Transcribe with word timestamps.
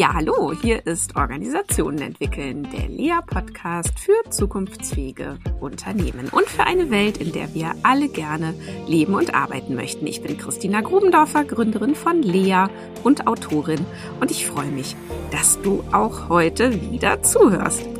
Ja, 0.00 0.14
hallo, 0.14 0.54
hier 0.54 0.86
ist 0.86 1.14
Organisationen 1.14 1.98
entwickeln, 1.98 2.66
der 2.72 2.88
Lea-Podcast 2.88 3.98
für 3.98 4.30
zukunftsfähige 4.30 5.38
Unternehmen 5.60 6.30
und 6.30 6.48
für 6.48 6.64
eine 6.64 6.90
Welt, 6.90 7.18
in 7.18 7.32
der 7.32 7.52
wir 7.52 7.74
alle 7.82 8.08
gerne 8.08 8.54
leben 8.86 9.12
und 9.12 9.34
arbeiten 9.34 9.74
möchten. 9.74 10.06
Ich 10.06 10.22
bin 10.22 10.38
Christina 10.38 10.80
Grubendorfer, 10.80 11.44
Gründerin 11.44 11.94
von 11.94 12.22
Lea 12.22 12.68
und 13.04 13.26
Autorin 13.26 13.84
und 14.22 14.30
ich 14.30 14.46
freue 14.46 14.70
mich, 14.70 14.96
dass 15.32 15.60
du 15.60 15.84
auch 15.92 16.30
heute 16.30 16.80
wieder 16.90 17.22
zuhörst. 17.22 17.99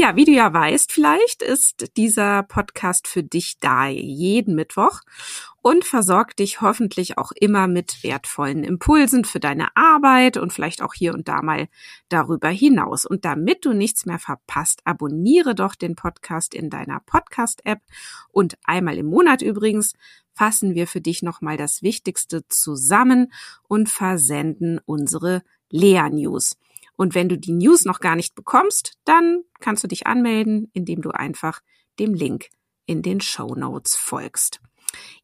Ja, 0.00 0.16
wie 0.16 0.24
du 0.24 0.32
ja 0.32 0.50
weißt, 0.50 0.90
vielleicht 0.92 1.42
ist 1.42 1.94
dieser 1.98 2.42
Podcast 2.42 3.06
für 3.06 3.22
dich 3.22 3.58
da 3.60 3.86
jeden 3.86 4.54
Mittwoch 4.54 5.02
und 5.60 5.84
versorgt 5.84 6.38
dich 6.38 6.62
hoffentlich 6.62 7.18
auch 7.18 7.32
immer 7.32 7.66
mit 7.66 8.02
wertvollen 8.02 8.64
Impulsen 8.64 9.26
für 9.26 9.40
deine 9.40 9.76
Arbeit 9.76 10.38
und 10.38 10.54
vielleicht 10.54 10.80
auch 10.80 10.94
hier 10.94 11.12
und 11.12 11.28
da 11.28 11.42
mal 11.42 11.68
darüber 12.08 12.48
hinaus. 12.48 13.04
Und 13.04 13.26
damit 13.26 13.66
du 13.66 13.74
nichts 13.74 14.06
mehr 14.06 14.18
verpasst, 14.18 14.80
abonniere 14.86 15.54
doch 15.54 15.74
den 15.74 15.96
Podcast 15.96 16.54
in 16.54 16.70
deiner 16.70 17.00
Podcast-App 17.00 17.80
und 18.30 18.56
einmal 18.64 18.96
im 18.96 19.04
Monat 19.04 19.42
übrigens 19.42 19.92
fassen 20.32 20.74
wir 20.74 20.86
für 20.86 21.02
dich 21.02 21.22
nochmal 21.22 21.58
das 21.58 21.82
Wichtigste 21.82 22.48
zusammen 22.48 23.30
und 23.68 23.90
versenden 23.90 24.80
unsere 24.86 25.42
Lea-News. 25.68 26.56
Und 27.00 27.14
wenn 27.14 27.30
du 27.30 27.38
die 27.38 27.54
News 27.54 27.86
noch 27.86 28.00
gar 28.00 28.14
nicht 28.14 28.34
bekommst, 28.34 28.98
dann 29.06 29.40
kannst 29.58 29.82
du 29.82 29.88
dich 29.88 30.06
anmelden, 30.06 30.68
indem 30.74 31.00
du 31.00 31.08
einfach 31.12 31.60
dem 31.98 32.12
Link 32.12 32.50
in 32.84 33.00
den 33.00 33.22
Show 33.22 33.54
Notes 33.54 33.96
folgst. 33.96 34.60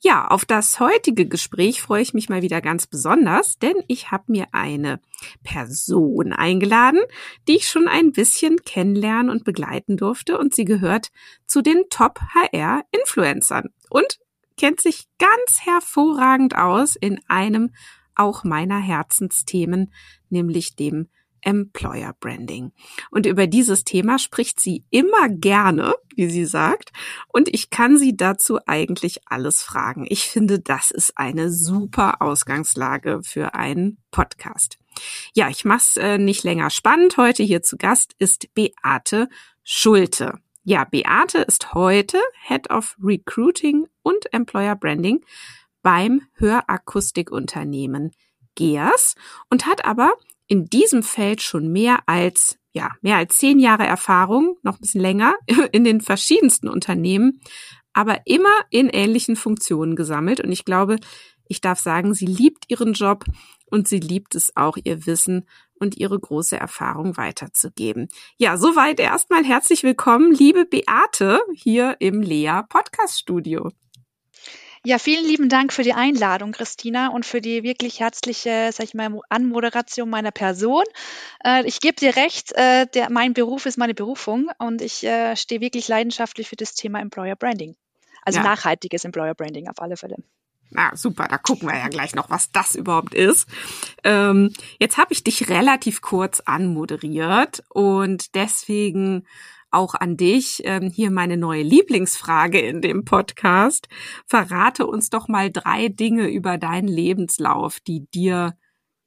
Ja, 0.01 0.27
auf 0.27 0.47
das 0.47 0.81
heutige 0.81 1.29
Gespräch 1.29 1.83
freue 1.83 2.01
ich 2.01 2.15
mich 2.15 2.31
mal 2.31 2.41
wieder 2.41 2.63
ganz 2.63 2.87
besonders, 2.87 3.59
denn 3.59 3.75
ich 3.89 4.11
habe 4.11 4.25
mir 4.29 4.47
eine 4.53 5.01
Person 5.45 6.33
eingeladen, 6.33 7.01
die 7.47 7.57
ich 7.57 7.69
schon 7.69 7.89
ein 7.89 8.13
bisschen 8.13 8.57
kennenlernen 8.65 9.29
und 9.29 9.45
begleiten 9.45 9.99
durfte 9.99 10.39
und 10.39 10.55
sie 10.55 10.65
gehört 10.65 11.11
zu 11.47 11.61
den 11.61 11.85
Top 11.91 12.21
HR 12.33 12.85
Influencern 12.91 13.69
und 13.91 14.19
kennt 14.57 14.81
sich 14.81 15.09
ganz 15.19 15.61
hervorragend 15.61 16.57
aus 16.57 16.97
in 16.97 17.21
einem 17.29 17.75
auch 18.15 18.45
meiner 18.45 18.79
Herzensthemen, 18.79 19.93
nämlich 20.31 20.75
dem 20.75 21.11
Employer 21.41 22.15
Branding. 22.19 22.73
Und 23.11 23.27
über 23.27 23.47
dieses 23.47 23.85
Thema 23.85 24.19
spricht 24.19 24.61
sie 24.61 24.85
immer 24.91 25.29
gerne, 25.29 25.95
wie 26.15 26.31
sie 26.31 26.45
sagt, 26.45 26.93
und 27.29 27.49
ich 27.53 27.71
kann 27.71 27.97
sie 27.97 28.17
dazu 28.17 28.59
eigentlich 28.67 29.21
alles 29.27 29.63
fragen. 29.63 30.07
Ich 30.09 30.29
finde, 30.29 30.61
das 30.61 30.91
ist 30.91 31.17
eine 31.17 31.51
super 31.51 32.23
Ausgangslage 32.23 33.21
für 33.23 33.55
einen 33.55 33.99
Podcast. 34.11 34.79
Ja, 35.35 35.49
ich 35.49 35.65
mach's 35.65 35.97
äh, 35.97 36.19
nicht 36.19 36.43
länger 36.45 36.71
spannend. 36.71 37.17
Heute 37.17 37.43
hier 37.43 37.63
zu 37.63 37.77
Gast 37.77 38.15
ist 38.19 38.55
Beate 38.55 39.29
Schulte. 39.63 40.39
Ja, 40.65 40.85
Beate 40.85 41.39
ist 41.39 41.75
heute 41.75 42.19
Head 42.43 42.71
of 42.71 42.97
Recruiting 43.01 43.87
und 44.03 44.33
Employer 44.33 44.75
Branding 44.75 45.25
beim 45.83 46.23
Hörakustikunternehmen 46.35 48.11
GEAS 48.57 49.15
und 49.51 49.67
hat 49.67 49.85
aber 49.85 50.15
in 50.49 50.67
diesem 50.67 51.03
Feld 51.03 51.43
schon 51.43 51.73
mehr 51.73 52.01
als, 52.07 52.59
ja, 52.73 52.91
mehr 53.01 53.17
als 53.17 53.37
zehn 53.37 53.59
Jahre 53.59 53.87
Erfahrung, 53.87 54.57
noch 54.63 54.75
ein 54.75 54.81
bisschen 54.81 55.01
länger, 55.01 55.35
in 55.73 55.85
den 55.85 56.01
verschiedensten 56.01 56.69
Unternehmen, 56.69 57.41
aber 57.93 58.21
immer 58.27 58.55
in 58.71 58.89
ähnlichen 58.89 59.37
Funktionen 59.37 59.97
gesammelt. 59.97 60.41
Und 60.41 60.53
ich 60.53 60.65
glaube, 60.65 60.99
ich 61.49 61.61
darf 61.61 61.79
sagen, 61.79 62.15
sie 62.15 62.27
liebt 62.27 62.65
ihren 62.69 62.93
Job 62.93 63.25
und 63.67 63.89
sie 63.89 64.01
liebt 64.01 64.35
es 64.35 64.57
auch, 64.57 64.77
ihr 64.83 65.07
Wissen 65.07 65.47
und 65.79 65.97
ihre 65.97 66.19
große 66.19 66.57
Erfahrung 66.57 67.17
weiterzugeben. 67.17 68.09
Ja, 68.39 68.57
soweit 68.57 69.01
erstmal 69.01 69.45
herzlich 69.45 69.83
willkommen, 69.83 70.33
liebe 70.33 70.65
Beate, 70.65 71.41
hier 71.55 71.97
im 72.01 72.23
Lea 72.23 72.63
Podcast 72.69 73.19
Studio. 73.19 73.71
Ja, 74.87 75.01
vielen 75.01 75.27
lieben 75.27 75.49
Dank 75.49 75.73
für 75.73 75.83
die 75.83 75.95
Einladung, 75.95 76.53
Christina, 76.53 77.09
und 77.09 77.27
für 77.27 77.41
die 77.41 77.65
wirklich 77.65 77.99
herzliche, 77.99 78.71
sag 78.73 78.85
ich 78.85 78.95
mal, 78.95 79.19
Anmoderation 79.29 80.09
meiner 80.09 80.31
Person. 80.31 80.85
Äh, 81.45 81.67
ich 81.67 81.81
gebe 81.81 81.97
dir 81.97 82.15
recht, 82.15 82.53
äh, 82.53 82.87
der, 82.95 83.11
mein 83.11 83.35
Beruf 83.35 83.67
ist 83.67 83.79
meine 83.79 83.95
Berufung 83.95 84.49
und 84.59 84.81
ich 84.81 85.03
äh, 85.03 85.35
stehe 85.35 85.61
wirklich 85.61 85.89
leidenschaftlich 85.89 86.49
für 86.49 86.55
das 86.55 86.75
Thema 86.75 87.01
Employer 87.01 87.35
Branding. 87.35 87.75
Also 88.23 88.39
ja. 88.39 88.45
nachhaltiges 88.45 89.05
Employer 89.05 89.35
Branding 89.35 89.69
auf 89.69 89.83
alle 89.83 89.97
Fälle. 89.97 90.19
Na 90.71 90.95
super, 90.95 91.27
da 91.29 91.39
gucken 91.39 91.69
wir 91.69 91.77
ja 91.77 91.89
gleich 91.89 92.15
noch, 92.15 92.31
was 92.31 92.53
das 92.53 92.77
überhaupt 92.77 93.13
ist. 93.13 93.49
Ähm, 94.05 94.53
jetzt 94.79 94.99
habe 94.99 95.13
ich 95.13 95.25
dich 95.25 95.49
relativ 95.49 96.01
kurz 96.01 96.39
anmoderiert 96.39 97.65
und 97.71 98.37
deswegen 98.37 99.27
auch 99.77 99.95
an 99.95 100.17
dich. 100.17 100.63
Ähm, 100.65 100.91
hier 100.91 101.11
meine 101.11 101.37
neue 101.37 101.63
Lieblingsfrage 101.63 102.59
in 102.59 102.81
dem 102.81 103.05
Podcast. 103.05 103.89
Verrate 104.27 104.87
uns 104.87 105.11
doch 105.11 105.29
mal 105.29 105.51
drei 105.51 105.89
Dinge 105.89 106.29
über 106.29 106.59
deinen 106.59 106.89
Lebenslauf, 106.89 107.79
die 107.81 108.07
dir 108.07 108.57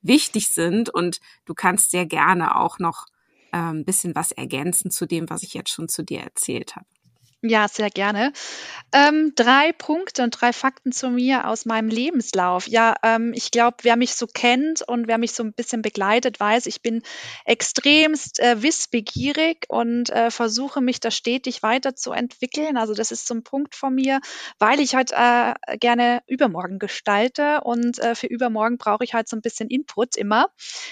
wichtig 0.01 0.49
sind. 0.49 0.89
Und 0.89 1.19
du 1.45 1.53
kannst 1.53 1.91
sehr 1.91 2.05
gerne 2.05 2.55
auch 2.55 2.79
noch 2.79 3.07
ein 3.51 3.77
ähm, 3.77 3.85
bisschen 3.85 4.15
was 4.15 4.31
ergänzen 4.31 4.91
zu 4.91 5.05
dem, 5.05 5.29
was 5.29 5.43
ich 5.43 5.53
jetzt 5.53 5.71
schon 5.71 5.89
zu 5.89 6.03
dir 6.03 6.19
erzählt 6.19 6.75
habe. 6.75 6.85
Ja, 7.41 7.69
sehr 7.69 7.89
gerne. 7.89 8.33
Ähm, 8.93 9.33
drei 9.35 9.71
Punkte 9.73 10.23
und 10.23 10.31
drei 10.31 10.53
Fakten 10.53 10.91
zu 10.91 11.09
mir 11.09 11.47
aus 11.47 11.65
meinem 11.65 11.89
Lebenslauf. 11.89 12.67
Ja, 12.67 12.95
ähm, 13.03 13.33
ich 13.33 13.51
glaube, 13.51 13.77
wer 13.83 13.95
mich 13.95 14.15
so 14.15 14.27
kennt 14.27 14.81
und 14.87 15.07
wer 15.07 15.17
mich 15.17 15.33
so 15.33 15.43
ein 15.43 15.53
bisschen 15.53 15.81
begleitet, 15.81 16.39
weiß, 16.39 16.65
ich 16.65 16.81
bin 16.81 17.01
extremst 17.45 18.39
äh, 18.39 18.61
wissbegierig 18.63 19.65
und 19.69 20.09
äh, 20.09 20.31
versuche 20.31 20.81
mich 20.81 20.99
da 20.99 21.11
stetig 21.11 21.63
weiterzuentwickeln. 21.63 22.77
Also 22.77 22.93
das 22.93 23.11
ist 23.11 23.27
so 23.27 23.35
ein 23.35 23.43
Punkt 23.43 23.75
von 23.75 23.95
mir, 23.95 24.21
weil 24.59 24.79
ich 24.81 24.95
halt 24.95 25.11
äh, 25.13 25.53
gerne 25.79 26.21
übermorgen 26.27 26.79
gestalte 26.79 27.61
und 27.63 27.99
äh, 27.99 28.15
für 28.15 28.27
übermorgen 28.27 28.77
brauche 28.77 29.03
ich 29.05 29.13
halt 29.13 29.29
so 29.29 29.37
ein 29.37 29.41
bisschen 29.41 29.69
Input 29.69 30.17
immer. 30.17 30.47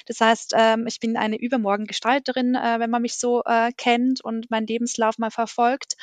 Das 0.05 0.21
heißt, 0.21 0.53
ähm, 0.57 0.87
ich 0.87 0.99
bin 0.99 1.17
eine 1.17 1.37
Übermorgen-Gestalterin, 1.39 2.55
äh, 2.55 2.79
wenn 2.79 2.89
man 2.91 3.01
mich 3.01 3.15
so 3.17 3.43
äh, 3.45 3.71
kennt 3.77 4.21
und 4.23 4.51
meinen 4.51 4.67
Lebenslauf 4.67 5.17
mal 5.17 5.31
verfolgt. 5.31 5.95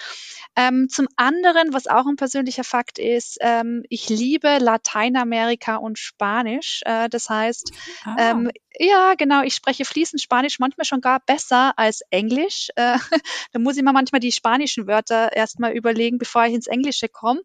Ähm, 0.56 0.88
zum 0.88 1.08
anderen, 1.16 1.72
was 1.72 1.86
auch 1.86 2.06
ein 2.06 2.16
persönlicher 2.16 2.64
Fakt 2.64 2.98
ist, 2.98 3.38
ähm, 3.40 3.84
ich 3.88 4.08
liebe 4.08 4.58
Lateinamerika 4.58 5.76
und 5.76 5.98
Spanisch. 5.98 6.80
Äh, 6.84 7.08
das 7.08 7.28
heißt, 7.28 7.72
ah. 8.04 8.16
ähm, 8.18 8.50
ja, 8.78 9.14
genau, 9.14 9.42
ich 9.42 9.54
spreche 9.54 9.84
fließend 9.84 10.20
Spanisch, 10.20 10.58
manchmal 10.58 10.84
schon 10.84 11.00
gar 11.00 11.20
besser 11.20 11.78
als 11.78 12.02
Englisch. 12.10 12.70
Äh, 12.74 12.98
da 13.52 13.58
muss 13.58 13.76
ich 13.76 13.84
mir 13.84 13.92
manchmal 13.92 14.20
die 14.20 14.32
spanischen 14.32 14.86
Wörter 14.86 15.32
erstmal 15.34 15.72
überlegen, 15.72 16.18
bevor 16.18 16.46
ich 16.46 16.54
ins 16.54 16.66
Englische 16.66 17.08
komme. 17.08 17.40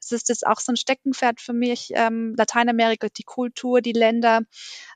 Das 0.00 0.12
ist 0.12 0.28
das 0.28 0.42
auch 0.42 0.60
so 0.60 0.72
ein 0.72 0.76
Steckenpferd 0.76 1.40
für 1.40 1.54
mich. 1.54 1.90
Ähm, 1.94 2.34
Lateinamerika, 2.36 3.08
die 3.08 3.22
Kultur, 3.22 3.80
die 3.80 3.92
Länder 3.92 4.42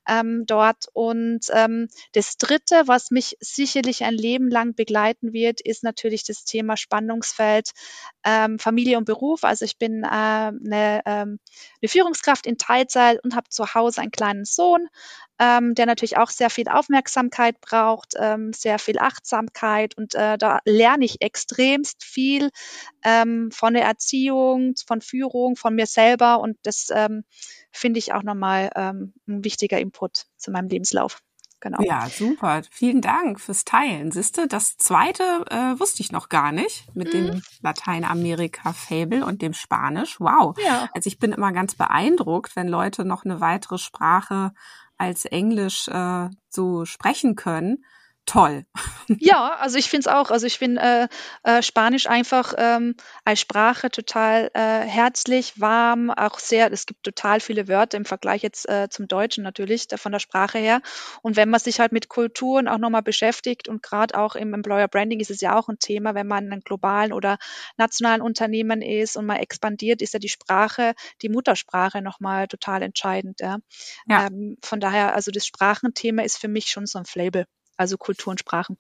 ähm, 0.07 0.45
dort. 0.47 0.87
Und 0.93 1.47
ähm, 1.53 1.89
das 2.13 2.37
Dritte, 2.37 2.83
was 2.87 3.11
mich 3.11 3.37
sicherlich 3.41 4.05
ein 4.05 4.15
Leben 4.15 4.51
lang 4.51 4.75
begleiten 4.75 5.33
wird, 5.33 5.61
ist 5.61 5.85
natürlich 5.85 6.25
das 6.25 6.45
Thema 6.45 6.77
Spannungsfeld 6.77 7.38
ähm, 8.25 8.59
Familie 8.59 8.99
und 8.99 9.05
Beruf. 9.05 9.45
Also 9.45 9.65
ich 9.65 9.79
bin 9.79 10.05
äh, 10.05 10.07
eine, 10.07 11.03
ähm, 11.07 11.39
eine 11.81 11.89
Führungskraft 11.89 12.47
in 12.47 12.59
Teilzeit 12.59 13.23
und 13.25 13.35
habe 13.35 13.49
zu 13.49 13.75
Hause 13.75 14.01
einen 14.01 14.11
kleinen 14.11 14.45
Sohn 14.45 14.89
ähm, 15.39 15.75
der 15.75 15.87
natürlich 15.87 16.17
auch 16.17 16.31
sehr 16.31 16.51
viel 16.51 16.69
Aufmerksamkeit 16.69 17.61
braucht, 17.61 18.15
ähm, 18.19 18.53
sehr 18.53 18.79
viel 18.79 18.99
Achtsamkeit 18.99 19.97
und 19.97 20.15
äh, 20.15 20.37
da 20.37 20.59
lerne 20.65 21.05
ich 21.05 21.21
extremst 21.21 22.05
viel 22.05 22.51
ähm, 23.05 23.51
von 23.53 23.75
der 23.75 23.85
Erziehung, 23.85 24.75
von 24.87 25.01
Führung, 25.01 25.57
von 25.57 25.75
mir 25.75 25.87
selber 25.87 26.41
und 26.41 26.59
das 26.63 26.89
ähm, 26.93 27.25
finde 27.71 27.99
ich 27.99 28.13
auch 28.13 28.23
nochmal 28.23 28.71
ähm, 28.75 29.15
ein 29.29 29.45
wichtiger 29.45 29.79
Input 29.79 30.27
zu 30.37 30.51
meinem 30.51 30.69
Lebenslauf. 30.69 31.23
Genau. 31.61 31.83
Ja, 31.83 32.09
super. 32.09 32.63
Vielen 32.71 33.01
Dank 33.01 33.41
fürs 33.41 33.65
Teilen. 33.65 34.13
Siehste, 34.13 34.47
das 34.47 34.77
zweite 34.77 35.23
äh, 35.51 35.79
wusste 35.81 36.03
ich 36.03 36.13
noch 36.13 36.29
gar 36.29 36.53
nicht 36.53 36.95
mit 36.95 37.09
mhm. 37.09 37.27
dem 37.27 37.43
Lateinamerika-Fable 37.63 39.25
und 39.25 39.43
dem 39.43 39.55
Spanisch. 39.55 40.21
Wow. 40.21 40.57
Ja. 40.65 40.89
Also 40.95 41.09
ich 41.09 41.19
bin 41.19 41.33
immer 41.33 41.53
ganz 41.53 41.75
beeindruckt, 41.75 42.55
wenn 42.55 42.69
Leute 42.69 43.05
noch 43.05 43.25
eine 43.25 43.41
weitere 43.41 43.79
Sprache 43.79 44.53
als 44.99 45.25
Englisch 45.25 45.89
äh, 45.89 46.29
so 46.49 46.85
sprechen 46.85 47.35
können. 47.35 47.85
Toll. 48.29 48.65
Ja, 49.21 49.57
also 49.59 49.79
ich 49.79 49.89
finde 49.89 50.01
es 50.01 50.15
auch. 50.15 50.31
Also 50.31 50.47
ich 50.47 50.59
finde 50.59 51.09
äh, 51.45 51.59
äh, 51.59 51.63
Spanisch 51.63 52.07
einfach 52.07 52.53
ähm, 52.59 52.95
als 53.25 53.41
Sprache 53.41 53.91
total 53.91 54.51
äh, 54.53 54.81
herzlich, 54.81 55.59
warm, 55.59 56.11
auch 56.11 56.39
sehr, 56.39 56.71
es 56.71 56.85
gibt 56.85 57.05
total 57.05 57.41
viele 57.41 57.69
Wörter 57.69 57.97
im 57.97 58.05
Vergleich 58.05 58.43
jetzt 58.43 58.69
äh, 58.69 58.89
zum 58.91 59.09
Deutschen 59.09 59.45
natürlich, 59.45 59.89
da, 59.89 59.97
von 59.97 60.13
der 60.13 60.19
Sprache 60.19 60.59
her. 60.59 60.83
Und 61.23 61.37
wenn 61.37 61.49
man 61.49 61.59
sich 61.59 61.81
halt 61.81 61.93
mit 61.93 62.11
Kulturen 62.11 62.69
auch 62.69 62.77
nochmal 62.77 63.03
beschäftigt 63.03 63.67
und 63.67 63.83
gerade 63.83 64.19
auch 64.19 64.37
im 64.37 64.53
Employer 64.53 64.89
Branding 64.89 65.21
ist 65.21 65.31
es 65.31 65.41
ja 65.41 65.59
auch 65.59 65.69
ein 65.69 65.79
Thema, 65.79 66.15
wenn 66.15 66.27
man 66.27 66.45
in 66.45 66.53
einem 66.53 66.61
globalen 66.61 67.15
oder 67.15 67.39
nationalen 67.79 68.21
Unternehmen 68.21 68.83
ist 68.83 69.17
und 69.17 69.25
mal 69.25 69.37
expandiert, 69.37 70.03
ist 70.03 70.13
ja 70.13 70.19
die 70.19 70.29
Sprache, 70.29 70.95
die 71.23 71.31
Muttersprache 71.31 72.03
nochmal 72.03 72.47
total 72.47 72.83
entscheidend. 72.83 73.41
Ja. 73.41 73.57
ja. 74.07 74.27
Ähm, 74.27 74.59
von 74.63 74.81
daher, 74.81 75.15
also 75.15 75.31
das 75.31 75.47
Sprachenthema 75.47 76.23
ist 76.23 76.37
für 76.37 76.49
mich 76.49 76.67
schon 76.67 76.85
so 76.85 76.99
ein 76.99 77.07
Flavor 77.07 77.45
also 77.79 77.97
Kultur 77.97 78.33
und 78.33 78.41
Sprachen. 78.41 78.77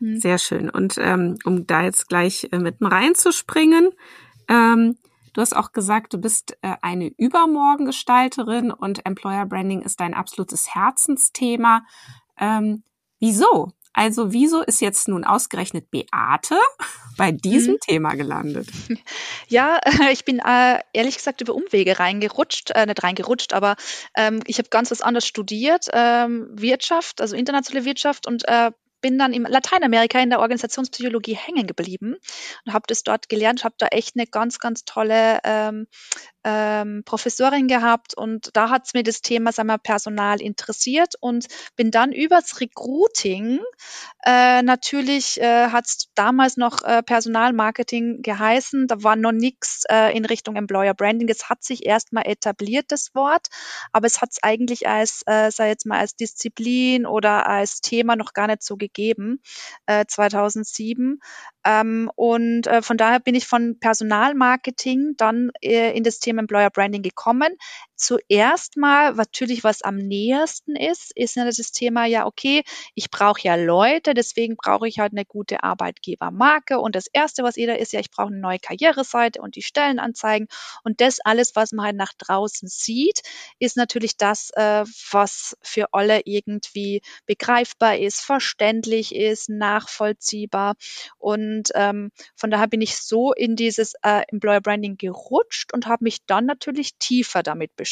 Mhm. 0.00 0.20
Sehr 0.20 0.38
schön. 0.38 0.70
Und 0.70 0.96
ähm, 0.98 1.36
um 1.44 1.66
da 1.66 1.82
jetzt 1.82 2.08
gleich 2.08 2.48
äh, 2.52 2.58
mitten 2.58 2.86
reinzuspringen, 2.86 3.90
ähm, 4.48 4.96
du 5.32 5.40
hast 5.40 5.54
auch 5.54 5.72
gesagt, 5.72 6.14
du 6.14 6.18
bist 6.18 6.56
äh, 6.62 6.76
eine 6.82 7.08
Übermorgengestalterin 7.08 8.70
und 8.70 9.04
Employer 9.04 9.46
Branding 9.46 9.82
ist 9.82 10.00
dein 10.00 10.14
absolutes 10.14 10.74
Herzensthema. 10.74 11.84
Ähm, 12.38 12.84
wieso? 13.18 13.72
Also 13.96 14.30
wieso 14.32 14.60
ist 14.60 14.82
jetzt 14.82 15.08
nun 15.08 15.24
ausgerechnet 15.24 15.90
Beate 15.90 16.58
bei 17.16 17.32
diesem 17.32 17.74
hm. 17.74 17.80
Thema 17.80 18.14
gelandet? 18.14 18.68
Ja, 19.48 19.78
ich 20.10 20.24
bin 20.24 20.40
äh, 20.40 20.80
ehrlich 20.92 21.16
gesagt 21.16 21.40
über 21.40 21.54
Umwege 21.54 22.00
reingerutscht, 22.00 22.72
äh, 22.72 22.84
nicht 22.84 23.02
reingerutscht, 23.02 23.52
aber 23.52 23.76
ähm, 24.16 24.40
ich 24.46 24.58
habe 24.58 24.68
ganz 24.70 24.90
was 24.90 25.02
anderes 25.02 25.26
studiert, 25.26 25.86
ähm, 25.92 26.48
Wirtschaft, 26.50 27.20
also 27.20 27.36
internationale 27.36 27.84
Wirtschaft 27.84 28.26
und 28.26 28.46
äh, 28.48 28.72
bin 29.00 29.18
dann 29.18 29.32
in 29.32 29.44
Lateinamerika 29.44 30.18
in 30.18 30.30
der 30.30 30.40
Organisationspsychologie 30.40 31.36
hängen 31.36 31.68
geblieben 31.68 32.16
und 32.64 32.72
habe 32.72 32.84
das 32.88 33.04
dort 33.04 33.28
gelernt, 33.28 33.62
habe 33.62 33.76
da 33.78 33.86
echt 33.86 34.16
eine 34.16 34.26
ganz, 34.26 34.58
ganz 34.58 34.84
tolle 34.84 35.38
ähm, 35.44 35.86
ähm, 36.46 37.02
Professorin 37.04 37.66
gehabt 37.66 38.16
und 38.16 38.50
da 38.56 38.70
hat 38.70 38.86
es 38.86 38.94
mir 38.94 39.02
das 39.02 39.20
Thema 39.20 39.50
sagen 39.50 39.66
wir, 39.66 39.78
Personal 39.78 40.40
interessiert 40.40 41.14
und 41.20 41.46
bin 41.74 41.90
dann 41.90 42.12
übers 42.12 42.60
Recruiting, 42.60 43.58
äh, 44.24 44.62
natürlich 44.62 45.40
äh, 45.40 45.66
es 45.66 46.08
damals 46.14 46.56
noch 46.56 46.82
äh, 46.84 47.02
Personalmarketing 47.02 48.22
geheißen, 48.22 48.86
da 48.86 49.02
war 49.02 49.16
noch 49.16 49.32
nichts 49.32 49.82
äh, 49.90 50.16
in 50.16 50.24
Richtung 50.24 50.54
Employer 50.54 50.94
Branding, 50.94 51.28
es 51.28 51.50
hat 51.50 51.64
sich 51.64 51.84
erstmal 51.84 52.28
etabliert, 52.28 52.86
das 52.88 53.12
Wort, 53.16 53.48
aber 53.92 54.06
es 54.06 54.20
hat 54.22 54.30
es 54.30 54.42
eigentlich 54.42 54.88
als, 54.88 55.22
äh, 55.26 55.50
sei 55.50 55.68
jetzt 55.68 55.84
mal 55.84 55.98
als 55.98 56.14
Disziplin 56.14 57.06
oder 57.06 57.48
als 57.48 57.80
Thema 57.80 58.14
noch 58.14 58.32
gar 58.34 58.46
nicht 58.46 58.62
so 58.62 58.76
gegeben, 58.76 59.40
äh, 59.86 60.04
2007. 60.06 61.18
Ähm, 61.66 62.10
und 62.14 62.68
äh, 62.68 62.80
von 62.80 62.96
daher 62.96 63.18
bin 63.18 63.34
ich 63.34 63.46
von 63.46 63.78
Personalmarketing 63.80 65.14
dann 65.16 65.50
äh, 65.60 65.96
in 65.96 66.04
das 66.04 66.20
Thema 66.20 66.40
Employer 66.40 66.70
Branding 66.70 67.02
gekommen. 67.02 67.56
Zuerst 67.96 68.76
mal, 68.76 69.14
natürlich 69.14 69.64
was 69.64 69.82
am 69.82 69.96
nähersten 69.96 70.76
ist, 70.76 71.12
ist 71.16 71.36
ja 71.36 71.44
das 71.44 71.72
Thema, 71.72 72.04
ja, 72.04 72.26
okay, 72.26 72.62
ich 72.94 73.10
brauche 73.10 73.40
ja 73.42 73.54
Leute, 73.54 74.12
deswegen 74.12 74.56
brauche 74.56 74.86
ich 74.86 74.98
halt 74.98 75.12
eine 75.12 75.24
gute 75.24 75.62
Arbeitgebermarke. 75.62 76.78
Und 76.78 76.94
das 76.94 77.06
Erste, 77.10 77.42
was 77.42 77.56
jeder 77.56 77.78
ist, 77.78 77.92
ja, 77.92 78.00
ich 78.00 78.10
brauche 78.10 78.28
eine 78.28 78.38
neue 78.38 78.58
Karriereseite 78.58 79.40
und 79.40 79.56
die 79.56 79.62
Stellenanzeigen. 79.62 80.48
Und 80.84 81.00
das 81.00 81.20
alles, 81.24 81.56
was 81.56 81.72
man 81.72 81.86
halt 81.86 81.96
nach 81.96 82.12
draußen 82.18 82.68
sieht, 82.68 83.22
ist 83.58 83.76
natürlich 83.78 84.16
das, 84.18 84.50
äh, 84.54 84.84
was 85.10 85.56
für 85.62 85.86
alle 85.92 86.20
irgendwie 86.26 87.00
begreifbar 87.24 87.96
ist, 87.98 88.20
verständlich 88.20 89.14
ist, 89.14 89.48
nachvollziehbar. 89.48 90.74
Und 91.18 91.70
ähm, 91.74 92.10
von 92.34 92.50
daher 92.50 92.68
bin 92.68 92.82
ich 92.82 92.96
so 92.98 93.32
in 93.32 93.56
dieses 93.56 93.94
äh, 94.02 94.22
Employer 94.28 94.60
Branding 94.60 94.96
gerutscht 94.98 95.72
und 95.72 95.86
habe 95.86 96.04
mich 96.04 96.24
dann 96.26 96.44
natürlich 96.46 96.96
tiefer 96.98 97.42
damit 97.42 97.74
beschäftigt, 97.76 97.85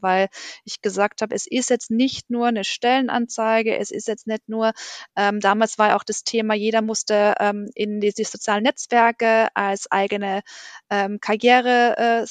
weil 0.00 0.28
ich 0.64 0.82
gesagt 0.82 1.22
habe, 1.22 1.34
es 1.34 1.46
ist 1.46 1.70
jetzt 1.70 1.90
nicht 1.90 2.30
nur 2.30 2.46
eine 2.46 2.64
Stellenanzeige, 2.64 3.76
es 3.78 3.90
ist 3.90 4.08
jetzt 4.08 4.26
nicht 4.26 4.48
nur, 4.48 4.72
ähm, 5.16 5.40
damals 5.40 5.78
war 5.78 5.96
auch 5.96 6.04
das 6.04 6.24
Thema, 6.24 6.54
jeder 6.54 6.82
musste 6.82 7.34
ähm, 7.40 7.70
in 7.74 8.00
die, 8.00 8.12
die 8.12 8.24
sozialen 8.24 8.62
Netzwerke 8.64 9.48
als 9.54 9.90
eigene 9.90 10.42
ähm, 10.90 11.20
Karriere 11.20 11.96
äh, 11.98 12.26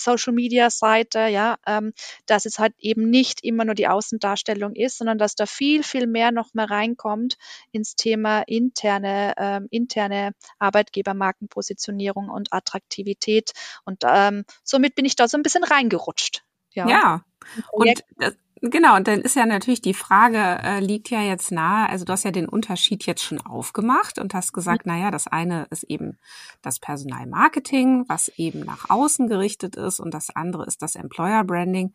ja, 1.27 1.57
ähm, 1.65 1.93
dass 2.25 2.45
es 2.45 2.59
halt 2.59 2.73
eben 2.79 3.09
nicht 3.09 3.43
immer 3.43 3.65
nur 3.65 3.75
die 3.75 3.87
Außendarstellung 3.87 4.75
ist, 4.75 4.97
sondern 4.97 5.17
dass 5.17 5.35
da 5.35 5.45
viel, 5.45 5.83
viel 5.83 6.07
mehr 6.07 6.31
noch 6.31 6.53
mehr 6.53 6.69
reinkommt 6.69 7.37
ins 7.71 7.95
Thema 7.95 8.43
interne, 8.47 9.33
ähm, 9.37 9.67
interne 9.71 10.31
Arbeitgebermarkenpositionierung 10.59 12.29
und 12.29 12.53
Attraktivität. 12.53 13.51
Und 13.85 14.03
ähm, 14.05 14.45
somit 14.63 14.95
bin 14.95 15.05
ich 15.05 15.15
da 15.15 15.27
so 15.27 15.37
ein 15.37 15.43
bisschen 15.43 15.63
reingerutscht. 15.63 16.46
Ja. 16.77 16.87
ja. 16.87 17.21
Und 17.71 18.03
das, 18.17 18.35
Genau, 18.61 18.95
und 18.95 19.07
dann 19.07 19.21
ist 19.21 19.35
ja 19.35 19.45
natürlich 19.45 19.81
die 19.81 19.93
Frage, 19.93 20.39
äh, 20.39 20.79
liegt 20.79 21.11
ja 21.11 21.21
jetzt 21.21 21.51
nahe, 21.51 21.87
also 21.89 22.05
du 22.05 22.13
hast 22.13 22.23
ja 22.23 22.31
den 22.31 22.49
Unterschied 22.49 23.05
jetzt 23.05 23.23
schon 23.23 23.39
aufgemacht 23.39 24.17
und 24.17 24.33
hast 24.33 24.51
gesagt, 24.51 24.87
mhm. 24.87 24.93
naja, 24.93 25.11
das 25.11 25.27
eine 25.27 25.67
ist 25.69 25.83
eben 25.83 26.17
das 26.63 26.79
Personalmarketing, 26.79 28.05
was 28.07 28.29
eben 28.29 28.61
nach 28.61 28.89
außen 28.89 29.27
gerichtet 29.27 29.75
ist 29.75 29.99
und 29.99 30.11
das 30.11 30.31
andere 30.31 30.65
ist 30.65 30.81
das 30.81 30.95
Employer 30.95 31.43
Branding. 31.43 31.93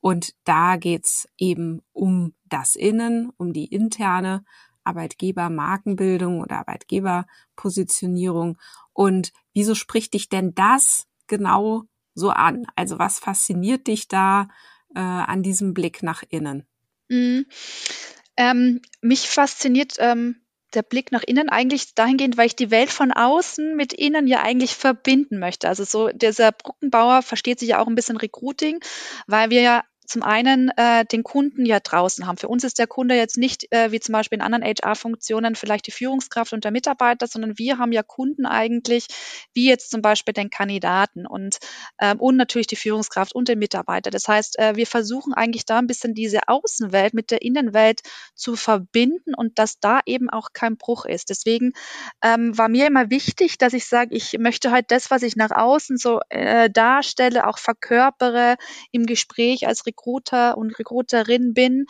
Und 0.00 0.34
da 0.44 0.76
geht's 0.76 1.26
eben 1.38 1.82
um 1.92 2.34
das 2.44 2.76
Innen, 2.76 3.32
um 3.36 3.52
die 3.52 3.64
interne 3.64 4.44
Arbeitgebermarkenbildung 4.84 6.40
oder 6.40 6.58
Arbeitgeberpositionierung. 6.58 8.58
Und 8.92 9.32
wieso 9.52 9.74
spricht 9.74 10.14
dich 10.14 10.28
denn 10.28 10.54
das 10.54 11.08
genau 11.26 11.82
so 12.16 12.30
an? 12.30 12.66
Also 12.74 12.98
was 12.98 13.20
fasziniert 13.20 13.86
dich 13.86 14.08
da 14.08 14.48
äh, 14.94 14.98
an 14.98 15.44
diesem 15.44 15.74
Blick 15.74 16.02
nach 16.02 16.24
innen? 16.28 16.66
Mhm. 17.08 17.46
Ähm, 18.36 18.82
mich 19.00 19.28
fasziniert 19.28 19.94
ähm, 19.98 20.40
der 20.74 20.82
Blick 20.82 21.12
nach 21.12 21.22
innen 21.22 21.48
eigentlich 21.48 21.94
dahingehend, 21.94 22.36
weil 22.36 22.46
ich 22.46 22.56
die 22.56 22.70
Welt 22.70 22.90
von 22.90 23.12
außen 23.12 23.76
mit 23.76 23.92
innen 23.92 24.26
ja 24.26 24.42
eigentlich 24.42 24.74
verbinden 24.74 25.38
möchte. 25.38 25.68
Also 25.68 25.84
so 25.84 26.08
dieser 26.08 26.52
Brückenbauer 26.52 27.22
versteht 27.22 27.60
sich 27.60 27.70
ja 27.70 27.78
auch 27.78 27.86
ein 27.86 27.94
bisschen 27.94 28.16
Recruiting, 28.16 28.80
weil 29.26 29.50
wir 29.50 29.60
ja 29.60 29.84
zum 30.06 30.22
einen 30.22 30.70
äh, 30.76 31.04
den 31.04 31.22
Kunden 31.22 31.66
ja 31.66 31.80
draußen 31.80 32.26
haben. 32.26 32.36
Für 32.36 32.48
uns 32.48 32.64
ist 32.64 32.78
der 32.78 32.86
Kunde 32.86 33.16
jetzt 33.16 33.36
nicht 33.36 33.72
äh, 33.72 33.92
wie 33.92 34.00
zum 34.00 34.12
Beispiel 34.12 34.38
in 34.38 34.42
anderen 34.42 34.64
HR-Funktionen 34.64 35.54
vielleicht 35.54 35.86
die 35.86 35.92
Führungskraft 35.92 36.52
und 36.52 36.64
der 36.64 36.70
Mitarbeiter, 36.70 37.26
sondern 37.26 37.58
wir 37.58 37.78
haben 37.78 37.92
ja 37.92 38.02
Kunden 38.02 38.46
eigentlich, 38.46 39.06
wie 39.52 39.68
jetzt 39.68 39.90
zum 39.90 40.02
Beispiel 40.02 40.34
den 40.34 40.50
Kandidaten 40.50 41.26
und, 41.26 41.58
äh, 41.98 42.14
und 42.16 42.36
natürlich 42.36 42.66
die 42.66 42.76
Führungskraft 42.76 43.34
und 43.34 43.48
den 43.48 43.58
Mitarbeiter. 43.58 44.10
Das 44.10 44.28
heißt, 44.28 44.58
äh, 44.58 44.76
wir 44.76 44.86
versuchen 44.86 45.34
eigentlich 45.34 45.66
da 45.66 45.78
ein 45.78 45.86
bisschen 45.86 46.14
diese 46.14 46.48
Außenwelt 46.48 47.14
mit 47.14 47.30
der 47.30 47.42
Innenwelt 47.42 48.00
zu 48.34 48.56
verbinden 48.56 49.34
und 49.34 49.58
dass 49.58 49.80
da 49.80 50.00
eben 50.06 50.30
auch 50.30 50.50
kein 50.52 50.76
Bruch 50.76 51.04
ist. 51.04 51.30
Deswegen 51.30 51.72
ähm, 52.22 52.56
war 52.56 52.68
mir 52.68 52.86
immer 52.86 53.10
wichtig, 53.10 53.58
dass 53.58 53.72
ich 53.72 53.86
sage, 53.86 54.14
ich 54.14 54.36
möchte 54.38 54.70
halt 54.70 54.90
das, 54.90 55.10
was 55.10 55.22
ich 55.22 55.36
nach 55.36 55.50
außen 55.50 55.96
so 55.96 56.20
äh, 56.28 56.70
darstelle, 56.70 57.46
auch 57.46 57.58
verkörpere 57.58 58.56
im 58.92 59.06
Gespräch 59.06 59.66
als 59.66 59.86
Recruiter 59.96 60.56
und 60.56 60.78
Recruiterin 60.78 61.54
bin, 61.54 61.86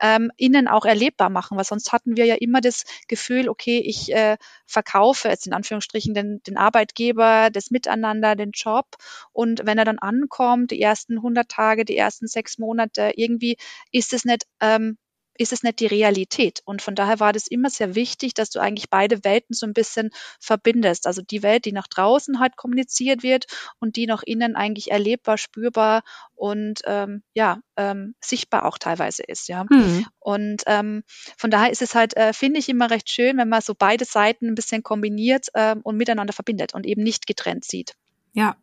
ähm, 0.00 0.30
innen 0.36 0.68
auch 0.68 0.84
erlebbar 0.84 1.30
machen, 1.30 1.56
weil 1.56 1.64
sonst 1.64 1.92
hatten 1.92 2.16
wir 2.16 2.24
ja 2.24 2.36
immer 2.36 2.60
das 2.60 2.84
Gefühl, 3.08 3.48
okay, 3.48 3.78
ich 3.78 4.12
äh, 4.12 4.36
verkaufe 4.66 5.28
jetzt 5.28 5.46
in 5.46 5.52
Anführungsstrichen 5.52 6.14
den, 6.14 6.40
den 6.46 6.56
Arbeitgeber, 6.56 7.50
das 7.50 7.70
Miteinander, 7.70 8.36
den 8.36 8.52
Job. 8.52 8.86
Und 9.32 9.66
wenn 9.66 9.78
er 9.78 9.84
dann 9.84 9.98
ankommt, 9.98 10.70
die 10.70 10.80
ersten 10.80 11.16
100 11.16 11.48
Tage, 11.48 11.84
die 11.84 11.96
ersten 11.96 12.26
sechs 12.26 12.58
Monate, 12.58 13.12
irgendwie 13.16 13.56
ist 13.90 14.12
es 14.12 14.24
nicht 14.24 14.46
ähm, 14.60 14.98
ist 15.38 15.52
es 15.52 15.62
nicht 15.62 15.80
die 15.80 15.86
Realität. 15.86 16.60
Und 16.64 16.82
von 16.82 16.94
daher 16.94 17.20
war 17.20 17.32
das 17.32 17.46
immer 17.46 17.70
sehr 17.70 17.94
wichtig, 17.94 18.34
dass 18.34 18.50
du 18.50 18.60
eigentlich 18.60 18.90
beide 18.90 19.24
Welten 19.24 19.54
so 19.54 19.66
ein 19.66 19.72
bisschen 19.72 20.10
verbindest. 20.40 21.06
Also 21.06 21.22
die 21.22 21.42
Welt, 21.42 21.64
die 21.64 21.72
nach 21.72 21.86
draußen 21.86 22.40
halt 22.40 22.56
kommuniziert 22.56 23.22
wird 23.22 23.46
und 23.78 23.96
die 23.96 24.06
nach 24.06 24.22
innen 24.24 24.56
eigentlich 24.56 24.90
erlebbar, 24.90 25.38
spürbar 25.38 26.02
und 26.34 26.80
ähm, 26.84 27.22
ja, 27.34 27.60
ähm, 27.76 28.14
sichtbar 28.20 28.66
auch 28.66 28.78
teilweise 28.78 29.22
ist, 29.22 29.48
ja. 29.48 29.64
Mhm. 29.70 30.06
Und 30.18 30.62
ähm, 30.66 31.04
von 31.36 31.50
daher 31.50 31.70
ist 31.70 31.82
es 31.82 31.94
halt, 31.94 32.16
äh, 32.16 32.32
finde 32.32 32.58
ich 32.58 32.68
immer 32.68 32.90
recht 32.90 33.10
schön, 33.10 33.38
wenn 33.38 33.48
man 33.48 33.62
so 33.62 33.74
beide 33.78 34.04
Seiten 34.04 34.48
ein 34.48 34.54
bisschen 34.54 34.82
kombiniert 34.82 35.46
ähm, 35.54 35.80
und 35.82 35.96
miteinander 35.96 36.32
verbindet 36.32 36.74
und 36.74 36.84
eben 36.84 37.02
nicht 37.02 37.26
getrennt 37.26 37.64
sieht. 37.64 37.94
Ja, 38.32 38.56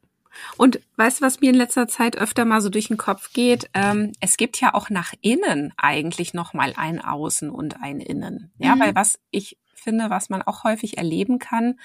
und 0.58 0.80
weißt 0.98 1.20
du, 1.20 1.26
was 1.26 1.42
mir 1.42 1.50
in 1.50 1.56
letzter 1.56 1.88
Zeit 1.88 2.18
öfter 2.18 2.46
mal 2.46 2.62
so 2.62 2.70
durch 2.70 2.88
den 2.88 2.98
Kopf 2.98 3.34
geht? 3.34 3.70
Ähm, 3.74 4.12
es 4.20 4.38
gibt 4.38 4.60
ja 4.60 4.74
auch 4.74 4.90
nach 4.90 5.14
innen 5.22 5.74
eigentlich 5.78 6.34
nochmal 6.34 6.74
ein 6.76 7.04
Außen 7.04 7.50
und 7.50 7.82
ein 7.82 8.00
Innen. 8.00 8.52
Ja, 8.58 8.76
mhm. 8.76 8.80
weil 8.80 8.96
was 8.96 9.20
ich 9.32 9.58
finde, 9.74 10.10
was 10.10 10.30
man 10.30 10.42
auch 10.42 10.64
häufig 10.64 10.98
erleben 10.98 11.40
kann, 11.40 11.80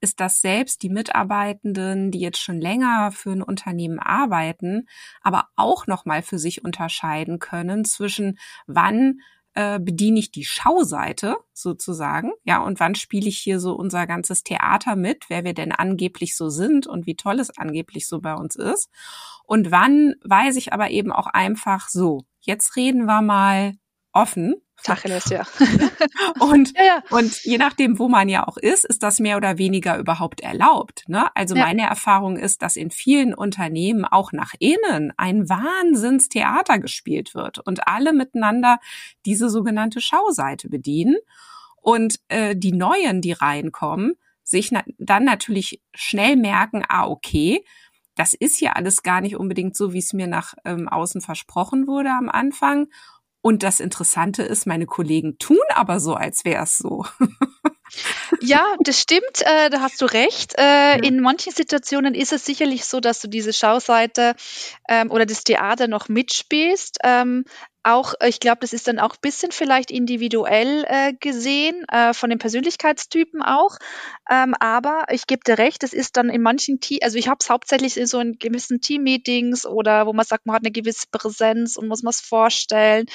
ist, 0.00 0.20
dass 0.20 0.40
selbst 0.40 0.82
die 0.82 0.90
Mitarbeitenden, 0.90 2.10
die 2.10 2.20
jetzt 2.20 2.40
schon 2.40 2.60
länger 2.60 3.10
für 3.10 3.32
ein 3.32 3.42
Unternehmen 3.42 3.98
arbeiten, 3.98 4.86
aber 5.22 5.48
auch 5.56 5.86
nochmal 5.86 6.22
für 6.22 6.38
sich 6.38 6.64
unterscheiden 6.64 7.38
können 7.38 7.84
zwischen 7.84 8.38
wann 8.66 9.20
äh, 9.58 9.80
bediene 9.80 10.20
ich 10.20 10.30
die 10.30 10.44
Schauseite 10.44 11.36
sozusagen, 11.52 12.30
ja, 12.44 12.62
und 12.62 12.78
wann 12.78 12.94
spiele 12.94 13.26
ich 13.28 13.38
hier 13.38 13.58
so 13.58 13.74
unser 13.74 14.06
ganzes 14.06 14.44
Theater 14.44 14.94
mit, 14.94 15.24
wer 15.28 15.42
wir 15.42 15.52
denn 15.52 15.72
angeblich 15.72 16.36
so 16.36 16.48
sind 16.48 16.86
und 16.86 17.06
wie 17.06 17.16
toll 17.16 17.40
es 17.40 17.50
angeblich 17.58 18.06
so 18.06 18.20
bei 18.20 18.34
uns 18.34 18.54
ist. 18.54 18.88
Und 19.42 19.72
wann 19.72 20.14
weiß 20.22 20.54
ich 20.54 20.72
aber 20.72 20.90
eben 20.90 21.10
auch 21.10 21.26
einfach 21.26 21.88
so, 21.88 22.22
jetzt 22.38 22.76
reden 22.76 23.06
wir 23.06 23.20
mal 23.20 23.74
offen 24.12 24.54
Tacheles, 24.82 25.28
ja. 25.30 25.44
und, 26.40 26.72
ja, 26.76 26.84
ja. 26.84 27.02
und 27.10 27.42
je 27.44 27.58
nachdem, 27.58 27.98
wo 27.98 28.08
man 28.08 28.28
ja 28.28 28.46
auch 28.46 28.56
ist, 28.56 28.84
ist 28.84 29.02
das 29.02 29.18
mehr 29.18 29.36
oder 29.36 29.58
weniger 29.58 29.98
überhaupt 29.98 30.40
erlaubt. 30.40 31.04
Ne? 31.08 31.26
Also 31.34 31.56
ja. 31.56 31.66
meine 31.66 31.82
Erfahrung 31.82 32.36
ist, 32.36 32.62
dass 32.62 32.76
in 32.76 32.90
vielen 32.90 33.34
Unternehmen 33.34 34.04
auch 34.04 34.32
nach 34.32 34.54
innen 34.58 35.12
ein 35.16 35.48
Wahnsinnstheater 35.48 36.78
gespielt 36.78 37.34
wird 37.34 37.58
und 37.58 37.88
alle 37.88 38.12
miteinander 38.12 38.78
diese 39.26 39.50
sogenannte 39.50 40.00
Schauseite 40.00 40.68
bedienen. 40.68 41.16
Und 41.80 42.20
äh, 42.28 42.54
die 42.56 42.72
Neuen, 42.72 43.20
die 43.20 43.32
reinkommen, 43.32 44.14
sich 44.42 44.72
na 44.72 44.82
dann 44.98 45.24
natürlich 45.24 45.80
schnell 45.94 46.36
merken, 46.36 46.84
ah, 46.88 47.06
okay, 47.06 47.64
das 48.14 48.34
ist 48.34 48.56
hier 48.56 48.76
alles 48.76 49.02
gar 49.02 49.20
nicht 49.20 49.36
unbedingt 49.36 49.76
so, 49.76 49.92
wie 49.92 49.98
es 49.98 50.12
mir 50.12 50.26
nach 50.26 50.54
ähm, 50.64 50.88
außen 50.88 51.20
versprochen 51.20 51.86
wurde 51.86 52.10
am 52.10 52.28
Anfang. 52.28 52.88
Und 53.48 53.62
das 53.62 53.80
Interessante 53.80 54.42
ist, 54.42 54.66
meine 54.66 54.84
Kollegen 54.84 55.38
tun 55.38 55.56
aber 55.74 56.00
so, 56.00 56.12
als 56.12 56.44
wäre 56.44 56.64
es 56.64 56.76
so. 56.76 57.06
Ja, 58.42 58.62
das 58.80 59.00
stimmt, 59.00 59.40
äh, 59.40 59.70
da 59.70 59.80
hast 59.80 60.02
du 60.02 60.04
recht. 60.04 60.52
Äh, 60.58 60.98
in 60.98 61.20
manchen 61.20 61.54
Situationen 61.54 62.14
ist 62.14 62.34
es 62.34 62.44
sicherlich 62.44 62.84
so, 62.84 63.00
dass 63.00 63.22
du 63.22 63.28
diese 63.28 63.54
Schauseite 63.54 64.34
ähm, 64.90 65.10
oder 65.10 65.24
das 65.24 65.42
Theater 65.42 65.88
noch 65.88 66.10
mitspielst. 66.10 66.98
Ähm, 67.02 67.46
auch, 67.88 68.14
äh, 68.20 68.28
ich 68.28 68.40
glaube, 68.40 68.58
das 68.60 68.72
ist 68.72 68.88
dann 68.88 68.98
auch 68.98 69.14
ein 69.14 69.20
bisschen 69.20 69.52
vielleicht 69.52 69.90
individuell 69.90 70.84
äh, 70.86 71.12
gesehen, 71.14 71.84
äh, 71.88 72.12
von 72.14 72.30
den 72.30 72.38
Persönlichkeitstypen 72.38 73.42
auch. 73.42 73.78
Ähm, 74.30 74.54
aber 74.60 75.06
ich 75.10 75.26
gebe 75.26 75.40
dir 75.44 75.58
recht, 75.58 75.82
es 75.82 75.92
ist 75.92 76.16
dann 76.16 76.28
in 76.28 76.42
manchen 76.42 76.80
Team, 76.80 76.98
also 77.02 77.18
ich 77.18 77.28
habe 77.28 77.38
es 77.40 77.50
hauptsächlich 77.50 77.96
in 77.96 78.06
so 78.06 78.20
in 78.20 78.38
gewissen 78.38 78.80
Team-Meetings 78.80 79.66
oder 79.66 80.06
wo 80.06 80.12
man 80.12 80.24
sagt, 80.26 80.46
man 80.46 80.56
hat 80.56 80.62
eine 80.62 80.72
gewisse 80.72 81.06
Präsenz 81.10 81.76
und 81.76 81.88
muss 81.88 82.02
man 82.02 82.10
es 82.10 82.20
vorstellen. 82.20 83.06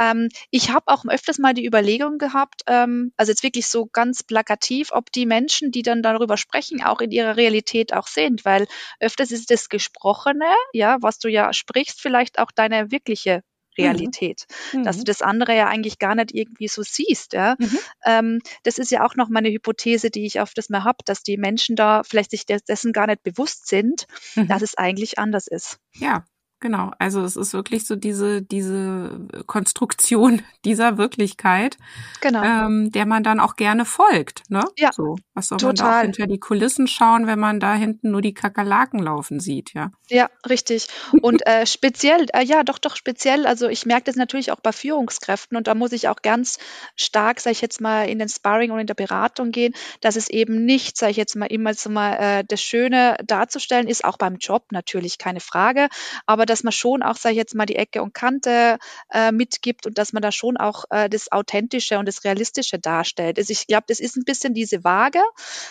Ähm, 0.00 0.28
ich 0.50 0.70
habe 0.70 0.86
auch 0.88 1.04
öfters 1.06 1.38
mal 1.38 1.54
die 1.54 1.66
Überlegung 1.66 2.18
gehabt, 2.18 2.62
ähm, 2.66 3.12
also 3.16 3.32
jetzt 3.32 3.42
wirklich 3.42 3.66
so 3.68 3.86
ganz 3.86 4.22
plakativ, 4.22 4.90
ob 4.92 5.12
die 5.12 5.26
Menschen, 5.26 5.70
die 5.70 5.82
dann 5.82 6.02
darüber 6.02 6.36
sprechen, 6.36 6.82
auch 6.82 7.00
in 7.00 7.10
ihrer 7.10 7.36
Realität 7.36 7.92
auch 7.92 8.08
sind, 8.08 8.44
weil 8.44 8.66
öfters 9.00 9.30
ist 9.30 9.50
das 9.50 9.68
Gesprochene, 9.68 10.52
ja, 10.72 10.96
was 11.00 11.18
du 11.18 11.28
ja 11.28 11.52
sprichst, 11.52 12.00
vielleicht 12.00 12.38
auch 12.38 12.50
deine 12.54 12.90
wirkliche. 12.90 13.42
Realität. 13.78 14.46
Mhm. 14.72 14.84
Dass 14.84 14.98
du 14.98 15.04
das 15.04 15.22
andere 15.22 15.56
ja 15.56 15.68
eigentlich 15.68 15.98
gar 15.98 16.14
nicht 16.14 16.34
irgendwie 16.34 16.68
so 16.68 16.82
siehst. 16.82 17.32
Ja? 17.32 17.56
Mhm. 17.58 17.78
Ähm, 18.04 18.38
das 18.62 18.78
ist 18.78 18.90
ja 18.90 19.04
auch 19.04 19.14
noch 19.16 19.28
meine 19.28 19.50
Hypothese, 19.50 20.10
die 20.10 20.26
ich 20.26 20.40
auf 20.40 20.54
das 20.54 20.68
mal 20.68 20.84
habe, 20.84 20.98
dass 21.04 21.22
die 21.22 21.36
Menschen 21.36 21.76
da 21.76 22.02
vielleicht 22.02 22.30
sich 22.30 22.44
dessen 22.46 22.92
gar 22.92 23.06
nicht 23.06 23.22
bewusst 23.22 23.68
sind, 23.68 24.06
mhm. 24.34 24.48
dass 24.48 24.62
es 24.62 24.76
eigentlich 24.76 25.18
anders 25.18 25.46
ist. 25.46 25.78
Ja, 25.94 26.24
Genau, 26.58 26.90
also 26.98 27.22
es 27.22 27.36
ist 27.36 27.52
wirklich 27.52 27.86
so 27.86 27.96
diese, 27.96 28.40
diese 28.40 29.28
Konstruktion 29.46 30.40
dieser 30.64 30.96
Wirklichkeit, 30.96 31.76
genau. 32.22 32.42
ähm, 32.42 32.90
der 32.92 33.04
man 33.04 33.22
dann 33.22 33.40
auch 33.40 33.56
gerne 33.56 33.84
folgt. 33.84 34.42
Ne? 34.48 34.64
Ja, 34.78 34.90
so, 34.92 35.16
was 35.34 35.48
soll 35.48 35.58
total. 35.58 35.74
man 35.74 35.96
da 35.96 36.00
hinter 36.00 36.26
die 36.26 36.40
Kulissen 36.40 36.88
schauen, 36.88 37.26
wenn 37.26 37.38
man 37.38 37.60
da 37.60 37.74
hinten 37.74 38.10
nur 38.10 38.22
die 38.22 38.32
Kakerlaken 38.32 39.00
laufen 39.00 39.38
sieht, 39.38 39.74
ja? 39.74 39.90
Ja, 40.08 40.30
richtig. 40.48 40.86
Und 41.20 41.46
äh, 41.46 41.66
speziell, 41.66 42.26
äh, 42.32 42.42
ja, 42.42 42.62
doch, 42.62 42.78
doch 42.78 42.96
speziell, 42.96 43.46
also 43.46 43.68
ich 43.68 43.84
merke 43.84 44.04
das 44.04 44.16
natürlich 44.16 44.50
auch 44.50 44.60
bei 44.60 44.72
Führungskräften 44.72 45.58
und 45.58 45.66
da 45.66 45.74
muss 45.74 45.92
ich 45.92 46.08
auch 46.08 46.22
ganz 46.22 46.58
stark, 46.94 47.40
sage 47.40 47.52
ich 47.52 47.60
jetzt 47.60 47.82
mal, 47.82 48.08
in 48.08 48.18
den 48.18 48.30
Sparring 48.30 48.70
und 48.70 48.78
in 48.78 48.86
der 48.86 48.94
Beratung 48.94 49.50
gehen, 49.50 49.74
dass 50.00 50.16
es 50.16 50.30
eben 50.30 50.64
nicht, 50.64 50.96
sage 50.96 51.10
ich 51.10 51.16
jetzt 51.18 51.36
mal, 51.36 51.46
immer 51.46 51.74
so 51.74 51.90
mal 51.90 52.14
äh, 52.14 52.44
das 52.48 52.62
Schöne 52.62 53.18
darzustellen 53.26 53.88
ist, 53.88 54.04
auch 54.04 54.16
beim 54.16 54.36
Job 54.36 54.64
natürlich, 54.70 55.18
keine 55.18 55.40
Frage, 55.40 55.88
aber 56.24 56.45
dass 56.46 56.62
man 56.62 56.72
schon 56.72 57.02
auch, 57.02 57.16
sage 57.16 57.34
ich 57.34 57.38
jetzt 57.38 57.54
mal, 57.54 57.66
die 57.66 57.76
Ecke 57.76 58.02
und 58.02 58.14
Kante 58.14 58.78
äh, 59.12 59.32
mitgibt 59.32 59.86
und 59.86 59.98
dass 59.98 60.12
man 60.12 60.22
da 60.22 60.32
schon 60.32 60.56
auch 60.56 60.84
äh, 60.90 61.08
das 61.08 61.30
Authentische 61.32 61.98
und 61.98 62.06
das 62.06 62.24
Realistische 62.24 62.78
darstellt. 62.78 63.38
Also 63.38 63.50
ich 63.52 63.66
glaube, 63.66 63.84
das 63.88 64.00
ist 64.00 64.16
ein 64.16 64.24
bisschen 64.24 64.54
diese 64.54 64.84
Waage, 64.84 65.20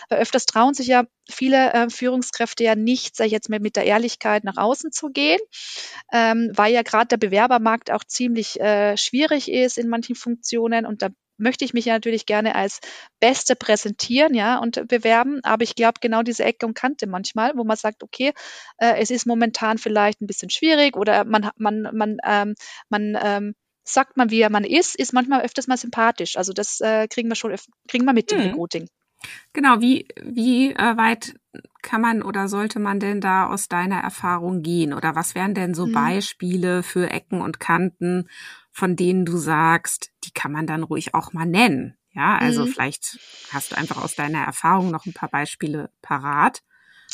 weil 0.10 0.20
öfters 0.20 0.46
trauen 0.46 0.74
sich 0.74 0.88
ja 0.88 1.06
viele 1.30 1.74
äh, 1.74 1.90
Führungskräfte 1.90 2.64
ja 2.64 2.76
nicht, 2.76 3.16
sage 3.16 3.28
ich 3.28 3.34
jetzt 3.34 3.50
mal, 3.50 3.60
mit 3.60 3.76
der 3.76 3.86
Ehrlichkeit 3.86 4.44
nach 4.44 4.58
außen 4.58 4.92
zu 4.92 5.10
gehen, 5.10 5.40
ähm, 6.14 6.52
weil 6.54 6.74
ja 6.74 6.84
gerade 6.84 7.08
der 7.08 7.18
Bewerbermarkt 7.18 7.92
auch 7.92 8.04
ziemlich 8.04 8.60
äh, 8.60 8.98
schwierig 8.98 9.52
ist 9.52 9.78
in 9.78 9.90
manchen 9.90 10.16
Funktionen 10.16 10.86
und 10.86 11.02
da 11.02 11.10
möchte 11.38 11.66
ich 11.66 11.74
mich 11.74 11.86
ja 11.86 11.94
natürlich 11.94 12.26
gerne 12.26 12.56
als 12.56 12.80
Beste 13.20 13.56
präsentieren, 13.56 14.34
ja, 14.34 14.58
und 14.60 14.88
bewerben. 14.88 15.42
Aber 15.44 15.64
ich 15.64 15.76
glaube, 15.76 16.00
genau 16.02 16.24
diese 16.24 16.44
Ecke 16.44 16.66
und 16.66 16.74
Kante 16.74 17.08
manchmal, 17.08 17.56
wo 17.56 17.64
man 17.64 17.78
sagt, 17.78 18.04
okay, 18.04 18.34
äh, 18.78 18.96
es 19.00 19.10
ist 19.10 19.26
momentan 19.26 19.78
vielleicht 19.78 20.22
ein 20.22 20.28
bisschen 20.28 20.50
schwierig 20.50 20.98
oder 20.98 21.26
man, 21.26 21.50
man, 21.58 21.90
man, 21.94 22.18
ähm, 22.26 22.56
man 22.90 23.18
ähm, 23.22 23.56
sagt 23.84 24.18
man, 24.18 24.32
wie 24.32 24.48
man 24.50 24.64
ist, 24.64 24.96
ist 24.96 25.14
manchmal 25.14 25.42
öfters 25.42 25.68
mal 25.68 25.78
sympathisch. 25.78 26.38
Also 26.38 26.54
das 26.54 26.82
äh, 26.82 27.08
kriegen 27.08 27.30
wir 27.30 27.36
schon, 27.36 27.56
kriegen 27.88 28.06
wir 28.06 28.14
mit 28.14 28.32
hm. 28.32 28.40
im 28.40 28.48
Recruiting. 28.48 28.90
Genau, 29.54 29.80
wie, 29.82 30.08
wie 30.22 30.72
äh, 30.72 30.98
weit 30.98 31.40
kann 31.82 32.02
man 32.02 32.22
oder 32.22 32.48
sollte 32.48 32.80
man 32.80 33.00
denn 33.00 33.22
da 33.22 33.48
aus 33.48 33.68
deiner 33.68 34.00
Erfahrung 34.00 34.62
gehen? 34.62 34.94
Oder 34.94 35.16
was 35.16 35.36
wären 35.36 35.54
denn 35.54 35.74
so 35.74 35.86
hm. 35.86 35.94
Beispiele 35.94 36.84
für 36.84 37.10
Ecken 37.10 37.42
und 37.42 37.60
Kanten, 37.60 38.30
von 38.72 38.96
denen 38.96 39.26
du 39.26 39.38
sagst, 39.38 40.12
die 40.24 40.32
kann 40.32 40.52
man 40.52 40.68
dann 40.68 40.84
ruhig 40.84 41.14
auch 41.14 41.32
mal 41.34 41.46
nennen. 41.46 41.98
Ja, 42.12 42.38
also 42.38 42.64
mhm. 42.64 42.68
vielleicht 42.68 43.20
hast 43.52 43.72
du 43.72 43.78
einfach 43.78 44.02
aus 44.02 44.16
deiner 44.16 44.44
Erfahrung 44.44 44.90
noch 44.90 45.06
ein 45.06 45.14
paar 45.14 45.30
Beispiele 45.30 45.90
parat. 46.02 46.64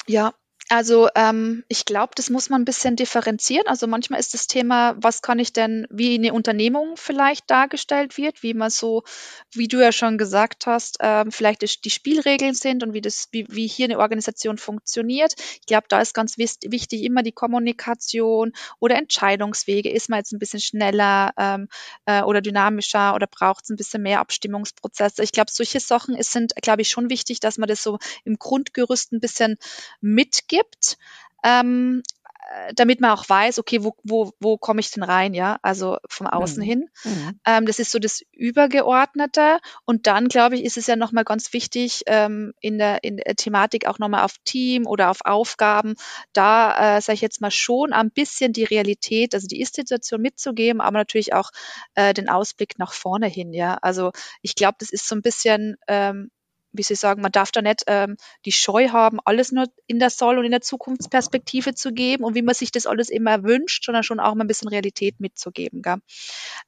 Ja, 0.08 0.34
also 0.72 1.10
ähm, 1.16 1.66
ich 1.68 1.84
glaube, 1.84 2.14
das 2.16 2.30
muss 2.30 2.50
man 2.50 2.62
ein 2.62 2.66
bisschen 2.66 2.96
differenzieren. 2.96 3.68
Also 3.68 3.88
manchmal 3.88 4.22
ist 4.22 4.34
das 4.34 4.48
Thema, 4.48 4.96
was 4.96 5.22
kann 5.22 5.38
ich 5.38 5.52
denn, 5.52 5.86
wie 5.90 6.16
eine 6.16 6.32
Unternehmung 6.32 6.96
vielleicht 6.96 7.52
dargestellt 7.52 8.16
wird, 8.18 8.42
wie 8.42 8.54
man 8.54 8.70
so, 8.70 9.04
wie 9.52 9.68
du 9.68 9.82
ja 9.82 9.92
schon 9.92 10.18
gesagt 10.18 10.68
hast, 10.68 11.00
ähm, 11.02 11.30
vielleicht 11.30 11.84
die 11.84 11.90
Spielregeln 11.90 12.54
sind 12.54 12.84
und 12.84 12.94
wie 12.94 13.02
das, 13.02 13.28
wie, 13.32 13.46
wie 13.50 13.68
hier 13.68 13.88
eine 13.88 14.00
Organisation 14.00 14.58
funktioniert. 14.58 15.34
Ich 15.60 15.66
glaube, 15.66 15.88
da 15.90 16.00
ist 16.00 16.14
ganz 16.14 16.38
wichtig 16.38 17.04
immer 17.04 17.22
die 17.22 17.34
Kommunikation 17.34 18.54
oder 18.80 18.96
Entscheidungswege. 18.96 19.90
Ist 19.90 20.08
man 20.08 20.20
jetzt 20.20 20.32
ein 20.32 20.40
bisschen 20.40 20.62
schneller 20.62 21.34
ähm, 21.38 21.68
äh, 22.06 22.22
oder 22.22 22.40
dynamischer 22.40 23.14
oder 23.14 23.28
braucht 23.28 23.66
es 23.66 23.72
ein 23.72 23.76
bisschen 23.76 24.04
mehr 24.04 24.22
Abstimmungsprozesse? 24.22 25.22
Ich 25.22 25.34
glaube, 25.34 25.52
solche 25.52 25.82
Sachen 25.82 26.16
ist, 26.16 26.32
sind, 26.32 26.56
glaube 26.62 26.82
ich, 26.82 26.90
schon 26.90 27.10
wichtig, 27.10 27.42
dass 27.42 27.58
man 27.58 27.68
das 27.68 27.84
so 27.84 28.00
im 28.24 28.40
Grundgerüst 28.40 29.12
ein 29.12 29.20
bisschen 29.20 29.58
mitgibt 30.00 30.61
gibt, 30.62 30.98
ähm, 31.44 32.04
äh, 32.52 32.74
damit 32.76 33.00
man 33.00 33.12
auch 33.12 33.28
weiß, 33.28 33.60
okay, 33.60 33.84
wo, 33.84 33.96
wo, 34.04 34.34
wo 34.40 34.58
komme 34.58 34.80
ich 34.82 34.92
denn 34.92 35.04
rein, 35.04 35.34
ja, 35.34 35.60
also 35.62 35.98
vom 36.10 36.28
Außen 36.28 36.62
mhm. 36.62 36.68
hin. 36.68 36.90
Mhm. 37.04 37.40
Ähm, 37.46 37.66
das 37.66 37.80
ist 37.80 37.92
so 37.92 38.00
das 38.00 38.22
Übergeordnete. 38.32 39.60
Und 39.86 40.08
dann, 40.08 40.28
glaube 40.28 40.56
ich, 40.56 40.64
ist 40.64 40.78
es 40.78 40.88
ja 40.88 40.96
nochmal 40.96 41.24
ganz 41.24 41.54
wichtig, 41.54 42.04
ähm, 42.08 42.54
in, 42.60 42.78
der, 42.78 43.04
in 43.04 43.18
der 43.18 43.36
Thematik 43.36 43.88
auch 43.88 44.00
nochmal 44.00 44.24
auf 44.24 44.36
Team 44.44 44.86
oder 44.86 45.12
auf 45.12 45.20
Aufgaben, 45.24 45.96
da, 46.34 46.98
äh, 46.98 47.02
sage 47.02 47.16
ich 47.16 47.22
jetzt 47.22 47.42
mal, 47.42 47.52
schon 47.52 47.94
ein 47.94 48.12
bisschen 48.12 48.54
die 48.54 48.66
Realität, 48.66 49.34
also 49.34 49.48
die 49.48 49.62
Ist-Situation 49.62 50.22
mitzugeben, 50.22 50.82
aber 50.82 50.98
natürlich 50.98 51.34
auch 51.34 51.52
äh, 51.96 52.14
den 52.14 52.28
Ausblick 52.28 52.80
nach 52.80 52.94
vorne 52.94 53.28
hin, 53.28 53.54
ja. 53.54 53.78
Also 53.82 54.12
ich 54.42 54.56
glaube, 54.56 54.76
das 54.80 54.90
ist 54.90 55.08
so 55.08 55.16
ein 55.16 55.22
bisschen 55.22 55.78
ähm, 55.88 56.32
wie 56.74 56.84
Sie 56.84 56.96
sagen, 56.96 57.22
man 57.22 57.32
darf 57.32 57.52
da 57.52 57.62
nicht 57.62 57.84
ähm, 57.88 58.18
die 58.46 58.52
Scheu 58.52 58.90
haben, 58.90 59.20
alles 59.26 59.52
nur 59.52 59.66
in 59.88 60.00
der 60.00 60.10
Soll- 60.10 60.38
und 60.38 60.46
in 60.46 60.52
der 60.52 60.62
Zukunftsperspektive 60.62 61.76
zu 61.76 61.92
geben 61.92 62.24
und 62.24 62.36
wie 62.36 62.42
man 62.42 62.56
sich 62.56 62.72
das 62.72 62.86
alles 62.86 63.10
immer 63.10 63.44
wünscht, 63.44 63.86
sondern 63.86 64.04
schon 64.04 64.20
auch 64.20 64.34
mal 64.36 64.44
ein 64.44 64.48
bisschen 64.48 64.70
Realität 64.70 65.20
mitzugeben. 65.20 65.82
Gell? 65.82 65.98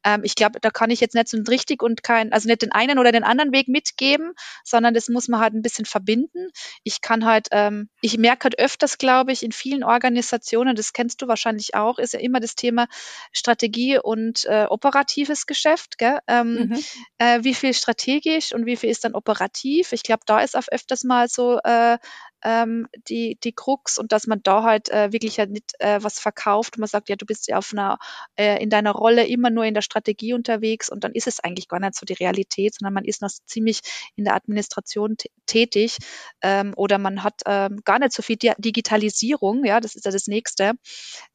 Ähm, 0.04 0.22
ich 0.24 0.36
glaube, 0.36 0.60
da 0.60 0.70
kann 0.70 0.90
ich 0.90 1.00
jetzt 1.00 1.16
nicht 1.16 1.30
so 1.30 1.38
richtig 1.48 1.82
und 1.82 2.04
kein, 2.04 2.34
also 2.34 2.48
nicht 2.48 2.62
den 2.62 2.72
einen 2.72 3.00
oder 3.00 3.12
den 3.12 3.24
anderen 3.24 3.54
Weg 3.54 3.68
mitgeben, 3.68 4.34
sondern 4.64 4.94
das 4.94 5.08
muss 5.08 5.28
man 5.28 5.40
halt 5.40 5.54
ein 5.54 5.62
bisschen 5.62 5.86
verbinden. 5.86 6.50
Ich 6.84 7.02
kann 7.02 7.26
halt, 7.26 7.48
ähm, 7.52 7.90
ich 8.02 8.18
merke 8.18 8.46
halt 8.46 8.60
öfters, 8.60 8.98
glaube 8.98 9.32
ich, 9.32 9.44
in 9.44 9.52
vielen 9.52 9.84
Organisationen, 9.84 10.76
das 10.76 10.94
kennst 10.94 11.22
du 11.22 11.28
wahrscheinlich 11.28 11.76
auch, 11.76 11.98
ist 11.98 12.14
ja 12.14 12.20
immer 12.20 12.40
das 12.40 12.56
Thema 12.56 12.88
Strategie 13.32 14.00
und 14.00 14.46
äh, 14.46 14.66
operatives 14.70 15.46
Geschäft. 15.46 15.98
Gell? 15.98 16.20
Ähm, 16.28 16.70
mhm. 16.70 16.84
äh, 17.20 17.44
wie 17.44 17.54
viel 17.54 17.74
strategisch 17.74 18.54
und 18.54 18.66
wie 18.66 18.76
viel 18.76 18.90
ist 18.90 19.06
dann 19.06 19.16
operativ? 19.16 19.93
Ich 19.94 20.04
glaube, 20.04 20.24
da 20.26 20.40
ist 20.40 20.58
auch 20.58 20.68
öfters 20.70 21.04
mal 21.04 21.28
so 21.28 21.60
äh, 21.64 21.98
ähm, 22.44 22.88
die, 23.08 23.38
die 23.44 23.54
Krux 23.54 23.98
und 23.98 24.12
dass 24.12 24.28
man 24.28 24.42
da 24.44 24.64
halt 24.64 24.90
äh, 24.90 25.12
wirklich 25.12 25.38
ja 25.38 25.46
nicht 25.46 25.74
äh, 25.80 26.04
was 26.04 26.20
verkauft 26.20 26.76
und 26.76 26.82
man 26.82 26.90
sagt, 26.90 27.10
ja, 27.10 27.16
du 27.16 27.26
bist 27.26 27.48
ja 27.48 27.58
auf 27.58 27.72
einer, 27.72 27.98
äh, 28.36 28.62
in 28.62 28.70
deiner 28.70 28.92
Rolle 28.92 29.26
immer 29.26 29.50
nur 29.50 29.66
in 29.66 29.74
der 29.74 29.82
Strategie 29.82 30.34
unterwegs 30.34 30.90
und 30.90 31.04
dann 31.04 31.14
ist 31.14 31.28
es 31.28 31.40
eigentlich 31.40 31.68
gar 31.68 31.80
nicht 31.80 31.96
so 31.96 32.06
die 32.06 32.14
Realität, 32.14 32.76
sondern 32.76 32.94
man 32.94 33.06
ist 33.06 33.22
noch 33.22 33.30
ziemlich 33.46 33.80
in 34.16 34.26
der 34.26 34.36
Administration 34.36 35.16
tätig 35.46 35.98
ähm, 36.42 36.74
oder 36.76 36.98
man 36.98 37.24
hat 37.24 37.42
ähm, 37.46 37.80
gar 37.86 38.00
nicht 38.00 38.14
so 38.14 38.22
viel 38.22 38.36
Di 38.36 38.52
Digitalisierung, 38.58 39.64
ja, 39.64 39.80
das 39.80 39.96
ist 39.96 40.06
ja 40.06 40.12
das 40.12 40.28
Nächste, 40.28 40.74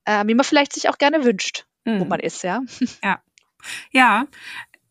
äh, 0.04 0.26
wie 0.26 0.34
man 0.34 0.44
vielleicht 0.44 0.72
sich 0.72 0.88
auch 0.88 0.98
gerne 0.98 1.24
wünscht, 1.24 1.66
mhm. 1.84 2.00
wo 2.00 2.04
man 2.04 2.20
ist, 2.20 2.42
ja. 2.42 2.60
Ja. 3.02 3.22
Ja, 3.90 4.26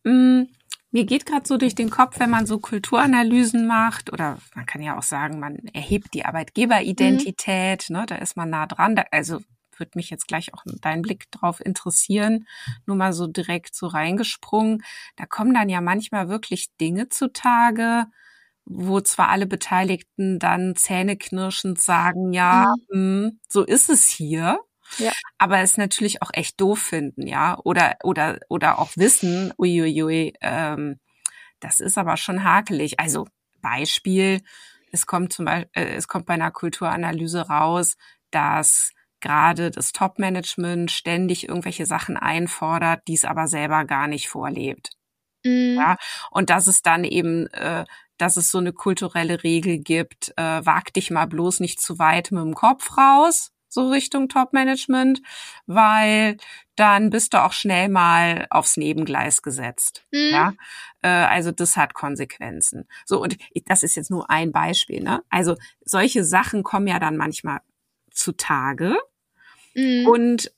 mh, 0.04 0.46
mir 0.90 1.04
geht 1.04 1.26
gerade 1.26 1.46
so 1.46 1.58
durch 1.58 1.74
den 1.74 1.90
Kopf, 1.90 2.18
wenn 2.18 2.30
man 2.30 2.46
so 2.46 2.58
Kulturanalysen 2.58 3.66
macht 3.66 4.12
oder 4.12 4.38
man 4.54 4.66
kann 4.66 4.82
ja 4.82 4.96
auch 4.96 5.02
sagen, 5.02 5.38
man 5.38 5.56
erhebt 5.74 6.14
die 6.14 6.24
Arbeitgeberidentität, 6.24 7.90
mhm. 7.90 7.96
ne, 7.96 8.06
da 8.06 8.16
ist 8.16 8.36
man 8.36 8.50
nah 8.50 8.66
dran. 8.66 8.96
Da, 8.96 9.04
also 9.10 9.40
würde 9.78 9.92
mich 9.94 10.10
jetzt 10.10 10.28
gleich 10.28 10.54
auch 10.54 10.62
deinen 10.80 11.02
Blick 11.02 11.30
drauf 11.30 11.64
interessieren. 11.64 12.46
Nur 12.86 12.96
mal 12.96 13.12
so 13.12 13.26
direkt 13.26 13.74
so 13.74 13.86
reingesprungen. 13.86 14.82
Da 15.16 15.26
kommen 15.26 15.54
dann 15.54 15.68
ja 15.68 15.80
manchmal 15.80 16.28
wirklich 16.28 16.68
Dinge 16.80 17.08
zutage, 17.08 18.06
wo 18.64 19.00
zwar 19.00 19.28
alle 19.28 19.46
Beteiligten 19.46 20.38
dann 20.38 20.76
zähneknirschend 20.76 21.80
sagen, 21.80 22.32
ja, 22.32 22.74
mhm. 22.90 22.98
mh, 22.98 23.28
hm, 23.28 23.40
so 23.48 23.64
ist 23.64 23.88
es 23.88 24.06
hier. 24.06 24.60
Ja. 24.98 25.12
Aber 25.38 25.58
es 25.60 25.76
natürlich 25.76 26.22
auch 26.22 26.30
echt 26.32 26.60
doof 26.60 26.80
finden, 26.80 27.26
ja, 27.26 27.58
oder 27.64 27.96
oder 28.02 28.38
oder 28.48 28.78
auch 28.78 28.90
wissen, 28.96 29.52
uiuiui, 29.58 30.34
ähm, 30.40 30.98
das 31.60 31.80
ist 31.80 31.98
aber 31.98 32.16
schon 32.16 32.44
hakelig. 32.44 33.00
Also 33.00 33.26
Beispiel, 33.60 34.40
es 34.92 35.06
kommt 35.06 35.32
zum 35.32 35.46
Beispiel, 35.46 35.70
äh, 35.74 35.94
es 35.94 36.08
kommt 36.08 36.26
bei 36.26 36.34
einer 36.34 36.50
Kulturanalyse 36.50 37.48
raus, 37.48 37.96
dass 38.30 38.92
gerade 39.20 39.70
das 39.70 39.92
Top-Management 39.92 40.90
ständig 40.90 41.48
irgendwelche 41.48 41.86
Sachen 41.86 42.16
einfordert, 42.16 43.02
die 43.08 43.14
es 43.14 43.24
aber 43.24 43.48
selber 43.48 43.84
gar 43.84 44.06
nicht 44.06 44.28
vorlebt. 44.28 44.90
Mhm. 45.44 45.76
Ja, 45.78 45.96
und 46.30 46.50
dass 46.50 46.66
es 46.66 46.82
dann 46.82 47.04
eben, 47.04 47.46
äh, 47.48 47.84
dass 48.18 48.36
es 48.36 48.50
so 48.50 48.58
eine 48.58 48.72
kulturelle 48.72 49.42
Regel 49.44 49.78
gibt, 49.78 50.32
äh, 50.36 50.64
wag 50.64 50.92
dich 50.94 51.10
mal 51.10 51.26
bloß 51.26 51.60
nicht 51.60 51.80
zu 51.80 51.98
weit 51.98 52.30
mit 52.32 52.42
dem 52.42 52.54
Kopf 52.54 52.96
raus, 52.96 53.52
so 53.68 53.88
Richtung 53.88 54.28
Top-Management, 54.28 55.22
weil 55.66 56.36
dann 56.76 57.10
bist 57.10 57.34
du 57.34 57.42
auch 57.42 57.52
schnell 57.52 57.88
mal 57.88 58.46
aufs 58.50 58.76
Nebengleis 58.76 59.42
gesetzt. 59.42 60.04
Mhm. 60.12 60.30
Ja, 60.30 60.52
äh, 61.02 61.08
also 61.08 61.50
das 61.50 61.76
hat 61.76 61.94
Konsequenzen. 61.94 62.88
So 63.04 63.20
und 63.22 63.36
das 63.66 63.82
ist 63.82 63.96
jetzt 63.96 64.10
nur 64.10 64.30
ein 64.30 64.52
Beispiel. 64.52 65.02
Ne? 65.02 65.22
Also 65.28 65.56
solche 65.84 66.24
Sachen 66.24 66.62
kommen 66.62 66.86
ja 66.86 66.98
dann 66.98 67.16
manchmal 67.16 67.60
zutage 68.10 68.96
mhm. 69.74 70.06
und 70.06 70.52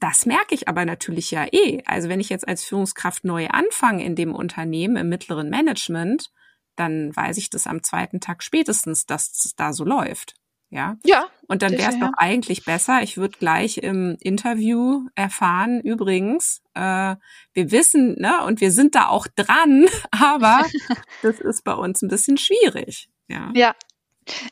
das 0.00 0.26
merke 0.26 0.54
ich 0.54 0.68
aber 0.68 0.84
natürlich 0.84 1.30
ja 1.30 1.46
eh. 1.50 1.82
Also 1.86 2.08
wenn 2.08 2.20
ich 2.20 2.28
jetzt 2.28 2.46
als 2.46 2.64
Führungskraft 2.64 3.24
neu 3.24 3.48
anfange 3.48 4.04
in 4.04 4.16
dem 4.16 4.34
Unternehmen 4.34 4.96
im 4.96 5.08
mittleren 5.08 5.48
Management, 5.48 6.30
dann 6.76 7.14
weiß 7.14 7.38
ich 7.38 7.48
das 7.48 7.66
am 7.66 7.82
zweiten 7.82 8.20
Tag 8.20 8.42
spätestens, 8.42 9.06
dass 9.06 9.30
es 9.30 9.54
da 9.56 9.72
so 9.72 9.84
läuft. 9.84 10.34
Ja. 10.70 10.96
Ja. 11.04 11.26
Und 11.46 11.62
dann 11.62 11.72
wäre 11.72 11.90
es 11.90 11.98
doch 11.98 12.10
eigentlich 12.16 12.64
besser. 12.64 13.02
Ich 13.02 13.16
würde 13.16 13.38
gleich 13.38 13.78
im 13.78 14.16
Interview 14.20 15.06
erfahren, 15.14 15.80
übrigens, 15.80 16.62
äh, 16.74 17.16
wir 17.52 17.70
wissen, 17.70 18.16
ne, 18.18 18.44
und 18.44 18.60
wir 18.60 18.72
sind 18.72 18.94
da 18.94 19.06
auch 19.06 19.26
dran, 19.36 19.86
aber 20.10 20.64
das 21.22 21.40
ist 21.40 21.64
bei 21.64 21.74
uns 21.74 22.02
ein 22.02 22.08
bisschen 22.08 22.38
schwierig. 22.38 23.08
Ja. 23.28 23.50
Ja, 23.54 23.74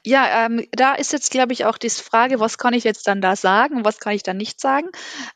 ja, 0.05 0.47
ähm, 0.47 0.67
da 0.73 0.95
ist 0.95 1.13
jetzt, 1.13 1.31
glaube 1.31 1.53
ich, 1.53 1.65
auch 1.65 1.79
die 1.79 1.91
Frage, 1.91 2.41
was 2.41 2.59
kann 2.59 2.75
ich 2.75 2.85
jetzt 2.85 3.07
dann 3.07 3.21
da 3.21 3.37
sagen, 3.37 3.85
was 3.85 3.99
kann 3.99 4.15
ich 4.15 4.23
dann 4.23 4.37
nicht 4.37 4.61
sagen? 4.61 4.89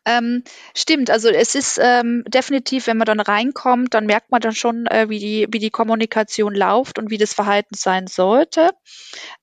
Ähm, 0.05 0.45
stimmt, 0.75 1.11
also 1.11 1.28
es 1.28 1.55
ist 1.55 1.78
ähm, 1.83 2.25
definitiv, 2.28 2.87
wenn 2.87 2.97
man 2.97 3.07
dann 3.07 3.21
reinkommt, 3.21 3.95
dann 3.95 4.07
merkt 4.07 4.31
man 4.31 4.40
dann 4.40 4.55
schon, 4.55 4.87
äh, 4.87 5.09
wie 5.09 5.19
die, 5.19 5.47
wie 5.50 5.59
die 5.59 5.71
Kommunikation 5.71 6.55
läuft 6.55 6.99
und 6.99 7.11
wie 7.11 7.19
das 7.19 7.35
Verhalten 7.35 7.75
sein 7.75 8.07
sollte. 8.07 8.71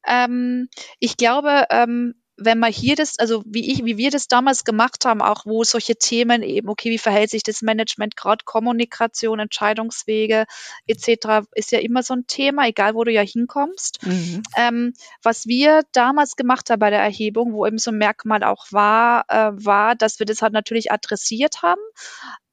Ähm, 0.08 0.70
ich 1.00 1.18
glaube, 1.18 1.66
ähm, 1.70 2.16
wenn 2.46 2.60
man 2.60 2.72
hier 2.72 2.96
das, 2.96 3.20
also 3.20 3.44
wie 3.46 3.72
ich, 3.72 3.86
wie 3.86 3.98
wir 3.98 4.12
das 4.12 4.28
damals 4.28 4.64
gemacht 4.64 5.06
haben, 5.06 5.22
auch 5.22 5.46
wo 5.46 5.64
solche 5.64 5.96
Themen 5.96 6.44
eben, 6.44 6.70
okay, 6.70 6.90
wie 6.90 6.98
verhält 6.98 7.30
sich 7.30 7.44
das 7.44 7.62
Management, 7.62 8.16
gerade 8.16 8.44
Kommunikation, 8.46 9.40
Entscheidungswege 9.40 10.46
etc., 10.88 11.48
ist 11.54 11.72
ja 11.72 11.80
immer 11.80 12.04
so 12.04 12.14
ein 12.14 12.28
Thema, 12.28 12.68
egal 12.68 12.96
wo 12.96 13.04
du 13.04 13.12
ja 13.12 13.22
hinkommst. 13.22 14.06
Mhm. 14.06 14.44
Ähm, 14.58 14.94
was 15.22 15.46
wir 15.46 15.82
damals 15.92 16.36
gemacht 16.36 16.70
haben 16.70 16.80
bei 16.80 16.90
der 16.90 17.02
Erhebung, 17.02 17.54
wo 17.54 17.66
eben 17.66 17.78
so 17.78 17.92
ein 17.92 17.98
Merkmal 17.98 18.44
auch 18.44 18.66
war, 18.72 19.26
äh, 19.30 19.52
war, 19.54 19.96
dass 19.96 20.20
wir 20.20 20.26
das 20.26 20.42
halt 20.42 20.54
natürlich 20.54 20.92
adressiert 20.92 21.62
haben. 21.62 21.82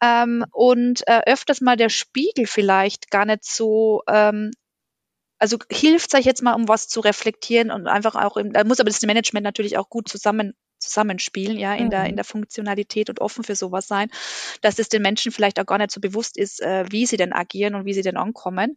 Ähm, 0.02 0.44
und 0.52 1.06
äh, 1.06 1.23
öfters 1.26 1.61
mal 1.61 1.76
der 1.76 1.90
Spiegel 1.90 2.47
vielleicht 2.47 3.11
gar 3.11 3.25
nicht 3.25 3.44
so 3.44 4.02
ähm, 4.09 4.50
also 5.40 5.59
hilft, 5.70 6.11
sag 6.11 6.20
ich 6.20 6.26
jetzt 6.26 6.42
mal, 6.42 6.54
um 6.54 6.68
was 6.68 6.88
zu 6.88 7.00
reflektieren 7.00 7.70
und 7.70 7.88
einfach 7.88 8.14
auch, 8.14 8.37
im, 8.37 8.52
da 8.52 8.64
muss 8.64 8.80
aber 8.80 8.90
das 8.90 9.02
Management 9.02 9.44
natürlich 9.44 9.78
auch 9.78 9.88
gut 9.88 10.09
zusammen 10.09 10.54
zusammenspielen, 10.90 11.58
ja, 11.58 11.74
in 11.74 11.86
mhm. 11.86 11.90
der, 11.90 12.04
in 12.06 12.16
der 12.16 12.24
Funktionalität 12.24 13.08
und 13.08 13.20
offen 13.20 13.44
für 13.44 13.54
sowas 13.54 13.88
sein, 13.88 14.10
dass 14.60 14.78
es 14.78 14.88
den 14.88 15.02
Menschen 15.02 15.32
vielleicht 15.32 15.58
auch 15.60 15.66
gar 15.66 15.78
nicht 15.78 15.90
so 15.90 16.00
bewusst 16.00 16.36
ist, 16.36 16.60
äh, 16.60 16.84
wie 16.90 17.06
sie 17.06 17.16
denn 17.16 17.32
agieren 17.32 17.74
und 17.74 17.84
wie 17.86 17.94
sie 17.94 18.02
denn 18.02 18.16
ankommen, 18.16 18.76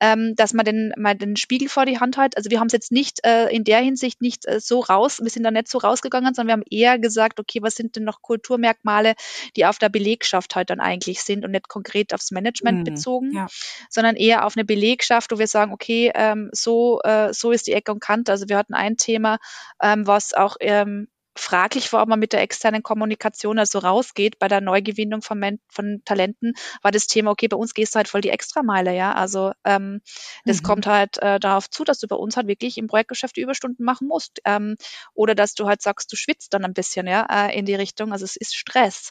ähm, 0.00 0.34
dass 0.36 0.52
man 0.52 0.64
den, 0.64 0.92
mal 0.96 1.14
den 1.14 1.36
Spiegel 1.36 1.68
vor 1.68 1.86
die 1.86 1.98
Hand 1.98 2.16
hat. 2.16 2.36
Also 2.36 2.50
wir 2.50 2.60
haben 2.60 2.66
es 2.66 2.72
jetzt 2.72 2.92
nicht 2.92 3.24
äh, 3.24 3.48
in 3.48 3.64
der 3.64 3.80
Hinsicht 3.80 4.20
nicht 4.20 4.46
äh, 4.46 4.60
so 4.60 4.80
raus, 4.80 5.20
wir 5.22 5.30
sind 5.30 5.42
da 5.42 5.50
nicht 5.50 5.68
so 5.68 5.78
rausgegangen, 5.78 6.34
sondern 6.34 6.46
wir 6.46 6.52
haben 6.52 6.70
eher 6.70 6.98
gesagt, 6.98 7.40
okay, 7.40 7.60
was 7.62 7.74
sind 7.74 7.96
denn 7.96 8.04
noch 8.04 8.22
Kulturmerkmale, 8.22 9.14
die 9.56 9.66
auf 9.66 9.78
der 9.78 9.88
Belegschaft 9.88 10.54
halt 10.54 10.70
dann 10.70 10.80
eigentlich 10.80 11.22
sind 11.22 11.44
und 11.44 11.52
nicht 11.52 11.68
konkret 11.68 12.14
aufs 12.14 12.30
Management 12.30 12.80
mhm. 12.80 12.84
bezogen, 12.84 13.32
ja. 13.32 13.46
sondern 13.88 14.16
eher 14.16 14.44
auf 14.44 14.56
eine 14.56 14.64
Belegschaft, 14.64 15.32
wo 15.32 15.38
wir 15.38 15.46
sagen, 15.46 15.72
okay, 15.72 16.12
ähm, 16.14 16.50
so, 16.52 17.00
äh, 17.02 17.32
so 17.32 17.52
ist 17.52 17.66
die 17.66 17.72
Ecke 17.72 17.92
und 17.92 18.00
Kante. 18.00 18.32
Also 18.32 18.48
wir 18.48 18.56
hatten 18.56 18.74
ein 18.74 18.96
Thema, 18.96 19.38
ähm, 19.82 20.06
was 20.06 20.34
auch 20.34 20.56
ähm, 20.60 21.08
fraglich 21.36 21.92
war, 21.92 22.02
ob 22.02 22.08
man 22.08 22.18
mit 22.18 22.32
der 22.32 22.42
externen 22.42 22.82
Kommunikation 22.82 23.58
also 23.58 23.78
rausgeht 23.78 24.38
bei 24.38 24.48
der 24.48 24.60
Neugewinnung 24.60 25.22
von, 25.22 25.38
Men 25.38 25.60
von 25.68 26.02
Talenten, 26.04 26.54
war 26.82 26.90
das 26.90 27.06
Thema, 27.06 27.30
okay, 27.30 27.48
bei 27.48 27.56
uns 27.56 27.74
gehst 27.74 27.94
du 27.94 27.96
halt 27.96 28.08
voll 28.08 28.20
die 28.20 28.30
Extrameile, 28.30 28.94
ja. 28.94 29.12
Also 29.12 29.52
ähm, 29.64 30.00
das 30.44 30.62
mhm. 30.62 30.66
kommt 30.66 30.86
halt 30.86 31.18
äh, 31.18 31.40
darauf 31.40 31.68
zu, 31.68 31.84
dass 31.84 31.98
du 31.98 32.08
bei 32.08 32.16
uns 32.16 32.36
halt 32.36 32.46
wirklich 32.46 32.78
im 32.78 32.86
Projektgeschäft 32.86 33.36
Überstunden 33.36 33.84
machen 33.84 34.08
musst. 34.08 34.40
Ähm, 34.44 34.76
oder 35.14 35.34
dass 35.34 35.54
du 35.54 35.66
halt 35.66 35.82
sagst, 35.82 36.12
du 36.12 36.16
schwitzt 36.16 36.54
dann 36.54 36.64
ein 36.64 36.74
bisschen, 36.74 37.06
ja, 37.06 37.26
äh, 37.30 37.58
in 37.58 37.66
die 37.66 37.74
Richtung. 37.74 38.12
Also 38.12 38.24
es 38.24 38.36
ist 38.36 38.54
Stress. 38.54 39.10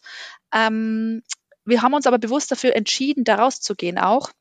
Ähm, 0.53 1.23
wir 1.65 1.81
haben 1.81 1.93
uns 1.93 2.07
aber 2.07 2.19
bewusst 2.19 2.51
dafür 2.51 2.75
entschieden, 2.75 3.23
da 3.23 3.35
rauszugehen 3.35 3.97
auch 3.97 4.31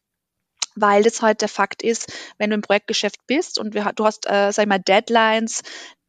weil 0.75 1.03
das 1.03 1.23
halt 1.23 1.42
der 1.42 1.49
Fakt 1.49 1.83
ist, 1.83 2.11
wenn 2.38 2.51
du 2.51 2.55
im 2.55 2.62
Projektgeschäft 2.62 3.27
bist 3.27 3.59
und 3.59 3.75
wir, 3.75 3.92
du 3.95 4.05
hast, 4.05 4.27
äh, 4.27 4.53
sag 4.53 4.62
ich 4.62 4.68
mal, 4.68 4.79
Deadlines, 4.79 5.62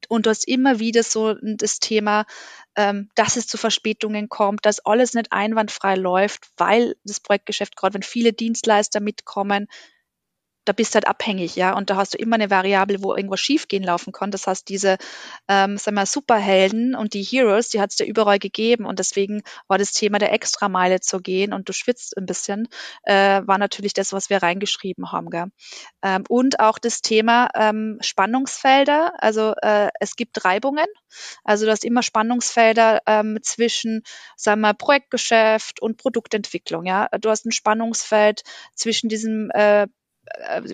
und 0.09 0.25
du 0.25 0.29
hast 0.29 0.47
immer 0.47 0.79
wieder 0.79 1.03
so 1.03 1.35
das 1.41 1.79
Thema, 1.79 2.25
ähm, 2.75 3.09
dass 3.15 3.35
es 3.35 3.47
zu 3.47 3.57
Verspätungen 3.57 4.29
kommt, 4.29 4.65
dass 4.65 4.85
alles 4.85 5.13
nicht 5.13 5.31
einwandfrei 5.31 5.95
läuft, 5.95 6.49
weil 6.57 6.95
das 7.03 7.19
Projektgeschäft, 7.19 7.75
gerade 7.75 7.95
wenn 7.95 8.03
viele 8.03 8.33
Dienstleister 8.33 8.99
mitkommen, 8.99 9.67
da 10.65 10.73
bist 10.73 10.93
du 10.93 10.95
halt 10.95 11.07
abhängig, 11.07 11.55
ja, 11.55 11.75
und 11.75 11.89
da 11.89 11.95
hast 11.95 12.13
du 12.13 12.17
immer 12.17 12.35
eine 12.35 12.49
Variable, 12.49 13.03
wo 13.03 13.15
irgendwas 13.15 13.39
schiefgehen 13.39 13.83
laufen 13.83 14.13
kann. 14.13 14.31
Das 14.31 14.47
heißt, 14.47 14.67
diese, 14.69 14.97
ähm, 15.47 15.77
sagen 15.77 15.95
wir, 15.95 16.05
Superhelden 16.05 16.95
und 16.95 17.13
die 17.13 17.23
Heroes, 17.23 17.69
die 17.69 17.81
hat 17.81 17.91
es 17.91 17.97
dir 17.97 18.05
überall 18.05 18.39
gegeben 18.39 18.85
und 18.85 18.99
deswegen 18.99 19.41
war 19.67 19.77
das 19.77 19.91
Thema 19.91 20.19
der 20.19 20.31
Extrameile 20.31 20.99
zu 21.01 21.19
gehen 21.19 21.53
und 21.53 21.67
du 21.67 21.73
schwitzt 21.73 22.17
ein 22.17 22.25
bisschen, 22.25 22.67
äh, 23.03 23.41
war 23.45 23.57
natürlich 23.57 23.93
das, 23.93 24.13
was 24.13 24.29
wir 24.29 24.41
reingeschrieben 24.41 25.11
haben, 25.11 25.29
gell. 25.29 25.47
Ähm, 26.01 26.23
und 26.29 26.59
auch 26.59 26.79
das 26.79 27.01
Thema 27.01 27.49
ähm, 27.55 27.97
Spannungsfelder, 28.01 29.13
also 29.17 29.53
äh, 29.61 29.89
es 29.99 30.15
gibt 30.15 30.45
Reibungen, 30.45 30.87
also 31.43 31.65
du 31.65 31.71
hast 31.71 31.85
immer 31.85 32.03
Spannungsfelder 32.03 33.01
ähm, 33.05 33.39
zwischen, 33.41 34.03
sagen 34.35 34.61
wir, 34.61 34.73
Projektgeschäft 34.73 35.81
und 35.81 35.97
Produktentwicklung, 35.97 36.85
ja. 36.85 37.09
Du 37.19 37.29
hast 37.29 37.45
ein 37.45 37.51
Spannungsfeld 37.51 38.43
zwischen 38.75 39.09
diesem 39.09 39.49
äh, 39.51 39.87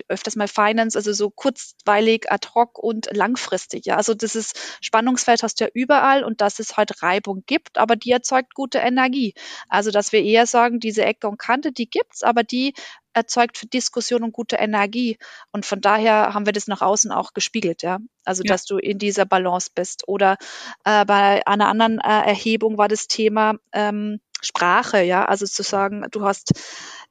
öfters 0.08 0.36
mal 0.36 0.48
Finance, 0.48 0.96
also 0.96 1.12
so 1.12 1.30
kurzweilig, 1.30 2.30
ad 2.30 2.48
hoc 2.54 2.78
und 2.78 3.08
langfristig. 3.12 3.86
Ja, 3.86 3.96
also 3.96 4.14
das 4.14 4.36
ist 4.36 4.58
Spannungsfeld 4.80 5.42
hast 5.42 5.60
du 5.60 5.64
ja 5.64 5.70
überall 5.74 6.24
und 6.24 6.40
dass 6.40 6.58
es 6.58 6.76
halt 6.76 7.02
Reibung 7.02 7.42
gibt, 7.46 7.78
aber 7.78 7.96
die 7.96 8.10
erzeugt 8.10 8.54
gute 8.54 8.78
Energie. 8.78 9.34
Also 9.68 9.90
dass 9.90 10.12
wir 10.12 10.22
eher 10.22 10.46
sagen, 10.46 10.80
diese 10.80 11.04
Ecke 11.04 11.28
und 11.28 11.38
Kante, 11.38 11.72
die 11.72 11.90
gibt's, 11.90 12.22
aber 12.22 12.42
die 12.42 12.74
erzeugt 13.12 13.58
für 13.58 13.66
Diskussion 13.66 14.22
und 14.22 14.32
gute 14.32 14.56
Energie. 14.56 15.18
Und 15.52 15.66
von 15.66 15.80
daher 15.80 16.32
haben 16.32 16.46
wir 16.46 16.52
das 16.52 16.68
nach 16.68 16.80
außen 16.80 17.10
auch 17.10 17.32
gespiegelt, 17.34 17.82
ja. 17.82 17.98
Also, 18.24 18.42
ja. 18.44 18.52
dass 18.52 18.64
du 18.64 18.78
in 18.78 18.98
dieser 18.98 19.26
Balance 19.26 19.70
bist. 19.74 20.06
Oder 20.06 20.36
äh, 20.84 21.04
bei 21.04 21.44
einer 21.46 21.68
anderen 21.68 21.98
äh, 21.98 22.02
Erhebung 22.02 22.78
war 22.78 22.88
das 22.88 23.08
Thema 23.08 23.54
ähm, 23.72 24.20
Sprache, 24.42 25.02
ja. 25.02 25.24
Also 25.24 25.46
zu 25.46 25.62
sagen, 25.62 26.06
du 26.10 26.22
hast 26.24 26.52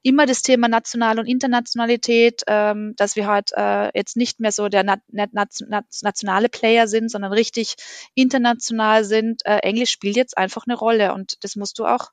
immer 0.02 0.26
das 0.26 0.42
Thema 0.42 0.68
National- 0.68 1.20
und 1.20 1.26
Internationalität, 1.26 2.44
ähm, 2.48 2.94
dass 2.96 3.16
wir 3.16 3.28
halt 3.28 3.52
äh, 3.56 3.90
jetzt 3.98 4.18
nicht 4.18 4.40
mehr 4.40 4.52
so 4.52 4.70
der 4.70 4.84
na 4.84 4.98
na 5.10 5.26
nationale 6.02 6.50
Player 6.50 6.88
sind, 6.88 7.10
sondern 7.10 7.34
richtig 7.34 7.76
international 8.16 9.04
sind. 9.04 9.46
Äh, 9.46 9.58
Englisch 9.60 9.92
spielt 9.92 10.16
jetzt 10.16 10.38
einfach 10.38 10.64
eine 10.68 10.78
Rolle 10.78 11.14
und 11.14 11.38
das 11.42 11.56
musst 11.56 11.80
du 11.80 11.86
auch 11.86 12.12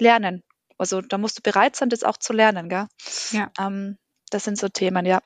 lernen. 0.00 0.42
Also 0.78 1.00
da 1.00 1.18
musst 1.18 1.38
du 1.38 1.42
bereit 1.42 1.76
sein, 1.76 1.88
das 1.88 2.02
auch 2.02 2.16
zu 2.18 2.32
lernen, 2.32 2.68
gell? 2.68 2.86
Ja. 3.32 3.50
Ähm, 3.58 3.98
das 4.30 4.44
sind 4.44 4.58
so 4.58 4.68
Themen, 4.68 5.06
ja. 5.06 5.20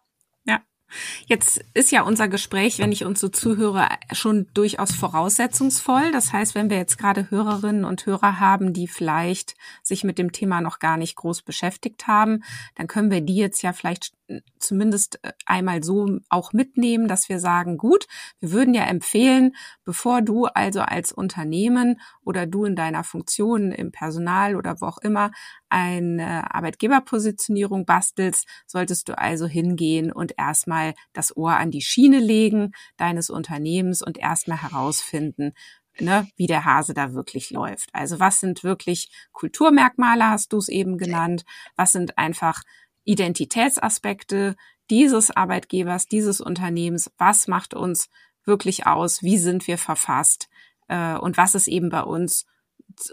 Jetzt 1.26 1.64
ist 1.74 1.90
ja 1.92 2.02
unser 2.02 2.28
Gespräch, 2.28 2.78
wenn 2.78 2.92
ich 2.92 3.04
uns 3.04 3.20
so 3.20 3.28
zuhöre, 3.28 3.88
schon 4.12 4.46
durchaus 4.54 4.94
voraussetzungsvoll. 4.94 6.12
Das 6.12 6.32
heißt, 6.32 6.54
wenn 6.54 6.70
wir 6.70 6.76
jetzt 6.76 6.98
gerade 6.98 7.30
Hörerinnen 7.30 7.84
und 7.84 8.06
Hörer 8.06 8.40
haben, 8.40 8.72
die 8.72 8.88
vielleicht 8.88 9.54
sich 9.82 10.04
mit 10.04 10.18
dem 10.18 10.32
Thema 10.32 10.60
noch 10.60 10.78
gar 10.78 10.96
nicht 10.96 11.16
groß 11.16 11.42
beschäftigt 11.42 12.06
haben, 12.06 12.42
dann 12.76 12.86
können 12.86 13.10
wir 13.10 13.20
die 13.20 13.36
jetzt 13.36 13.62
ja 13.62 13.72
vielleicht 13.72 14.12
zumindest 14.58 15.18
äh, 15.22 15.32
einmal 15.46 15.82
so 15.82 16.18
auch 16.28 16.52
mitnehmen, 16.52 17.08
dass 17.08 17.28
wir 17.28 17.38
sagen, 17.40 17.76
gut, 17.76 18.06
wir 18.40 18.52
würden 18.52 18.74
ja 18.74 18.84
empfehlen, 18.84 19.54
bevor 19.84 20.22
du 20.22 20.46
also 20.46 20.80
als 20.80 21.12
Unternehmen 21.12 22.00
oder 22.22 22.46
du 22.46 22.64
in 22.64 22.76
deiner 22.76 23.04
Funktion 23.04 23.72
im 23.72 23.92
Personal 23.92 24.56
oder 24.56 24.80
wo 24.80 24.86
auch 24.86 24.98
immer 24.98 25.30
eine 25.68 26.54
Arbeitgeberpositionierung 26.54 27.86
bastelst, 27.86 28.46
solltest 28.66 29.08
du 29.08 29.18
also 29.18 29.46
hingehen 29.46 30.12
und 30.12 30.34
erstmal 30.36 30.94
das 31.12 31.36
Ohr 31.36 31.56
an 31.56 31.70
die 31.70 31.82
Schiene 31.82 32.18
legen 32.18 32.72
deines 32.96 33.30
Unternehmens 33.30 34.02
und 34.02 34.18
erstmal 34.18 34.62
herausfinden, 34.62 35.52
ne, 35.98 36.28
wie 36.36 36.46
der 36.46 36.64
Hase 36.64 36.94
da 36.94 37.14
wirklich 37.14 37.50
läuft. 37.50 37.90
Also 37.92 38.20
was 38.20 38.40
sind 38.40 38.64
wirklich 38.64 39.10
Kulturmerkmale, 39.32 40.28
hast 40.28 40.52
du 40.52 40.58
es 40.58 40.68
eben 40.68 40.98
genannt? 40.98 41.44
Was 41.76 41.92
sind 41.92 42.18
einfach 42.18 42.62
Identitätsaspekte 43.04 44.56
dieses 44.90 45.30
Arbeitgebers, 45.30 46.06
dieses 46.06 46.40
Unternehmens? 46.40 47.10
Was 47.18 47.48
macht 47.48 47.74
uns 47.74 48.08
wirklich 48.44 48.86
aus? 48.86 49.22
Wie 49.22 49.38
sind 49.38 49.66
wir 49.66 49.78
verfasst? 49.78 50.48
Äh, 50.88 51.16
und 51.16 51.36
was 51.36 51.54
ist 51.54 51.68
eben 51.68 51.90
bei 51.90 52.02
uns 52.02 52.46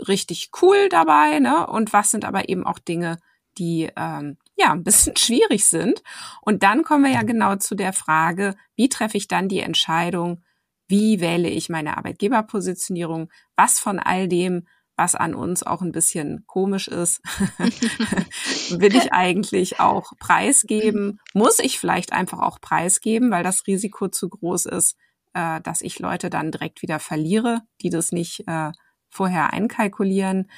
richtig 0.07 0.49
cool 0.61 0.89
dabei, 0.89 1.39
ne? 1.39 1.67
Und 1.67 1.93
was 1.93 2.11
sind 2.11 2.25
aber 2.25 2.49
eben 2.49 2.65
auch 2.65 2.79
Dinge, 2.79 3.17
die 3.57 3.89
ähm, 3.95 4.37
ja 4.55 4.71
ein 4.71 4.83
bisschen 4.83 5.15
schwierig 5.17 5.65
sind. 5.65 6.03
Und 6.41 6.63
dann 6.63 6.83
kommen 6.83 7.05
wir 7.05 7.11
ja 7.11 7.23
genau 7.23 7.55
zu 7.55 7.75
der 7.75 7.93
Frage, 7.93 8.55
wie 8.75 8.89
treffe 8.89 9.17
ich 9.17 9.27
dann 9.27 9.49
die 9.49 9.59
Entscheidung, 9.59 10.43
wie 10.87 11.19
wähle 11.19 11.49
ich 11.49 11.69
meine 11.69 11.97
Arbeitgeberpositionierung, 11.97 13.29
was 13.55 13.79
von 13.79 13.99
all 13.99 14.27
dem, 14.27 14.67
was 14.97 15.15
an 15.15 15.35
uns 15.35 15.63
auch 15.63 15.81
ein 15.81 15.91
bisschen 15.91 16.43
komisch 16.47 16.87
ist, 16.87 17.21
will 18.79 18.95
ich 18.95 19.13
eigentlich 19.13 19.79
auch 19.79 20.11
preisgeben, 20.19 21.19
muss 21.33 21.59
ich 21.59 21.79
vielleicht 21.79 22.11
einfach 22.11 22.39
auch 22.39 22.59
preisgeben, 22.59 23.31
weil 23.31 23.43
das 23.43 23.65
Risiko 23.67 24.09
zu 24.09 24.27
groß 24.27 24.65
ist, 24.65 24.97
äh, 25.33 25.61
dass 25.61 25.81
ich 25.81 25.99
Leute 25.99 26.29
dann 26.29 26.51
direkt 26.51 26.81
wieder 26.81 26.99
verliere, 26.99 27.61
die 27.81 27.89
das 27.89 28.11
nicht 28.11 28.43
äh, 28.47 28.71
vorher 29.09 29.53
einkalkulieren. 29.53 30.49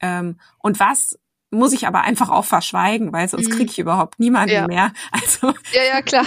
Ähm, 0.00 0.40
und 0.58 0.80
was 0.80 1.18
muss 1.52 1.72
ich 1.72 1.86
aber 1.86 2.00
einfach 2.00 2.30
auch 2.30 2.44
verschweigen, 2.44 3.12
weil 3.12 3.28
sonst 3.28 3.48
mhm. 3.48 3.52
kriege 3.52 3.70
ich 3.70 3.78
überhaupt 3.78 4.18
niemanden 4.18 4.54
ja. 4.54 4.66
mehr. 4.66 4.92
Also 5.12 5.54
ja, 5.72 5.84
ja, 5.88 6.02
klar. 6.02 6.26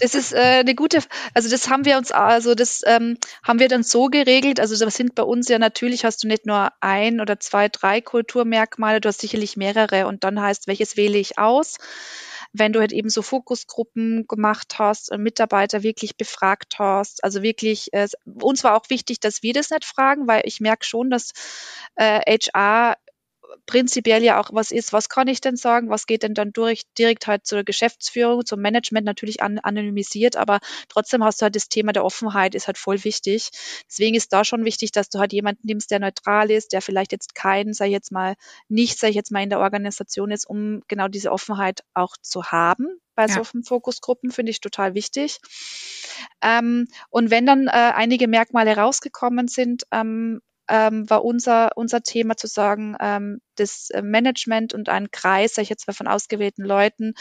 Das 0.00 0.14
ist 0.14 0.32
äh, 0.32 0.60
eine 0.60 0.74
gute, 0.74 1.00
also 1.34 1.50
das 1.50 1.68
haben 1.68 1.84
wir 1.84 1.98
uns, 1.98 2.10
also 2.10 2.54
das 2.54 2.82
ähm, 2.86 3.18
haben 3.42 3.58
wir 3.58 3.68
dann 3.68 3.82
so 3.82 4.06
geregelt. 4.06 4.60
Also 4.60 4.82
das 4.82 4.94
sind 4.94 5.14
bei 5.14 5.22
uns 5.22 5.48
ja 5.48 5.58
natürlich, 5.58 6.04
hast 6.04 6.24
du 6.24 6.28
nicht 6.28 6.46
nur 6.46 6.72
ein 6.80 7.20
oder 7.20 7.38
zwei, 7.38 7.68
drei 7.68 8.00
Kulturmerkmale, 8.00 9.00
du 9.00 9.08
hast 9.08 9.20
sicherlich 9.20 9.56
mehrere 9.56 10.06
und 10.06 10.24
dann 10.24 10.40
heißt, 10.40 10.66
welches 10.66 10.96
wähle 10.96 11.18
ich 11.18 11.38
aus? 11.38 11.76
wenn 12.56 12.72
du 12.72 12.78
halt 12.78 12.92
eben 12.92 13.10
so 13.10 13.20
Fokusgruppen 13.20 14.28
gemacht 14.28 14.78
hast, 14.78 15.10
äh, 15.10 15.18
Mitarbeiter 15.18 15.82
wirklich 15.82 16.16
befragt 16.16 16.78
hast. 16.78 17.22
Also 17.24 17.42
wirklich, 17.42 17.92
äh, 17.92 18.06
uns 18.24 18.62
war 18.62 18.76
auch 18.76 18.88
wichtig, 18.90 19.18
dass 19.18 19.42
wir 19.42 19.52
das 19.52 19.70
nicht 19.70 19.84
fragen, 19.84 20.28
weil 20.28 20.42
ich 20.44 20.60
merke 20.60 20.84
schon, 20.84 21.10
dass 21.10 21.32
äh, 21.96 22.38
HR 22.38 22.96
prinzipiell 23.66 24.22
ja 24.22 24.40
auch 24.40 24.50
was 24.52 24.70
ist, 24.70 24.92
was 24.92 25.08
kann 25.08 25.28
ich 25.28 25.40
denn 25.40 25.56
sagen, 25.56 25.90
was 25.90 26.06
geht 26.06 26.22
denn 26.22 26.34
dann 26.34 26.52
durch, 26.52 26.82
direkt 26.98 27.26
halt 27.26 27.46
zur 27.46 27.64
Geschäftsführung, 27.64 28.44
zum 28.44 28.60
Management 28.60 29.06
natürlich 29.06 29.42
an, 29.42 29.58
anonymisiert, 29.58 30.36
aber 30.36 30.60
trotzdem 30.88 31.24
hast 31.24 31.40
du 31.40 31.44
halt 31.44 31.56
das 31.56 31.68
Thema 31.68 31.92
der 31.92 32.04
Offenheit 32.04 32.54
ist 32.54 32.66
halt 32.66 32.78
voll 32.78 33.02
wichtig. 33.04 33.50
Deswegen 33.88 34.14
ist 34.14 34.32
da 34.32 34.44
schon 34.44 34.64
wichtig, 34.64 34.92
dass 34.92 35.08
du 35.08 35.18
halt 35.18 35.32
jemanden 35.32 35.66
nimmst, 35.66 35.90
der 35.90 36.00
neutral 36.00 36.50
ist, 36.50 36.72
der 36.72 36.82
vielleicht 36.82 37.12
jetzt 37.12 37.34
kein, 37.34 37.72
sag 37.72 37.86
ich 37.86 37.92
jetzt 37.92 38.12
mal, 38.12 38.34
nicht, 38.68 38.98
sag 38.98 39.10
ich 39.10 39.16
jetzt 39.16 39.30
mal, 39.30 39.42
in 39.42 39.50
der 39.50 39.60
Organisation 39.60 40.30
ist, 40.30 40.48
um 40.48 40.82
genau 40.88 41.08
diese 41.08 41.32
Offenheit 41.32 41.82
auch 41.94 42.16
zu 42.20 42.44
haben. 42.44 42.86
Bei 43.14 43.26
ja. 43.26 43.34
solchen 43.34 43.62
Fokusgruppen 43.62 44.30
finde 44.32 44.50
ich 44.50 44.60
total 44.60 44.94
wichtig. 44.94 45.38
Ähm, 46.42 46.88
und 47.10 47.30
wenn 47.30 47.46
dann 47.46 47.68
äh, 47.68 47.70
einige 47.70 48.28
Merkmale 48.28 48.76
rausgekommen 48.76 49.48
sind, 49.48 49.84
ähm, 49.92 50.40
ähm, 50.68 51.08
war 51.08 51.24
unser, 51.24 51.70
unser 51.76 52.02
Thema 52.02 52.36
zu 52.36 52.46
sagen, 52.46 52.96
ähm, 53.00 53.40
das 53.56 53.90
äh, 53.90 54.02
Management 54.02 54.74
und 54.74 54.88
einen 54.88 55.10
Kreis, 55.10 55.54
sag 55.54 55.62
ich 55.62 55.68
jetzt 55.68 55.86
mal 55.86 55.94
von 55.94 56.08
ausgewählten 56.08 56.64
Leuten, 56.64 57.14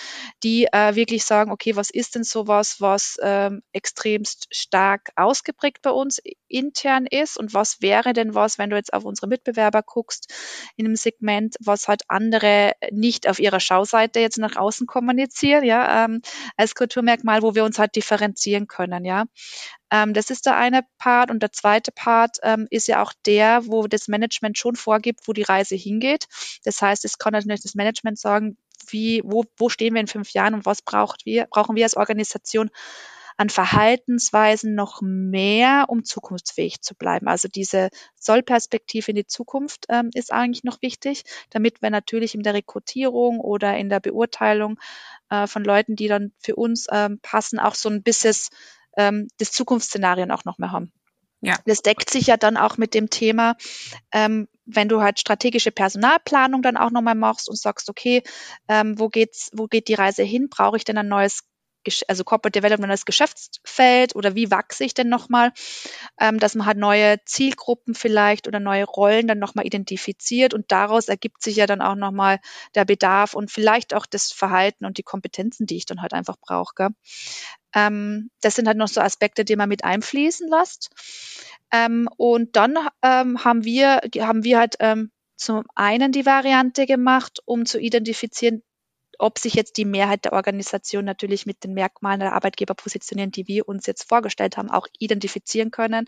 die 0.44 0.68
äh, 0.72 0.96
wirklich 0.96 1.26
sagen, 1.26 1.52
okay, 1.52 1.76
was 1.76 1.90
ist 1.90 2.16
denn 2.16 2.24
sowas, 2.24 2.78
was 2.80 3.18
ähm, 3.22 3.62
extremst 3.72 4.48
stark 4.52 5.10
ausgeprägt 5.16 5.82
bei 5.82 5.92
uns 5.92 6.20
intern 6.48 7.06
ist 7.06 7.38
und 7.38 7.54
was 7.54 7.82
wäre 7.82 8.14
denn 8.14 8.36
was, 8.36 8.58
wenn 8.58 8.70
du 8.70 8.76
jetzt 8.76 8.94
auf 8.94 9.06
unsere 9.06 9.28
Mitbewerber 9.28 9.84
guckst, 9.84 10.34
in 10.76 10.86
einem 10.86 10.96
Segment, 10.96 11.56
was 11.60 11.88
halt 11.88 12.04
andere 12.08 12.74
nicht 12.92 13.28
auf 13.28 13.40
ihrer 13.40 13.60
Schauseite 13.60 14.20
jetzt 14.20 14.38
nach 14.38 14.56
außen 14.56 14.88
kommunizieren, 14.88 15.64
ja, 15.64 16.06
ähm, 16.06 16.22
als 16.58 16.76
Kulturmerkmal, 16.76 17.42
wo 17.42 17.56
wir 17.56 17.64
uns 17.64 17.80
halt 17.80 17.96
differenzieren 17.96 18.68
können, 18.68 19.06
ja. 19.06 19.26
Ähm, 19.94 20.16
das 20.16 20.32
ist 20.32 20.48
der 20.48 20.58
eine 20.58 20.82
Part 20.98 21.30
und 21.30 21.44
der 21.44 21.52
zweite 21.52 21.92
Part 21.92 22.38
ähm, 22.42 22.66
ist 22.72 22.88
ja 22.88 23.04
auch 23.04 23.14
der, 23.28 23.68
wo 23.68 23.86
das 23.86 24.08
Management 24.08 24.58
schon 24.58 24.76
vorgibt, 24.76 25.28
wo 25.28 25.34
die 25.34 25.44
Reise 25.44 25.76
hingeht. 25.76 26.26
Das 26.66 26.82
heißt, 26.82 27.06
es 27.06 27.20
kann 27.20 27.34
natürlich 27.34 27.62
das 27.62 27.76
Management 27.76 28.18
sagen, 28.18 28.58
wie, 28.88 29.22
wo, 29.24 29.46
wo 29.56 29.70
stehen 29.70 29.94
wir 29.94 30.02
in 30.02 30.08
fünf 30.08 30.32
Jahren 30.32 30.56
und 30.56 30.66
was 30.66 30.82
braucht 30.82 31.28
wir, 31.28 31.46
brauchen 31.46 31.76
wir 31.76 31.84
als 31.84 31.96
Organisation 31.96 32.72
an 33.38 33.50
Verhaltensweisen 33.50 34.74
noch 34.74 35.02
mehr, 35.02 35.86
um 35.90 36.04
zukunftsfähig 36.04 36.82
zu 36.82 36.96
bleiben. 36.96 37.28
Also 37.28 37.48
diese 37.48 37.90
Sollperspektive 38.16 39.12
in 39.12 39.16
die 39.16 39.28
Zukunft 39.28 39.86
ähm, 39.90 40.10
ist 40.14 40.32
eigentlich 40.32 40.64
noch 40.64 40.82
wichtig, 40.82 41.24
damit 41.52 41.82
wir 41.84 41.92
natürlich 41.92 42.34
in 42.34 42.42
der 42.42 42.56
Rekrutierung 42.56 43.40
oder 43.40 43.78
in 43.78 43.90
der 43.90 44.00
Beurteilung 44.00 44.80
äh, 45.30 45.46
von 45.46 45.64
Leuten, 45.64 45.96
die 45.96 46.08
dann 46.08 46.32
für 46.40 46.56
uns 46.56 46.88
ähm, 46.92 47.20
passen, 47.22 47.60
auch 47.60 47.76
so 47.76 47.90
ein 47.90 48.04
bisschen 48.04 48.36
ähm, 48.98 49.28
das 49.38 49.52
Zukunftsszenarien 49.52 50.32
auch 50.32 50.46
noch 50.46 50.58
mehr 50.58 50.72
haben. 50.72 50.92
Ja. 51.42 51.56
Das 51.66 51.82
deckt 51.82 52.10
sich 52.10 52.28
ja 52.28 52.38
dann 52.38 52.56
auch 52.56 52.78
mit 52.78 52.94
dem 52.94 53.10
Thema, 53.10 53.58
ähm, 54.14 54.48
wenn 54.66 54.88
du 54.88 55.02
halt 55.02 55.20
strategische 55.20 55.72
Personalplanung 55.72 56.62
dann 56.62 56.78
auch 56.78 56.90
nochmal 56.90 57.16
machst 57.16 57.50
und 57.50 57.60
sagst, 57.60 57.90
okay, 57.90 58.24
ähm, 58.70 58.98
wo 58.98 59.10
geht's, 59.10 59.52
wo 59.54 59.68
geht 59.68 59.90
die 59.90 59.94
Reise 59.94 60.24
hin? 60.24 60.48
Brauche 60.50 60.78
ich 60.78 60.86
denn 60.86 60.98
ein 60.98 61.10
neues 61.10 61.44
also 62.08 62.24
Corporate 62.24 62.60
Development 62.60 62.92
als 62.92 63.06
Geschäftsfeld 63.06 64.16
oder 64.16 64.36
wie 64.36 64.52
wachse 64.52 64.84
ich 64.84 64.94
denn 64.94 65.10
nochmal, 65.10 65.52
ähm, 66.20 66.40
dass 66.40 66.56
man 66.56 66.66
halt 66.66 66.78
neue 66.78 67.18
Zielgruppen 67.26 67.96
vielleicht 67.96 68.48
oder 68.48 68.60
neue 68.60 68.86
Rollen 68.86 69.28
dann 69.28 69.40
nochmal 69.40 69.66
identifiziert 69.66 70.54
und 70.54 70.72
daraus 70.72 71.08
ergibt 71.08 71.42
sich 71.42 71.56
ja 71.56 71.66
dann 71.66 71.82
auch 71.82 71.96
nochmal 71.96 72.40
der 72.76 72.86
Bedarf 72.86 73.34
und 73.34 73.52
vielleicht 73.52 73.94
auch 73.94 74.06
das 74.06 74.32
Verhalten 74.32 74.86
und 74.86 74.98
die 74.98 75.04
Kompetenzen, 75.04 75.66
die 75.66 75.78
ich 75.78 75.86
dann 75.86 76.02
halt 76.02 76.14
einfach 76.14 76.38
brauche. 76.40 76.90
Ähm, 77.74 78.30
das 78.42 78.56
sind 78.56 78.68
halt 78.68 78.78
noch 78.78 78.88
so 78.88 79.02
Aspekte, 79.02 79.46
die 79.46 79.56
man 79.56 79.70
mit 79.70 79.84
einfließen 79.84 80.48
lässt. 80.48 80.90
Ähm, 81.72 82.08
und 82.18 82.56
dann 82.56 82.78
ähm, 83.02 83.44
haben 83.44 83.64
wir, 83.64 84.02
haben 84.20 84.44
wir 84.44 84.60
halt 84.60 84.76
ähm, 84.80 85.12
zum 85.36 85.64
einen 85.76 86.12
die 86.12 86.26
Variante 86.26 86.86
gemacht, 86.86 87.40
um 87.46 87.66
zu 87.66 87.80
identifizieren, 87.80 88.64
ob 89.20 89.40
sich 89.40 89.54
jetzt 89.54 89.78
die 89.78 89.86
Mehrheit 89.86 90.26
der 90.26 90.34
Organisation 90.34 91.06
natürlich 91.06 91.46
mit 91.46 91.64
den 91.64 91.74
Merkmalen 91.74 92.20
der 92.20 92.34
Arbeitgeber 92.34 92.74
positionieren, 92.74 93.32
die 93.32 93.48
wir 93.48 93.68
uns 93.68 93.86
jetzt 93.86 94.08
vorgestellt 94.08 94.58
haben, 94.58 94.70
auch 94.70 94.88
identifizieren 95.00 95.72
können, 95.72 96.08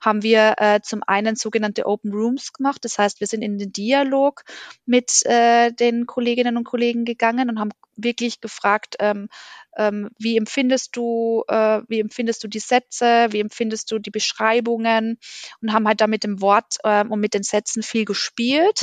haben 0.00 0.22
wir 0.22 0.54
äh, 0.58 0.80
zum 0.82 1.02
einen 1.06 1.36
sogenannte 1.36 1.86
Open 1.86 2.12
Rooms 2.12 2.52
gemacht. 2.52 2.84
Das 2.84 2.98
heißt, 2.98 3.20
wir 3.20 3.26
sind 3.26 3.42
in 3.42 3.58
den 3.58 3.72
Dialog 3.72 4.44
mit 4.86 5.24
äh, 5.26 5.72
den 5.72 6.06
Kolleginnen 6.06 6.56
und 6.56 6.64
Kollegen 6.64 7.04
gegangen 7.04 7.50
und 7.50 7.58
haben 7.58 7.70
wirklich 7.96 8.40
gefragt, 8.40 8.96
ähm, 8.98 9.28
ähm, 9.76 10.10
wie 10.18 10.36
empfindest 10.36 10.96
du, 10.96 11.44
äh, 11.48 11.82
wie 11.88 12.00
empfindest 12.00 12.42
du 12.44 12.48
die 12.48 12.58
Sätze, 12.58 13.28
wie 13.30 13.40
empfindest 13.40 13.90
du 13.90 13.98
die 13.98 14.10
Beschreibungen 14.10 15.18
und 15.62 15.72
haben 15.72 15.86
halt 15.86 16.00
da 16.00 16.06
mit 16.06 16.24
dem 16.24 16.40
Wort 16.40 16.76
äh, 16.82 17.04
und 17.04 17.20
mit 17.20 17.34
den 17.34 17.42
Sätzen 17.42 17.82
viel 17.82 18.04
gespielt 18.04 18.80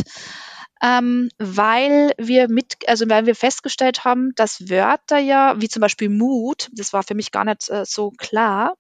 ähm, 0.82 1.30
weil 1.38 2.12
wir 2.18 2.50
mit, 2.50 2.78
also 2.88 3.08
weil 3.08 3.26
wir 3.26 3.36
festgestellt 3.36 4.04
haben, 4.04 4.32
dass 4.36 4.70
Wörter 4.70 5.20
ja, 5.20 5.60
wie 5.62 5.70
zum 5.70 5.82
Beispiel 5.82 6.10
Mut, 6.10 6.70
das 6.74 6.94
war 6.94 7.04
für 7.04 7.16
mich 7.16 7.32
gar 7.32 7.46
nicht 7.46 7.70
äh, 7.70 7.86
so 7.86 8.12
klar, 8.18 8.76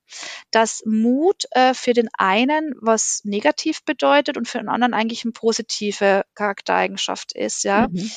dass 0.51 0.83
Mut 0.85 1.45
äh, 1.51 1.73
für 1.73 1.93
den 1.93 2.09
einen 2.17 2.73
was 2.81 3.21
negativ 3.23 3.83
bedeutet 3.83 4.37
und 4.37 4.47
für 4.47 4.57
den 4.57 4.69
anderen 4.69 4.93
eigentlich 4.93 5.23
eine 5.23 5.33
positive 5.33 6.23
Charaktereigenschaft 6.35 7.33
ist, 7.33 7.63
ja. 7.63 7.87
Mhm. 7.87 8.11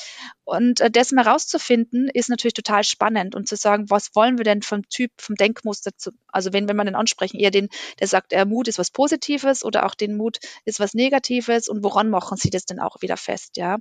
Und 0.45 0.79
äh, 0.79 0.91
das 0.91 1.11
mal 1.11 1.27
rauszufinden, 1.27 2.07
ist 2.13 2.29
natürlich 2.29 2.53
total 2.53 2.83
spannend 2.83 3.35
und 3.35 3.47
zu 3.47 3.55
sagen, 3.55 3.89
was 3.89 4.15
wollen 4.15 4.37
wir 4.37 4.45
denn 4.45 4.61
vom 4.61 4.87
Typ, 4.89 5.11
vom 5.17 5.35
Denkmuster 5.35 5.91
zu, 5.97 6.11
also 6.27 6.53
wenn, 6.53 6.67
wenn 6.67 6.75
man 6.75 6.85
den 6.85 6.95
ansprechen, 6.95 7.39
eher 7.39 7.51
den, 7.51 7.67
der 7.99 8.07
sagt, 8.07 8.31
der 8.31 8.45
Mut 8.45 8.67
ist 8.67 8.77
was 8.77 8.91
Positives 8.91 9.65
oder 9.65 9.85
auch 9.85 9.95
den 9.95 10.15
Mut 10.15 10.37
ist 10.63 10.79
was 10.79 10.93
Negatives 10.93 11.67
und 11.67 11.83
woran 11.83 12.09
machen 12.09 12.37
sie 12.37 12.51
das 12.51 12.65
denn 12.65 12.79
auch 12.79 13.01
wieder 13.01 13.17
fest, 13.17 13.57
ja. 13.57 13.77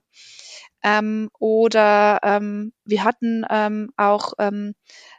Ähm, 0.83 1.31
oder 1.39 2.21
ähm, 2.23 2.73
wir 2.85 3.05
hatten 3.05 3.45
ähm, 3.51 3.91
auch 3.97 4.33
ähm, 4.39 4.75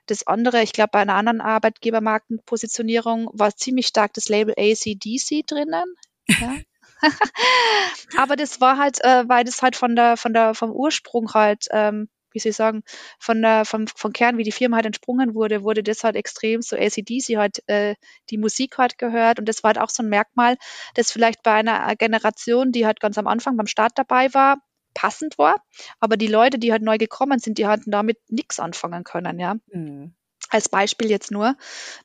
das 0.07 0.25
andere, 0.25 0.61
ich 0.63 0.73
glaube, 0.73 0.89
bei 0.93 0.99
einer 0.99 1.15
anderen 1.15 1.41
Arbeitgebermarkenpositionierung 1.41 3.29
war 3.33 3.55
ziemlich 3.55 3.87
stark 3.87 4.13
das 4.13 4.29
Label 4.29 4.53
ACDC 4.57 5.45
drinnen. 5.47 5.95
Ja. 6.27 6.55
Aber 8.17 8.35
das 8.35 8.61
war 8.61 8.77
halt, 8.77 9.03
äh, 9.03 9.27
weil 9.27 9.43
das 9.43 9.61
halt 9.61 9.75
von 9.75 9.95
der, 9.95 10.17
von 10.17 10.33
der, 10.33 10.53
vom 10.55 10.71
Ursprung 10.71 11.33
halt, 11.33 11.65
ähm, 11.71 12.09
wie 12.31 12.39
soll 12.39 12.49
ich 12.49 12.55
sagen, 12.55 12.83
von 13.19 13.41
der, 13.41 13.65
vom, 13.65 13.87
vom 13.87 14.11
Kern, 14.11 14.37
wie 14.37 14.43
die 14.43 14.51
Firma 14.51 14.77
halt 14.77 14.85
entsprungen 14.85 15.35
wurde, 15.35 15.63
wurde 15.63 15.83
das 15.83 16.03
halt 16.03 16.15
extrem 16.15 16.61
so 16.61 16.75
ACDC 16.75 17.37
halt, 17.37 17.63
äh, 17.67 17.95
die 18.29 18.37
Musik 18.37 18.77
halt 18.77 18.97
gehört 18.97 19.39
und 19.39 19.47
das 19.47 19.63
war 19.63 19.69
halt 19.69 19.79
auch 19.79 19.89
so 19.89 20.03
ein 20.03 20.09
Merkmal, 20.09 20.57
das 20.95 21.11
vielleicht 21.11 21.43
bei 21.43 21.53
einer 21.53 21.95
Generation, 21.95 22.71
die 22.71 22.85
halt 22.85 22.99
ganz 22.99 23.17
am 23.17 23.27
Anfang 23.27 23.55
beim 23.57 23.67
Start 23.67 23.93
dabei 23.95 24.33
war, 24.33 24.57
passend 24.93 25.37
war. 25.37 25.55
Aber 25.99 26.17
die 26.17 26.27
Leute, 26.27 26.59
die 26.59 26.71
halt 26.71 26.81
neu 26.81 26.97
gekommen 26.97 27.39
sind, 27.39 27.57
die 27.57 27.67
hatten 27.67 27.91
damit 27.91 28.17
nichts 28.29 28.59
anfangen 28.59 29.03
können, 29.03 29.39
ja. 29.39 29.55
Mhm. 29.71 30.13
Als 30.49 30.69
Beispiel 30.69 31.09
jetzt 31.09 31.31
nur, 31.31 31.55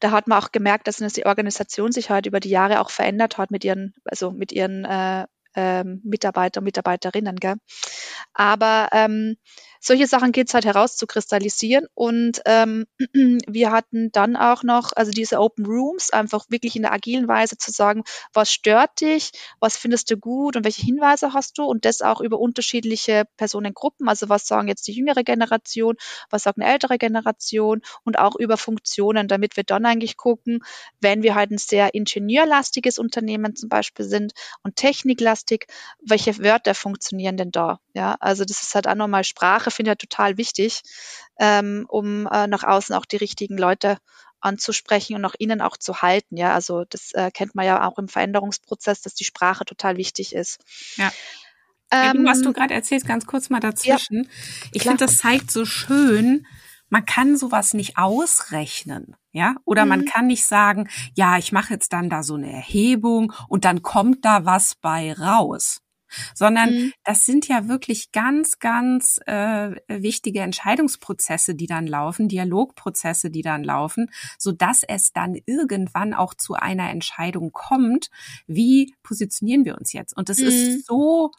da 0.01 0.11
hat 0.11 0.27
man 0.27 0.39
auch 0.39 0.53
gemerkt, 0.53 0.87
dass 0.87 0.97
die 0.97 1.27
Organisation 1.27 1.93
sich 1.93 2.11
halt 2.11 2.27
über 2.27 2.41
die 2.41 2.51
Jahre 2.51 2.81
auch 2.81 2.91
verändert 2.91 3.39
hat 3.39 3.51
mit 3.51 3.65
ihren, 3.65 3.95
also 4.05 4.31
mit 4.31 4.53
ihren 4.53 4.85
äh, 4.85 5.27
ähm, 5.57 6.01
Mitarbeiter 6.05 6.61
und 6.61 6.65
Mitarbeiterinnen. 6.65 7.37
Gell? 7.37 7.57
Aber 8.35 8.89
ähm, 8.93 9.37
solche 9.81 10.07
Sachen 10.07 10.33
geht 10.33 10.49
es 10.49 10.55
halt 10.55 10.67
herauszukristallisieren. 10.67 11.87
Und 11.95 12.43
ähm, 12.45 12.87
wir 13.47 13.73
hatten 13.73 14.13
dann 14.13 14.37
auch 14.37 14.63
noch, 14.63 14.93
also 14.95 15.11
diese 15.11 15.41
Open 15.41 15.67
Rooms, 15.67 16.11
einfach 16.11 16.45
wirklich 16.51 16.77
in 16.77 16.83
der 16.83 16.93
agilen 16.93 17.27
Weise 17.29 17.57
zu 17.57 17.71
sagen, 17.71 18.05
was 18.33 18.53
stört 18.53 19.01
dich, 19.01 19.33
was 19.59 19.77
findest 19.77 20.11
du 20.11 20.17
gut 20.17 20.57
und 20.57 20.65
welche 20.65 20.83
Hinweise 20.83 21.33
hast 21.33 21.59
du 21.59 21.65
und 21.65 21.85
das 21.85 22.03
auch 22.03 22.21
über 22.21 22.39
unterschiedliche 22.39 23.25
Personengruppen. 23.37 24.09
Also 24.09 24.29
was 24.29 24.47
sagen 24.47 24.69
jetzt 24.69 24.87
die 24.87 24.93
jüngere 24.93 25.25
Generation, 25.25 25.97
was 26.29 26.43
sagt 26.43 26.59
eine 26.59 26.71
ältere 26.71 26.99
Generation 26.99 27.81
und 28.05 28.19
auch 28.19 28.37
über 28.37 28.57
Funktionen, 28.57 29.29
damit 29.29 29.57
wir 29.57 29.65
dann 29.65 29.87
eigentlich 29.87 30.17
gucken, 30.17 30.63
wenn 31.01 31.23
wir 31.23 31.35
halt 31.35 31.51
ein 31.51 31.59
sehr 31.59 31.95
ingenieurlastiges 31.95 32.99
Unternehmen 32.99 33.57
zum 33.57 33.69
Beispiel 33.69 34.05
sind 34.05 34.33
und 34.63 34.77
techniklastig, 34.77 35.67
welche 36.05 36.39
Wörter 36.39 36.75
funktionieren 36.75 37.37
denn 37.37 37.51
da? 37.51 37.81
Ja, 37.95 38.17
also 38.21 38.45
das 38.45 38.63
ist 38.63 38.75
halt 38.75 38.87
auch 38.87 38.95
nochmal 38.95 39.25
Sprache 39.25 39.70
Sprache 39.71 39.77
finde 39.77 39.91
ich 39.91 39.93
ja 39.93 39.97
total 39.97 40.37
wichtig, 40.37 40.83
ähm, 41.39 41.87
um 41.89 42.27
äh, 42.27 42.47
nach 42.47 42.65
außen 42.65 42.95
auch 42.95 43.07
die 43.07 43.17
richtigen 43.17 43.57
Leute 43.57 43.99
anzusprechen 44.41 45.15
und 45.15 45.23
nach 45.23 45.35
innen 45.39 45.61
auch 45.61 45.77
zu 45.77 46.03
halten. 46.03 46.37
Ja, 46.37 46.55
also 46.55 46.85
das 46.89 47.13
äh, 47.13 47.31
kennt 47.31 47.55
man 47.55 47.67
ja 47.67 47.87
auch 47.87 47.99
im 47.99 48.09
Veränderungsprozess, 48.09 49.03
dass 49.03 49.15
die 49.15 49.25
Sprache 49.25 49.65
total 49.65 49.97
wichtig 49.97 50.35
ist. 50.35 50.61
Ja. 50.97 51.13
Ja, 51.93 52.13
du, 52.13 52.25
was 52.25 52.41
du 52.41 52.51
ähm, 52.51 52.55
gerade 52.55 52.73
erzählst, 52.73 53.05
ganz 53.05 53.27
kurz 53.27 53.51
mal 53.51 53.59
dazwischen. 53.59 54.23
Ja, 54.23 54.71
ich 54.73 54.83
finde, 54.85 54.99
das 54.99 55.17
zeigt 55.17 55.51
so 55.51 55.65
schön, 55.65 56.47
man 56.89 57.05
kann 57.05 57.37
sowas 57.37 57.75
nicht 57.75 57.99
ausrechnen, 57.99 59.17
ja? 59.33 59.57
Oder 59.65 59.83
mhm. 59.83 59.89
man 59.89 60.05
kann 60.05 60.29
nicht 60.29 60.45
sagen, 60.45 60.89
ja, 61.17 61.37
ich 61.37 61.51
mache 61.51 61.75
jetzt 61.75 61.93
dann 61.93 62.09
da 62.09 62.23
so 62.23 62.35
eine 62.35 62.53
Erhebung 62.53 63.33
und 63.49 63.65
dann 63.65 63.83
kommt 63.83 64.25
da 64.25 64.45
was 64.45 64.77
bei 64.77 65.13
raus 65.13 65.81
sondern 66.35 66.71
mhm. 66.71 66.93
das 67.05 67.27
sind 67.27 67.49
ja 67.49 67.69
wirklich 67.69 68.13
ganz, 68.13 68.59
ganz 68.59 69.21
äh, 69.27 69.77
wichtige 69.89 70.41
Entscheidungsprozesse, 70.41 71.55
die 71.55 71.67
dann 71.67 71.87
laufen, 71.87 72.29
Dialogprozesse, 72.29 73.31
die 73.31 73.43
dann 73.43 73.65
laufen, 73.65 74.11
so 74.39 74.53
dass 74.53 74.83
es 74.83 75.13
dann 75.13 75.37
irgendwann 75.47 76.15
auch 76.15 76.35
zu 76.35 76.55
einer 76.55 76.91
Entscheidung 76.91 77.53
kommt, 77.53 78.11
wie 78.47 78.95
positionieren 79.03 79.65
wir 79.65 79.77
uns 79.79 79.93
jetzt? 79.93 80.17
Und 80.17 80.29
das 80.29 80.39
mhm. 80.39 80.47
ist 80.47 80.87
so 80.87 81.31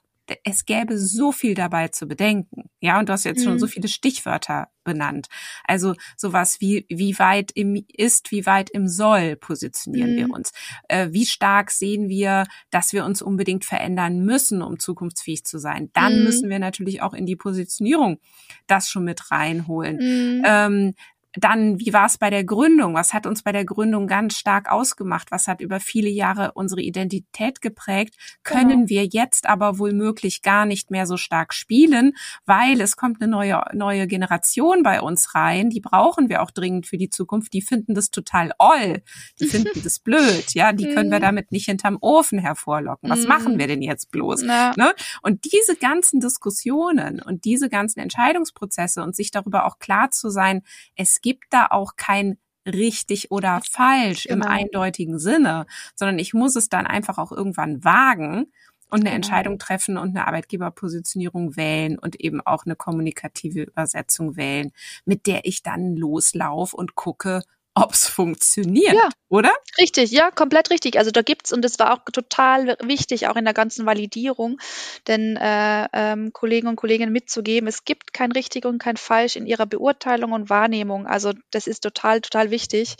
es 0.43 0.65
gäbe 0.65 0.97
so 0.97 1.31
viel 1.31 1.53
dabei 1.53 1.89
zu 1.89 2.07
bedenken. 2.07 2.69
Ja, 2.79 2.99
und 2.99 3.09
du 3.09 3.13
hast 3.13 3.23
jetzt 3.23 3.39
mhm. 3.39 3.43
schon 3.43 3.59
so 3.59 3.65
mhm. 3.65 3.71
viele 3.71 3.87
Stichwörter 3.87 4.69
benannt. 4.83 5.27
Also 5.63 5.95
sowas 6.17 6.59
wie, 6.59 6.85
wie 6.89 7.17
weit 7.19 7.51
im 7.53 7.83
Ist, 7.87 8.31
wie 8.31 8.45
weit 8.45 8.69
im 8.69 8.87
Soll 8.87 9.35
positionieren 9.35 10.13
mhm. 10.13 10.17
wir 10.17 10.29
uns. 10.31 10.51
Äh, 10.87 11.09
wie 11.11 11.25
stark 11.25 11.71
sehen 11.71 12.09
wir, 12.09 12.45
dass 12.71 12.93
wir 12.93 13.05
uns 13.05 13.21
unbedingt 13.21 13.65
verändern 13.65 14.25
müssen, 14.25 14.61
um 14.61 14.79
zukunftsfähig 14.79 15.45
zu 15.45 15.59
sein. 15.59 15.89
Dann 15.93 16.19
mhm. 16.19 16.23
müssen 16.23 16.49
wir 16.49 16.59
natürlich 16.59 17.01
auch 17.01 17.13
in 17.13 17.25
die 17.25 17.35
Positionierung 17.35 18.19
das 18.67 18.89
schon 18.89 19.03
mit 19.03 19.31
reinholen. 19.31 19.97
Mhm. 19.97 20.43
Ähm, 20.45 20.93
dann, 21.33 21.79
wie 21.79 21.93
war 21.93 22.05
es 22.05 22.17
bei 22.17 22.29
der 22.29 22.43
Gründung? 22.43 22.93
Was 22.93 23.13
hat 23.13 23.25
uns 23.25 23.41
bei 23.43 23.53
der 23.53 23.63
Gründung 23.63 24.07
ganz 24.07 24.37
stark 24.37 24.69
ausgemacht? 24.69 25.31
Was 25.31 25.47
hat 25.47 25.61
über 25.61 25.79
viele 25.79 26.09
Jahre 26.09 26.51
unsere 26.53 26.81
Identität 26.81 27.61
geprägt? 27.61 28.15
Können 28.43 28.69
genau. 28.69 28.89
wir 28.89 29.05
jetzt 29.05 29.47
aber 29.47 29.79
wohl 29.79 29.93
möglich 29.93 30.41
gar 30.41 30.65
nicht 30.65 30.91
mehr 30.91 31.07
so 31.07 31.15
stark 31.15 31.53
spielen, 31.53 32.13
weil 32.45 32.81
es 32.81 32.97
kommt 32.97 33.21
eine 33.21 33.31
neue, 33.31 33.61
neue 33.73 34.07
Generation 34.07 34.83
bei 34.83 35.01
uns 35.01 35.33
rein. 35.33 35.69
Die 35.69 35.79
brauchen 35.79 36.27
wir 36.27 36.41
auch 36.41 36.51
dringend 36.51 36.85
für 36.85 36.97
die 36.97 37.09
Zukunft. 37.09 37.53
Die 37.53 37.61
finden 37.61 37.95
das 37.95 38.11
total 38.11 38.51
oll. 38.59 39.01
Die 39.39 39.45
finden 39.47 39.81
das 39.83 39.99
blöd. 39.99 40.53
Ja, 40.53 40.73
die 40.73 40.93
können 40.93 41.11
wir 41.11 41.19
mhm. 41.19 41.23
damit 41.23 41.51
nicht 41.53 41.65
hinterm 41.65 41.97
Ofen 42.01 42.39
hervorlocken. 42.39 43.09
Was 43.09 43.25
machen 43.25 43.57
wir 43.57 43.65
mhm. 43.65 43.69
denn 43.69 43.81
jetzt 43.81 44.11
bloß? 44.11 44.43
Ja. 44.43 44.73
Ne? 44.75 44.93
Und 45.21 45.45
diese 45.45 45.77
ganzen 45.77 46.19
Diskussionen 46.19 47.21
und 47.21 47.45
diese 47.45 47.69
ganzen 47.69 48.01
Entscheidungsprozesse 48.01 49.01
und 49.01 49.15
sich 49.15 49.31
darüber 49.31 49.65
auch 49.65 49.79
klar 49.79 50.11
zu 50.11 50.29
sein, 50.29 50.63
es 50.95 51.20
gibt 51.21 51.45
da 51.51 51.67
auch 51.69 51.95
kein 51.95 52.37
richtig 52.65 53.31
oder 53.31 53.61
falsch 53.69 54.25
genau. 54.25 54.45
im 54.45 54.51
eindeutigen 54.51 55.19
Sinne, 55.19 55.65
sondern 55.95 56.19
ich 56.19 56.33
muss 56.33 56.55
es 56.55 56.69
dann 56.69 56.85
einfach 56.85 57.17
auch 57.17 57.31
irgendwann 57.31 57.83
wagen 57.83 58.51
und 58.89 58.99
eine 58.99 59.05
genau. 59.05 59.15
Entscheidung 59.15 59.57
treffen 59.57 59.97
und 59.97 60.09
eine 60.09 60.27
Arbeitgeberpositionierung 60.27 61.55
wählen 61.55 61.97
und 61.97 62.19
eben 62.19 62.41
auch 62.41 62.65
eine 62.65 62.75
kommunikative 62.75 63.63
Übersetzung 63.63 64.35
wählen, 64.35 64.71
mit 65.05 65.27
der 65.27 65.45
ich 65.45 65.63
dann 65.63 65.95
loslaufe 65.95 66.75
und 66.75 66.95
gucke, 66.95 67.43
ob's 67.73 68.07
funktioniert, 68.07 68.93
ja, 68.93 69.09
oder? 69.29 69.53
Richtig, 69.79 70.11
ja, 70.11 70.29
komplett 70.29 70.69
richtig. 70.71 70.97
Also 70.97 71.11
da 71.11 71.21
gibt's 71.21 71.53
und 71.53 71.63
das 71.63 71.79
war 71.79 71.93
auch 71.93 71.99
total 72.11 72.75
wichtig, 72.83 73.27
auch 73.27 73.37
in 73.37 73.45
der 73.45 73.53
ganzen 73.53 73.85
Validierung, 73.85 74.59
denn 75.07 75.37
äh, 75.37 75.87
ähm, 75.93 76.33
Kollegen 76.33 76.67
und 76.67 76.75
Kolleginnen 76.75 77.13
mitzugeben, 77.13 77.67
es 77.67 77.85
gibt 77.85 78.13
kein 78.13 78.31
richtig 78.31 78.65
und 78.65 78.79
kein 78.79 78.97
falsch 78.97 79.35
in 79.37 79.45
ihrer 79.45 79.65
Beurteilung 79.65 80.33
und 80.33 80.49
Wahrnehmung. 80.49 81.07
Also 81.07 81.31
das 81.51 81.67
ist 81.67 81.81
total, 81.81 82.21
total 82.21 82.51
wichtig. 82.51 82.95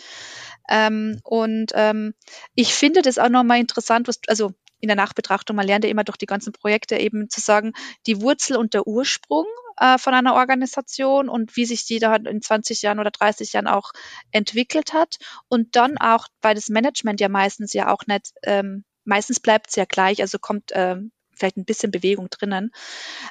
Ähm, 0.69 1.19
und 1.23 1.71
ähm, 1.75 2.13
ich 2.55 2.73
finde 2.73 3.01
das 3.01 3.17
auch 3.17 3.29
nochmal 3.29 3.59
interessant, 3.59 4.07
was, 4.07 4.19
also 4.27 4.53
in 4.79 4.87
der 4.87 4.95
Nachbetrachtung, 4.95 5.55
man 5.55 5.67
lernt 5.67 5.83
ja 5.83 5.91
immer 5.91 6.03
durch 6.03 6.17
die 6.17 6.25
ganzen 6.25 6.53
Projekte 6.53 6.97
eben 6.97 7.29
zu 7.29 7.39
sagen, 7.39 7.73
die 8.07 8.21
Wurzel 8.21 8.57
und 8.57 8.73
der 8.73 8.87
Ursprung 8.87 9.45
äh, 9.77 9.97
von 9.97 10.13
einer 10.13 10.35
Organisation 10.35 11.29
und 11.29 11.55
wie 11.55 11.65
sich 11.65 11.85
die 11.85 11.99
da 11.99 12.15
in 12.15 12.41
20 12.41 12.81
Jahren 12.81 12.99
oder 12.99 13.11
30 13.11 13.53
Jahren 13.53 13.67
auch 13.67 13.91
entwickelt 14.31 14.93
hat. 14.93 15.17
Und 15.47 15.75
dann 15.75 15.97
auch, 15.97 16.27
weil 16.41 16.55
das 16.55 16.69
Management 16.69 17.19
ja 17.19 17.29
meistens 17.29 17.73
ja 17.73 17.91
auch 17.91 18.05
nicht, 18.07 18.33
ähm, 18.43 18.83
meistens 19.03 19.39
bleibt 19.39 19.69
es 19.69 19.75
ja 19.75 19.85
gleich, 19.85 20.21
also 20.21 20.39
kommt 20.39 20.71
ähm, 20.73 21.11
vielleicht 21.41 21.57
ein 21.57 21.65
bisschen 21.65 21.91
Bewegung 21.91 22.29
drinnen. 22.29 22.71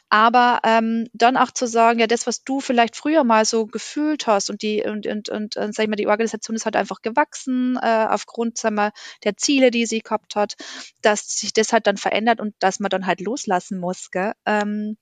Aber 0.09 0.61
ähm, 0.64 1.09
dann 1.12 1.37
auch 1.37 1.53
zu 1.53 1.66
sagen, 1.66 2.00
ja, 2.00 2.07
das, 2.07 2.26
was 2.26 2.42
du 2.42 2.61
vielleicht 2.61 2.96
früher 2.96 3.24
mal 3.24 3.44
so 3.44 3.66
gefühlt 3.66 4.26
hast 4.26 4.50
und 4.50 4.62
die 4.62 4.83
und 4.83 5.07
und 5.07 5.29
und, 5.29 5.57
und 5.57 5.74
sag 5.74 5.85
ich 5.85 5.88
mal, 5.88 5.96
die 5.96 6.09
Organisation 6.09 6.57
ist 6.57 6.64
halt 6.64 6.76
einfach 6.76 7.03
gewachsen 7.03 7.79
äh, 7.81 8.07
aufgrund 8.09 8.59
sag 8.59 8.72
mal, 8.72 8.90
der 9.24 9.37
Ziele, 9.37 9.70
die 9.70 9.87
sie 9.87 10.00
gehabt 10.00 10.35
hat, 10.35 10.57
dass 11.03 11.29
sich 11.29 11.53
das 11.53 11.72
halt 11.72 11.87
dann 11.87 11.96
verändert 11.96 12.40
und 12.40 12.55
dass 12.59 12.81
man 12.81 12.90
dann 12.90 13.07
halt 13.07 13.20
loslassen 13.20 13.79
muss. 13.79 14.11
Gell? 14.11 14.33
Ähm, 14.44 14.96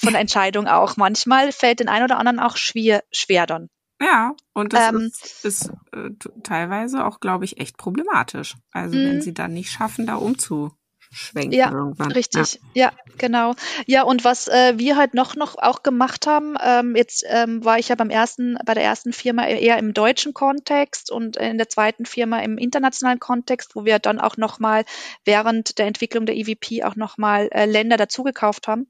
von 0.00 0.12
der 0.12 0.20
Entscheidung 0.20 0.66
auch. 0.66 0.96
Manchmal 0.96 1.52
fällt 1.52 1.80
den 1.80 1.88
einen 1.88 2.04
oder 2.04 2.18
anderen 2.18 2.40
auch 2.40 2.56
schwer, 2.56 3.02
schwer 3.10 3.46
dann. 3.46 3.68
Ja, 4.00 4.34
und 4.52 4.72
das 4.72 4.88
ähm, 4.90 5.10
ist, 5.12 5.44
ist 5.44 5.72
äh, 5.92 6.10
teilweise 6.44 7.04
auch, 7.04 7.20
glaube 7.20 7.44
ich, 7.44 7.58
echt 7.58 7.76
problematisch. 7.76 8.54
Also 8.72 8.96
wenn 8.96 9.16
mhm. 9.16 9.22
sie 9.22 9.34
dann 9.34 9.52
nicht 9.52 9.72
schaffen, 9.72 10.06
da 10.06 10.14
umzuschwenken 10.14 11.52
ja, 11.52 11.72
irgendwann. 11.72 12.12
Richtig, 12.12 12.60
ja. 12.74 12.92
ja, 12.92 12.92
genau. 13.16 13.54
Ja, 13.86 14.04
und 14.04 14.22
was 14.22 14.46
äh, 14.46 14.74
wir 14.76 14.96
halt 14.96 15.14
noch 15.14 15.34
noch 15.34 15.58
auch 15.58 15.82
gemacht 15.82 16.28
haben, 16.28 16.54
ähm, 16.62 16.94
jetzt 16.94 17.24
ähm, 17.26 17.64
war 17.64 17.80
ich 17.80 17.88
ja 17.88 17.96
beim 17.96 18.10
ersten, 18.10 18.56
bei 18.64 18.74
der 18.74 18.84
ersten 18.84 19.12
Firma 19.12 19.48
eher 19.48 19.78
im 19.78 19.94
deutschen 19.94 20.32
Kontext 20.32 21.10
und 21.10 21.36
in 21.36 21.58
der 21.58 21.68
zweiten 21.68 22.06
Firma 22.06 22.38
im 22.38 22.56
internationalen 22.56 23.18
Kontext, 23.18 23.74
wo 23.74 23.84
wir 23.84 23.98
dann 23.98 24.20
auch 24.20 24.36
nochmal 24.36 24.84
während 25.24 25.78
der 25.78 25.86
Entwicklung 25.86 26.24
der 26.24 26.36
EVP 26.36 26.84
auch 26.84 26.94
nochmal 26.94 27.48
äh, 27.50 27.64
Länder 27.64 27.96
dazugekauft 27.96 28.68
haben 28.68 28.86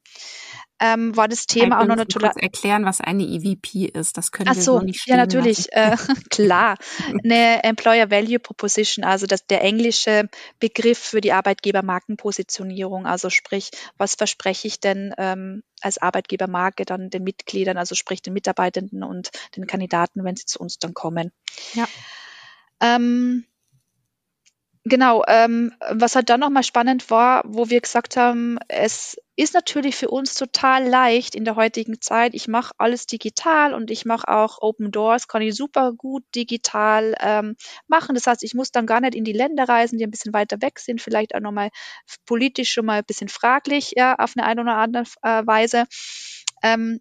ähm, 0.81 1.17
war 1.17 1.29
das 1.29 1.47
Thema 1.47 1.81
auch 1.81 1.87
noch 1.87 1.97
natürlich. 1.97 2.31
erklären, 2.37 2.85
was 2.85 3.01
eine 3.01 3.25
EVP 3.25 3.87
ist. 3.87 4.17
Das 4.17 4.31
können 4.31 4.49
Ach 4.49 4.55
wir 4.55 4.62
so, 4.62 4.79
so 4.79 4.85
nicht 4.85 5.07
ja 5.07 5.17
natürlich, 5.17 5.73
äh, 5.73 5.97
klar. 6.31 6.77
Eine 7.25 7.64
Employer 7.64 8.11
Value 8.11 8.38
Proposition, 8.38 9.05
also 9.05 9.27
das 9.27 9.47
der 9.47 9.62
englische 9.62 10.29
Begriff 10.61 10.99
für 10.99 11.21
die 11.21 11.33
Arbeitgebermarkenpositionierung. 11.33 13.07
Also 13.07 13.31
sprich, 13.31 13.71
was 13.97 14.14
verspreche 14.14 14.69
ich 14.69 14.81
denn 14.81 15.14
ähm, 15.19 15.62
als 15.81 15.99
Arbeitgebermarke 15.99 16.85
dann 16.85 17.11
den 17.11 17.25
Mitgliedern, 17.25 17.77
also 17.77 17.95
sprich 17.95 18.23
den 18.23 18.33
Mitarbeitenden 18.33 19.03
und 19.03 19.31
den 19.57 19.67
Kandidaten, 19.67 20.25
wenn 20.25 20.37
sie 20.37 20.47
zu 20.47 20.61
uns 20.61 20.79
dann 20.79 20.95
kommen. 20.95 21.33
Ja. 21.75 21.88
Ähm, 22.81 23.45
Genau, 24.85 25.23
ähm, 25.27 25.73
was 25.91 26.14
halt 26.14 26.31
dann 26.31 26.41
nochmal 26.41 26.62
spannend 26.62 27.11
war, 27.11 27.43
wo 27.47 27.69
wir 27.69 27.81
gesagt 27.81 28.17
haben, 28.17 28.59
es 28.69 29.17
ist 29.37 29.53
natürlich 29.55 29.97
für 29.97 30.09
uns 30.09 30.35
total 30.35 30.87
leicht 30.87 31.35
in 31.35 31.45
der 31.45 31.57
heutigen 31.57 32.01
Zeit. 32.01 32.35
Ich 32.35 32.49
mache 32.49 32.73
alles 32.79 33.07
digital 33.07 33.75
und 33.75 33.91
ich 33.91 34.05
mache 34.05 34.29
auch 34.29 34.59
Open 34.62 34.91
Doors, 34.91 35.29
kann 35.29 35.43
ich 35.43 35.55
super 35.55 35.93
gut 35.93 36.25
digital 36.35 37.14
ähm, 37.21 37.57
machen. 37.87 38.14
Das 38.14 38.27
heißt, 38.27 38.43
ich 38.45 38.55
muss 38.55 38.71
dann 38.73 38.87
gar 38.87 39.01
nicht 39.01 39.14
in 39.14 39.25
die 39.25 39.33
Länder 39.33 39.69
reisen, 39.69 39.99
die 39.99 40.05
ein 40.05 40.11
bisschen 40.11 40.33
weiter 40.33 40.61
weg 40.62 40.79
sind, 40.79 41.03
vielleicht 41.03 41.35
auch 41.35 41.41
nochmal 41.41 41.71
politisch 42.25 42.73
schon 42.73 42.87
mal 42.87 42.99
ein 43.01 43.05
bisschen 43.05 43.29
fraglich, 43.29 43.93
ja, 43.97 44.14
auf 44.17 44.33
eine, 44.37 44.47
eine 44.47 44.62
oder 44.62 44.77
andere 44.77 45.05
äh, 45.23 45.47
Weise. 45.47 45.85
Ähm, 46.62 47.01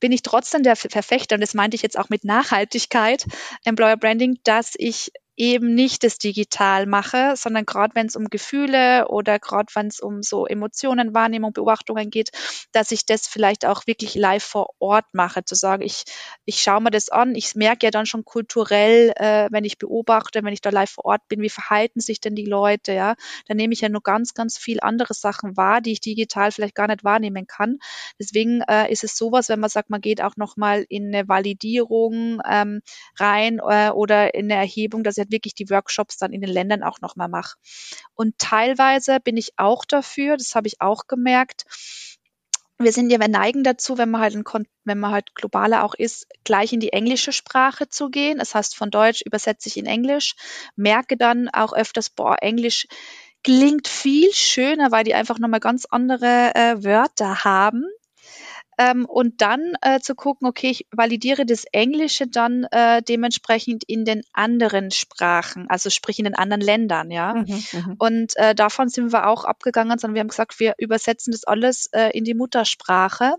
bin 0.00 0.12
ich 0.12 0.22
trotzdem 0.22 0.62
der 0.62 0.76
Verfechter, 0.76 1.34
und 1.34 1.40
das 1.40 1.54
meinte 1.54 1.74
ich 1.74 1.82
jetzt 1.82 1.98
auch 1.98 2.08
mit 2.08 2.24
Nachhaltigkeit, 2.24 3.26
Employer 3.64 3.96
Branding, 3.96 4.38
dass 4.44 4.74
ich 4.76 5.10
eben 5.36 5.74
nicht 5.74 6.04
das 6.04 6.18
digital 6.18 6.86
mache, 6.86 7.34
sondern 7.36 7.64
gerade 7.64 7.94
wenn 7.94 8.06
es 8.06 8.16
um 8.16 8.26
Gefühle 8.26 9.08
oder 9.08 9.38
gerade 9.38 9.72
wenn 9.74 9.86
es 9.86 10.00
um 10.00 10.22
so 10.22 10.46
Emotionen, 10.46 11.14
Wahrnehmung, 11.14 11.52
Beobachtungen 11.52 12.10
geht, 12.10 12.30
dass 12.72 12.90
ich 12.92 13.06
das 13.06 13.26
vielleicht 13.26 13.64
auch 13.64 13.86
wirklich 13.86 14.14
live 14.14 14.44
vor 14.44 14.70
Ort 14.78 15.06
mache, 15.12 15.44
zu 15.44 15.54
sagen, 15.54 15.82
ich, 15.82 16.04
ich 16.44 16.60
schaue 16.60 16.82
mir 16.82 16.90
das 16.90 17.08
an, 17.08 17.34
ich 17.34 17.54
merke 17.54 17.86
ja 17.86 17.90
dann 17.90 18.04
schon 18.04 18.24
kulturell, 18.24 19.12
äh, 19.16 19.48
wenn 19.50 19.64
ich 19.64 19.78
beobachte, 19.78 20.44
wenn 20.44 20.52
ich 20.52 20.60
da 20.60 20.70
live 20.70 20.90
vor 20.90 21.06
Ort 21.06 21.26
bin, 21.28 21.40
wie 21.40 21.50
verhalten 21.50 22.00
sich 22.00 22.20
denn 22.20 22.34
die 22.34 22.44
Leute, 22.44 22.92
ja, 22.92 23.14
dann 23.48 23.56
nehme 23.56 23.72
ich 23.72 23.80
ja 23.80 23.88
nur 23.88 24.02
ganz, 24.02 24.34
ganz 24.34 24.58
viel 24.58 24.80
andere 24.80 25.14
Sachen 25.14 25.56
wahr, 25.56 25.80
die 25.80 25.92
ich 25.92 26.00
digital 26.00 26.52
vielleicht 26.52 26.74
gar 26.74 26.88
nicht 26.88 27.04
wahrnehmen 27.04 27.46
kann. 27.46 27.78
Deswegen 28.18 28.60
äh, 28.62 28.92
ist 28.92 29.04
es 29.04 29.16
sowas, 29.16 29.48
wenn 29.48 29.60
man 29.60 29.70
sagt, 29.70 29.88
man 29.88 30.00
geht 30.00 30.22
auch 30.22 30.36
nochmal 30.36 30.84
in 30.88 31.14
eine 31.14 31.28
Validierung 31.28 32.40
ähm, 32.48 32.82
rein 33.18 33.60
äh, 33.66 33.90
oder 33.90 34.34
in 34.34 34.50
eine 34.50 34.60
Erhebung, 34.60 35.02
dass 35.02 35.16
ich 35.16 35.21
halt 35.22 35.32
wirklich 35.32 35.54
die 35.54 35.70
Workshops 35.70 36.18
dann 36.18 36.32
in 36.32 36.40
den 36.40 36.50
Ländern 36.50 36.82
auch 36.82 37.00
nochmal 37.00 37.28
mache. 37.28 37.56
Und 38.14 38.38
teilweise 38.38 39.18
bin 39.20 39.36
ich 39.36 39.52
auch 39.56 39.84
dafür, 39.84 40.36
das 40.36 40.54
habe 40.54 40.68
ich 40.68 40.80
auch 40.80 41.06
gemerkt, 41.06 41.64
wir 42.78 42.92
sind 42.92 43.10
ja, 43.10 43.20
wir 43.20 43.28
neigen 43.28 43.62
dazu, 43.64 43.96
wenn 43.98 44.10
man 44.10 44.20
halt 44.20 44.34
ein, 44.34 44.44
wenn 44.84 44.98
man 44.98 45.12
halt 45.12 45.34
globaler 45.34 45.84
auch 45.84 45.94
ist, 45.94 46.26
gleich 46.44 46.72
in 46.72 46.80
die 46.80 46.92
englische 46.92 47.32
Sprache 47.32 47.88
zu 47.88 48.10
gehen. 48.10 48.38
Das 48.38 48.54
heißt, 48.54 48.76
von 48.76 48.90
Deutsch 48.90 49.22
übersetze 49.24 49.68
ich 49.68 49.76
in 49.76 49.86
Englisch, 49.86 50.34
merke 50.74 51.16
dann 51.16 51.48
auch 51.48 51.72
öfters, 51.72 52.10
boah, 52.10 52.36
Englisch 52.40 52.86
klingt 53.44 53.88
viel 53.88 54.32
schöner, 54.32 54.90
weil 54.90 55.04
die 55.04 55.14
einfach 55.14 55.38
nochmal 55.38 55.60
ganz 55.60 55.86
andere 55.86 56.54
äh, 56.54 56.84
Wörter 56.84 57.44
haben 57.44 57.84
ähm, 58.82 59.04
und 59.04 59.40
dann 59.40 59.74
äh, 59.82 60.00
zu 60.00 60.14
gucken, 60.14 60.48
okay, 60.48 60.70
ich 60.70 60.86
validiere 60.90 61.46
das 61.46 61.64
Englische 61.72 62.26
dann 62.26 62.64
äh, 62.70 63.02
dementsprechend 63.02 63.84
in 63.84 64.04
den 64.04 64.22
anderen 64.32 64.90
Sprachen, 64.90 65.66
also 65.68 65.90
sprich 65.90 66.18
in 66.18 66.24
den 66.24 66.34
anderen 66.34 66.60
Ländern, 66.60 67.10
ja. 67.10 67.34
Mhm, 67.34 67.62
mhm. 67.72 67.96
und 67.98 68.36
äh, 68.36 68.54
davon 68.54 68.88
sind 68.88 69.12
wir 69.12 69.28
auch 69.28 69.44
abgegangen, 69.44 69.98
sondern 69.98 70.14
wir 70.14 70.20
haben 70.20 70.28
gesagt, 70.28 70.58
wir 70.60 70.74
übersetzen 70.78 71.32
das 71.32 71.44
alles 71.44 71.86
äh, 71.92 72.10
in 72.16 72.24
die 72.24 72.34
Muttersprache. 72.34 73.36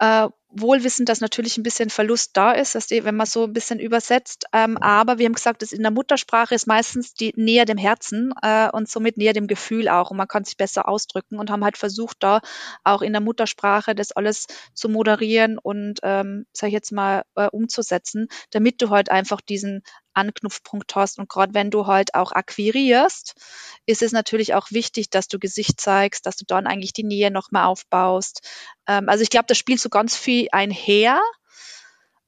Äh, 0.00 0.28
wohl 0.50 0.82
wissend, 0.82 1.10
dass 1.10 1.20
natürlich 1.20 1.58
ein 1.58 1.62
bisschen 1.62 1.90
Verlust 1.90 2.30
da 2.34 2.52
ist, 2.52 2.74
dass 2.74 2.86
die, 2.86 3.04
wenn 3.04 3.16
man 3.16 3.26
so 3.26 3.44
ein 3.44 3.52
bisschen 3.52 3.78
übersetzt. 3.78 4.46
Ähm, 4.54 4.78
aber 4.78 5.18
wir 5.18 5.26
haben 5.26 5.34
gesagt, 5.34 5.60
dass 5.60 5.72
in 5.72 5.82
der 5.82 5.90
Muttersprache 5.90 6.54
ist 6.54 6.66
meistens 6.66 7.12
die 7.12 7.32
näher 7.36 7.66
dem 7.66 7.76
Herzen 7.76 8.32
äh, 8.42 8.70
und 8.70 8.88
somit 8.88 9.18
näher 9.18 9.34
dem 9.34 9.46
Gefühl 9.46 9.88
auch 9.90 10.10
und 10.10 10.16
man 10.16 10.26
kann 10.26 10.44
sich 10.44 10.56
besser 10.56 10.88
ausdrücken 10.88 11.38
und 11.38 11.50
haben 11.50 11.64
halt 11.64 11.76
versucht, 11.76 12.16
da 12.20 12.40
auch 12.82 13.02
in 13.02 13.12
der 13.12 13.20
Muttersprache 13.20 13.94
das 13.94 14.12
alles 14.12 14.46
zu 14.72 14.88
moderieren 14.88 15.58
und, 15.58 16.00
ähm, 16.02 16.46
sage 16.54 16.68
ich 16.68 16.74
jetzt 16.74 16.92
mal, 16.92 17.24
äh, 17.36 17.48
umzusetzen, 17.48 18.28
damit 18.50 18.80
du 18.80 18.88
halt 18.90 19.10
einfach 19.10 19.42
diesen 19.42 19.82
Anknüpfpunkt 20.18 20.94
hast. 20.94 21.18
Und 21.18 21.28
gerade 21.28 21.54
wenn 21.54 21.70
du 21.70 21.86
halt 21.86 22.14
auch 22.14 22.32
akquirierst, 22.32 23.34
ist 23.86 24.02
es 24.02 24.12
natürlich 24.12 24.54
auch 24.54 24.70
wichtig, 24.70 25.10
dass 25.10 25.28
du 25.28 25.38
Gesicht 25.38 25.80
zeigst, 25.80 26.26
dass 26.26 26.36
du 26.36 26.44
dann 26.46 26.66
eigentlich 26.66 26.92
die 26.92 27.04
Nähe 27.04 27.30
nochmal 27.30 27.66
aufbaust. 27.66 28.46
Ähm, 28.86 29.08
also 29.08 29.22
ich 29.22 29.30
glaube, 29.30 29.46
das 29.48 29.58
spielt 29.58 29.80
so 29.80 29.88
ganz 29.88 30.16
viel 30.16 30.48
einher. 30.52 31.20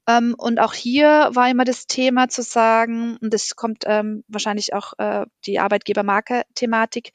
Ähm, 0.07 0.35
und 0.37 0.59
auch 0.59 0.73
hier 0.73 1.29
war 1.33 1.49
immer 1.49 1.65
das 1.65 1.85
Thema 1.85 2.27
zu 2.29 2.41
sagen, 2.41 3.17
und 3.21 3.33
das 3.33 3.55
kommt 3.55 3.83
ähm, 3.85 4.23
wahrscheinlich 4.27 4.73
auch 4.73 4.93
äh, 4.97 5.25
die 5.45 5.59
Arbeitgebermarke-Thematik, 5.59 7.11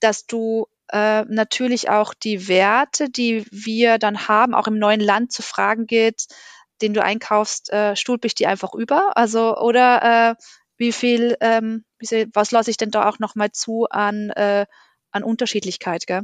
dass 0.00 0.26
du 0.26 0.66
äh, 0.90 1.24
natürlich 1.24 1.90
auch 1.90 2.14
die 2.14 2.48
Werte, 2.48 3.10
die 3.10 3.44
wir 3.50 3.98
dann 3.98 4.28
haben, 4.28 4.54
auch 4.54 4.68
im 4.68 4.78
neuen 4.78 5.00
Land 5.00 5.32
zu 5.32 5.42
fragen 5.42 5.86
geht, 5.86 6.26
den 6.82 6.94
du 6.94 7.02
einkaufst, 7.02 7.72
äh, 7.72 7.96
stulpe 7.96 8.26
ich 8.26 8.34
die 8.34 8.46
einfach 8.46 8.74
über? 8.74 9.16
Also, 9.16 9.56
oder 9.56 10.30
äh, 10.30 10.42
wie 10.76 10.92
viel, 10.92 11.36
ähm, 11.40 11.84
wie 11.98 12.06
viel 12.06 12.30
was 12.32 12.50
lasse 12.50 12.70
ich 12.70 12.76
denn 12.76 12.90
da 12.90 13.08
auch 13.08 13.18
nochmal 13.18 13.50
zu 13.52 13.86
an, 13.90 14.30
äh, 14.30 14.66
an 15.10 15.22
Unterschiedlichkeit, 15.22 16.06
gell? 16.06 16.22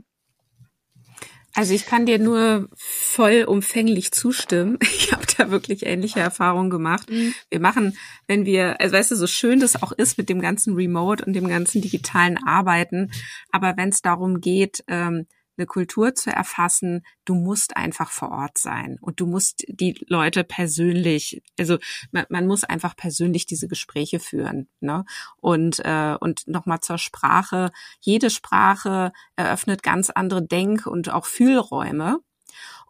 Also 1.57 1.73
ich 1.73 1.87
kann 1.87 2.05
dir 2.05 2.19
nur 2.19 2.69
vollumfänglich 2.75 4.13
zustimmen. 4.13 4.79
Ich 4.97 5.13
habe 5.13 5.27
da 5.37 5.51
wirklich 5.51 5.85
ähnliche 5.85 6.21
Erfahrungen 6.21 6.71
gemacht. 6.71 7.11
Mhm. 7.11 7.35
Wir 7.51 7.61
machen, 7.61 7.97
wenn 8.27 8.47
wir, 8.47 8.81
also 8.81 8.97
weißt 8.97 9.11
du, 9.11 9.17
so 9.17 9.27
schön 9.27 9.61
das 9.61 9.81
auch 9.83 9.93
ist 9.93 10.19
mit 10.19 10.29
dem 10.29 10.41
ganzen 10.41 10.75
Remote 10.75 11.25
und 11.25 11.35
dem 11.35 11.47
ganzen 11.47 11.83
digitalen 11.83 12.39
Arbeiten, 12.45 13.11
aber 13.53 13.75
wenn 13.77 13.91
es 13.91 14.03
darum 14.03 14.41
geht, 14.41 14.83
ähm, 14.89 15.27
eine 15.57 15.67
Kultur 15.67 16.15
zu 16.15 16.31
erfassen, 16.31 17.05
du 17.25 17.35
musst 17.35 17.77
einfach 17.77 18.11
vor 18.11 18.31
Ort 18.31 18.59
sein 18.59 18.99
und 19.01 19.21
du 19.21 19.27
musst 19.27 19.65
die 19.69 19.95
Leute 20.09 20.45
persönlich, 20.45 21.43
also 21.59 21.79
man, 22.13 22.27
man 22.29 22.47
muss 22.47 22.65
einfach 22.65 22.97
persönlich 22.97 23.47
diese 23.47 23.69
Gespräche 23.69 24.21
führen. 24.21 24.69
Ne? 24.81 25.05
Und, 25.37 25.81
äh, 25.85 26.17
und 26.19 26.47
nochmal 26.47 26.81
zur 26.81 26.99
Sprache. 26.99 27.71
Jede 28.01 28.31
Sprache 28.31 29.13
eröffnet 29.37 29.83
ganz 29.83 30.11
andere 30.11 30.47
Denk- 30.47 30.87
und 30.87 31.11
auch 31.11 31.27
Fühlräume. 31.27 32.19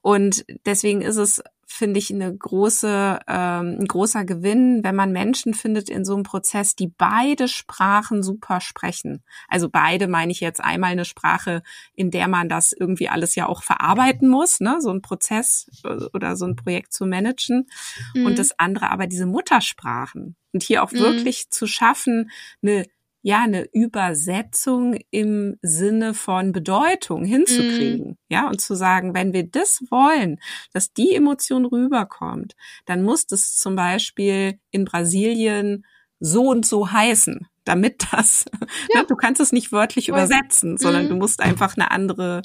Und 0.03 0.45
deswegen 0.67 1.01
ist 1.01 1.17
es 1.17 1.43
finde 1.67 1.99
ich 1.99 2.13
eine 2.13 2.35
große, 2.35 3.21
ähm, 3.27 3.77
ein 3.81 3.87
großer 3.87 4.25
Gewinn, 4.25 4.83
wenn 4.83 4.95
man 4.95 5.13
Menschen 5.13 5.55
findet 5.55 5.89
in 5.89 6.05
so 6.05 6.15
einem 6.15 6.23
Prozess, 6.23 6.77
die 6.77 6.89
beide 6.89 7.49
Sprachen 7.49 8.23
super 8.23 8.61
sprechen. 8.61 9.23
Also 9.49 9.69
beide 9.69 10.09
meine 10.09 10.33
ich 10.33 10.41
jetzt 10.41 10.63
einmal 10.63 10.93
eine 10.93 11.05
Sprache, 11.05 11.63
in 11.95 12.11
der 12.11 12.29
man 12.29 12.49
das 12.49 12.73
irgendwie 12.73 13.09
alles 13.09 13.35
ja 13.35 13.47
auch 13.47 13.63
verarbeiten 13.63 14.29
muss, 14.29 14.61
ne, 14.61 14.77
so 14.81 14.91
ein 14.91 15.03
Prozess 15.03 15.69
oder 16.13 16.37
so 16.37 16.47
ein 16.47 16.57
Projekt 16.57 16.93
zu 16.93 17.07
managen. 17.07 17.67
Mhm. 18.15 18.27
Und 18.27 18.39
das 18.39 18.59
andere 18.59 18.91
aber 18.91 19.07
diese 19.07 19.27
Muttersprachen. 19.27 20.37
Und 20.53 20.63
hier 20.63 20.83
auch 20.83 20.93
mhm. 20.93 20.99
wirklich 20.99 21.51
zu 21.51 21.67
schaffen, 21.67 22.31
eine 22.63 22.85
ja 23.25 23.43
eine 23.43 23.67
Übersetzung 23.73 24.99
im 25.11 25.57
Sinne 25.63 26.13
von 26.13 26.53
Bedeutung 26.53 27.25
hinzukriegen, 27.25 28.11
mm. 28.11 28.17
ja 28.29 28.49
und 28.49 28.61
zu 28.61 28.75
sagen, 28.75 29.15
wenn 29.15 29.33
wir 29.33 29.45
das 29.45 29.83
wollen, 29.91 30.39
dass 30.75 30.93
die 30.93 31.15
Emotion 31.15 31.65
rüberkommt, 31.65 32.55
dann 32.85 33.03
muss 33.03 33.27
das 33.27 33.57
zum 33.57 33.77
Beispiel 33.77 34.61
in 34.71 34.85
Brasilien 34.85 35.87
so 36.21 36.51
und 36.51 36.67
so 36.67 36.93
heißen, 36.93 37.49
damit 37.65 38.07
das, 38.13 38.45
ja. 38.93 39.01
ne, 39.01 39.07
du 39.09 39.17
kannst 39.17 39.41
es 39.41 39.53
nicht 39.53 39.73
wörtlich 39.73 40.09
Voll. 40.09 40.19
übersetzen, 40.19 40.77
sondern 40.77 41.07
mm. 41.07 41.09
du 41.09 41.17
musst 41.17 41.41
einfach 41.41 41.79
eine 41.79 41.91
andere 41.91 42.43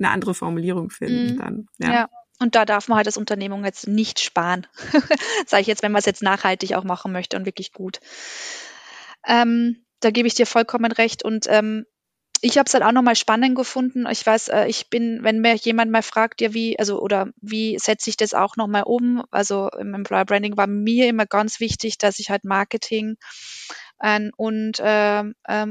eine 0.00 0.10
andere 0.10 0.34
Formulierung 0.34 0.90
finden 0.90 1.36
mm. 1.36 1.38
dann. 1.38 1.66
Ja. 1.78 1.92
ja. 1.92 2.08
Und 2.40 2.56
da 2.56 2.64
darf 2.64 2.88
man 2.88 2.96
halt 2.96 3.06
als 3.06 3.16
Unternehmung 3.16 3.64
jetzt 3.64 3.86
nicht 3.86 4.18
sparen. 4.18 4.66
Sage 5.46 5.60
ich 5.60 5.68
jetzt, 5.68 5.84
wenn 5.84 5.92
man 5.92 6.00
es 6.00 6.06
jetzt 6.06 6.24
nachhaltig 6.24 6.74
auch 6.74 6.82
machen 6.82 7.12
möchte 7.12 7.36
und 7.36 7.46
wirklich 7.46 7.72
gut. 7.72 8.00
Ähm, 9.24 9.84
da 10.02 10.10
gebe 10.10 10.28
ich 10.28 10.34
dir 10.34 10.46
vollkommen 10.46 10.92
recht. 10.92 11.24
Und 11.24 11.46
ähm, 11.48 11.86
ich 12.40 12.58
habe 12.58 12.66
es 12.66 12.74
halt 12.74 12.82
auch 12.82 12.92
nochmal 12.92 13.14
spannend 13.16 13.54
gefunden. 13.54 14.04
Ich 14.10 14.26
weiß, 14.26 14.48
äh, 14.48 14.66
ich 14.66 14.90
bin, 14.90 15.20
wenn 15.22 15.40
mir 15.40 15.54
jemand 15.54 15.90
mal 15.92 16.02
fragt, 16.02 16.40
ja, 16.40 16.52
wie, 16.52 16.78
also 16.78 17.00
oder 17.00 17.28
wie 17.40 17.78
setze 17.78 18.10
ich 18.10 18.16
das 18.16 18.34
auch 18.34 18.56
nochmal 18.56 18.82
um? 18.84 19.22
Also 19.30 19.68
im 19.78 19.94
Employer 19.94 20.24
Branding 20.24 20.56
war 20.56 20.66
mir 20.66 21.08
immer 21.08 21.26
ganz 21.26 21.60
wichtig, 21.60 21.98
dass 21.98 22.18
ich 22.18 22.30
halt 22.30 22.44
Marketing 22.44 23.16
ähm, 24.02 24.32
und 24.36 24.80
äh, 24.80 25.22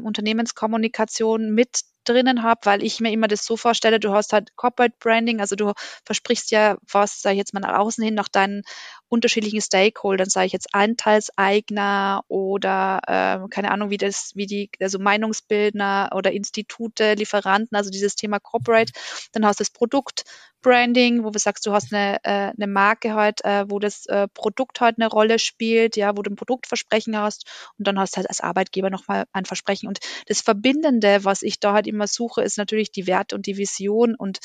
Unternehmenskommunikation 0.02 1.52
mit 1.54 1.82
drinnen 2.06 2.44
habe, 2.44 2.62
weil 2.64 2.84
ich 2.84 3.00
mir 3.00 3.12
immer 3.12 3.28
das 3.28 3.46
so 3.46 3.58
vorstelle, 3.58 4.00
du 4.00 4.14
hast 4.14 4.34
halt 4.34 4.56
Corporate 4.56 4.96
Branding, 5.00 5.40
also 5.40 5.56
du 5.56 5.74
versprichst 6.06 6.52
ja 6.52 6.78
was, 6.90 7.22
sag 7.22 7.34
ich 7.34 7.38
jetzt 7.38 7.54
mal 7.54 7.60
nach 7.60 7.78
außen 7.78 8.04
hin, 8.04 8.16
nach 8.16 8.28
deinen 8.28 8.64
unterschiedlichen 9.12 9.62
Stakeholdern, 9.62 10.30
sage 10.30 10.48
ich 10.48 10.54
jetzt 10.54 10.74
Anteilseigner 10.74 12.24
oder 12.30 13.02
äh, 13.08 13.50
keine 13.50 13.72
Ahnung, 13.72 13.90
wie 13.90 13.98
das, 13.98 14.32
wie 14.36 14.46
die, 14.46 14.70
also 14.80 15.00
Meinungsbildner 15.00 16.12
oder 16.16 16.32
Institute, 16.32 17.16
Lieferanten, 17.16 17.76
also 17.76 17.90
dieses 17.90 18.16
Thema 18.16 18.40
Corporate, 18.40 18.94
dann 19.34 19.46
hast 19.46 19.60
du 19.60 19.64
das 19.64 19.72
Produkt, 19.72 20.24
Branding, 20.62 21.24
wo 21.24 21.30
du 21.30 21.40
sagst, 21.40 21.66
du 21.66 21.74
hast 21.74 21.94
eine, 21.94 22.18
äh, 22.24 22.52
eine 22.56 22.68
Marke 22.68 23.14
halt, 23.14 23.44
äh, 23.44 23.66
wo 23.70 23.80
das 23.80 24.06
äh, 24.08 24.28
Produkt 24.34 24.82
halt 24.82 24.98
eine 24.98 25.08
Rolle 25.08 25.40
spielt, 25.40 25.96
ja, 25.96 26.16
wo 26.16 26.22
du 26.22 26.32
ein 26.32 26.36
Produktversprechen 26.36 27.18
hast 27.18 27.46
und 27.78 27.88
dann 27.88 28.00
hast 28.00 28.14
du 28.14 28.18
halt 28.18 28.30
als 28.30 28.42
Arbeitgeber 28.42 28.90
nochmal 28.90 29.26
ein 29.34 29.46
Versprechen. 29.46 29.88
Und 29.88 30.00
das 30.28 30.42
Verbindende, 30.42 31.24
was 31.24 31.42
ich 31.42 31.60
da 31.60 31.74
halt 31.74 31.88
immer 31.88 32.08
suche, 32.08 32.44
ist 32.44 32.58
natürlich 32.58 32.92
die 32.92 33.08
Werte 33.08 33.36
und 33.36 33.46
die 33.46 33.58
Vision. 33.58 34.16
Und 34.16 34.40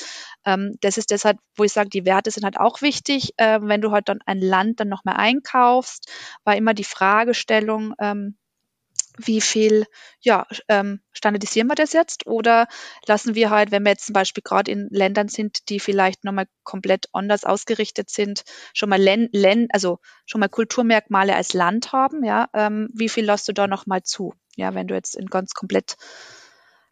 ähm, 0.45 0.75
das 0.81 0.97
ist 0.97 1.11
deshalb, 1.11 1.37
wo 1.55 1.63
ich 1.63 1.73
sage, 1.73 1.89
die 1.89 2.05
Werte 2.05 2.31
sind 2.31 2.43
halt 2.43 2.57
auch 2.57 2.81
wichtig, 2.81 3.33
äh, 3.37 3.59
wenn 3.61 3.81
du 3.81 3.91
halt 3.91 4.09
dann 4.09 4.19
ein 4.25 4.39
Land 4.39 4.79
dann 4.79 4.89
nochmal 4.89 5.15
einkaufst, 5.17 6.11
war 6.43 6.55
immer 6.55 6.73
die 6.73 6.83
Fragestellung, 6.83 7.93
ähm, 7.99 8.37
wie 9.17 9.41
viel 9.41 9.85
ja, 10.21 10.45
ähm, 10.67 11.01
standardisieren 11.11 11.67
wir 11.67 11.75
das 11.75 11.93
jetzt 11.93 12.27
oder 12.27 12.67
lassen 13.07 13.35
wir 13.35 13.49
halt, 13.49 13.71
wenn 13.71 13.83
wir 13.83 13.91
jetzt 13.91 14.05
zum 14.05 14.13
Beispiel 14.13 14.43
gerade 14.43 14.71
in 14.71 14.87
Ländern 14.91 15.27
sind, 15.27 15.69
die 15.69 15.79
vielleicht 15.79 16.23
nochmal 16.23 16.47
komplett 16.63 17.07
anders 17.13 17.43
ausgerichtet 17.43 18.09
sind, 18.09 18.43
schon 18.73 18.89
mal 18.89 19.01
Len, 19.01 19.29
Len, 19.31 19.67
also 19.71 19.99
schon 20.25 20.39
mal 20.39 20.49
Kulturmerkmale 20.49 21.35
als 21.35 21.53
Land 21.53 21.91
haben, 21.91 22.23
ja, 22.23 22.47
ähm, 22.53 22.89
wie 22.93 23.09
viel 23.09 23.25
lässt 23.25 23.47
du 23.47 23.53
da 23.53 23.67
nochmal 23.67 24.03
zu? 24.03 24.33
Ja, 24.55 24.73
wenn 24.75 24.87
du 24.87 24.95
jetzt 24.95 25.15
in 25.15 25.27
ganz 25.27 25.53
komplett 25.53 25.97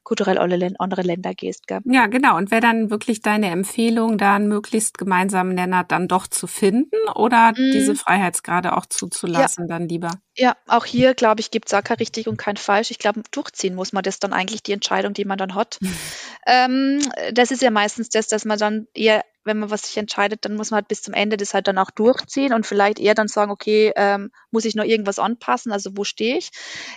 kulturell 0.05 0.37
andere 0.79 1.01
Länder 1.01 1.33
gehst. 1.33 1.67
Gell? 1.67 1.81
Ja, 1.83 2.07
genau. 2.07 2.37
Und 2.37 2.51
wäre 2.51 2.61
dann 2.61 2.89
wirklich 2.89 3.21
deine 3.21 3.49
Empfehlung, 3.49 4.17
da 4.17 4.35
einen 4.35 4.47
möglichst 4.47 4.97
gemeinsamen 4.97 5.53
Nenner 5.55 5.83
dann 5.83 6.07
doch 6.07 6.27
zu 6.27 6.47
finden 6.47 6.95
oder 7.15 7.51
mm. 7.51 7.71
diese 7.73 7.95
Freiheitsgrade 7.95 8.77
auch 8.77 8.85
zuzulassen 8.85 9.65
ja. 9.67 9.77
dann 9.77 9.89
lieber? 9.89 10.11
Ja, 10.37 10.55
auch 10.67 10.85
hier, 10.85 11.13
glaube 11.15 11.41
ich, 11.41 11.51
gibt 11.51 11.67
es 11.67 11.73
auch 11.73 11.83
kein 11.83 11.97
richtig 11.97 12.27
und 12.27 12.37
kein 12.37 12.55
falsch. 12.55 12.91
Ich 12.91 12.99
glaube, 12.99 13.23
durchziehen 13.31 13.75
muss 13.75 13.91
man 13.93 14.03
das 14.03 14.19
dann 14.19 14.31
eigentlich, 14.31 14.63
die 14.63 14.73
Entscheidung, 14.73 15.13
die 15.13 15.25
man 15.25 15.37
dann 15.37 15.55
hat. 15.55 15.79
ähm, 16.47 16.99
das 17.33 17.51
ist 17.51 17.61
ja 17.61 17.71
meistens 17.71 18.09
das, 18.09 18.27
dass 18.27 18.45
man 18.45 18.59
dann 18.59 18.87
eher 18.93 19.25
wenn 19.45 19.59
man 19.59 19.69
was 19.69 19.83
sich 19.83 19.97
entscheidet, 19.97 20.43
dann 20.43 20.55
muss 20.55 20.71
man 20.71 20.79
halt 20.79 20.87
bis 20.87 21.01
zum 21.01 21.13
Ende 21.13 21.37
das 21.37 21.53
halt 21.53 21.67
dann 21.67 21.77
auch 21.77 21.91
durchziehen 21.91 22.53
und 22.53 22.65
vielleicht 22.65 22.99
eher 22.99 23.13
dann 23.15 23.27
sagen, 23.27 23.51
okay, 23.51 23.93
ähm, 23.95 24.31
muss 24.51 24.65
ich 24.65 24.75
noch 24.75 24.83
irgendwas 24.83 25.19
anpassen, 25.19 25.71
also 25.71 25.91
wo 25.95 26.03
stehe 26.03 26.37
ich? 26.37 26.49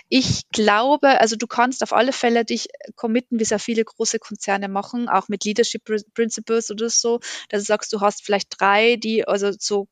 Ich 0.09 0.49
glaube, 0.51 1.21
also 1.21 1.35
du 1.35 1.47
kannst 1.47 1.83
auf 1.83 1.93
alle 1.93 2.11
Fälle 2.11 2.45
dich 2.45 2.67
committen, 2.95 3.39
wie 3.39 3.45
sehr 3.45 3.59
viele 3.59 3.85
große 3.85 4.19
Konzerne 4.19 4.67
machen, 4.67 5.07
auch 5.09 5.29
mit 5.29 5.45
Leadership 5.45 5.83
Principles 6.13 6.71
oder 6.71 6.89
so, 6.89 7.19
dass 7.49 7.61
du 7.61 7.65
sagst, 7.65 7.93
du 7.93 8.01
hast 8.01 8.23
vielleicht 8.23 8.59
drei, 8.59 8.95
die 8.95 9.27
also 9.27 9.51
so 9.57 9.87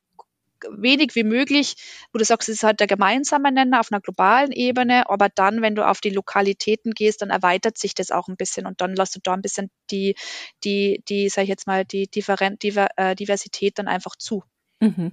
wenig 0.69 1.15
wie 1.15 1.23
möglich, 1.23 1.75
wo 2.11 2.19
du 2.19 2.25
sagst, 2.25 2.49
es 2.49 2.55
ist 2.55 2.63
halt 2.63 2.79
der 2.79 2.87
gemeinsame 2.87 3.51
Nenner 3.51 3.79
auf 3.79 3.91
einer 3.91 4.01
globalen 4.01 4.51
Ebene, 4.51 5.09
aber 5.09 5.29
dann, 5.29 5.61
wenn 5.61 5.75
du 5.75 5.87
auf 5.87 6.01
die 6.01 6.09
Lokalitäten 6.09 6.93
gehst, 6.93 7.21
dann 7.21 7.29
erweitert 7.29 7.77
sich 7.77 7.93
das 7.93 8.11
auch 8.11 8.27
ein 8.27 8.37
bisschen 8.37 8.65
und 8.65 8.81
dann 8.81 8.95
lässt 8.95 9.15
du 9.15 9.19
da 9.21 9.33
ein 9.33 9.41
bisschen 9.41 9.69
die, 9.91 10.15
die, 10.63 11.03
die, 11.07 11.29
sag 11.29 11.43
ich 11.43 11.49
jetzt 11.49 11.67
mal, 11.67 11.85
die 11.85 12.07
Differen 12.07 12.57
äh, 12.61 13.15
Diversität 13.15 13.77
dann 13.79 13.87
einfach 13.87 14.15
zu. 14.15 14.43
Mhm. 14.79 15.11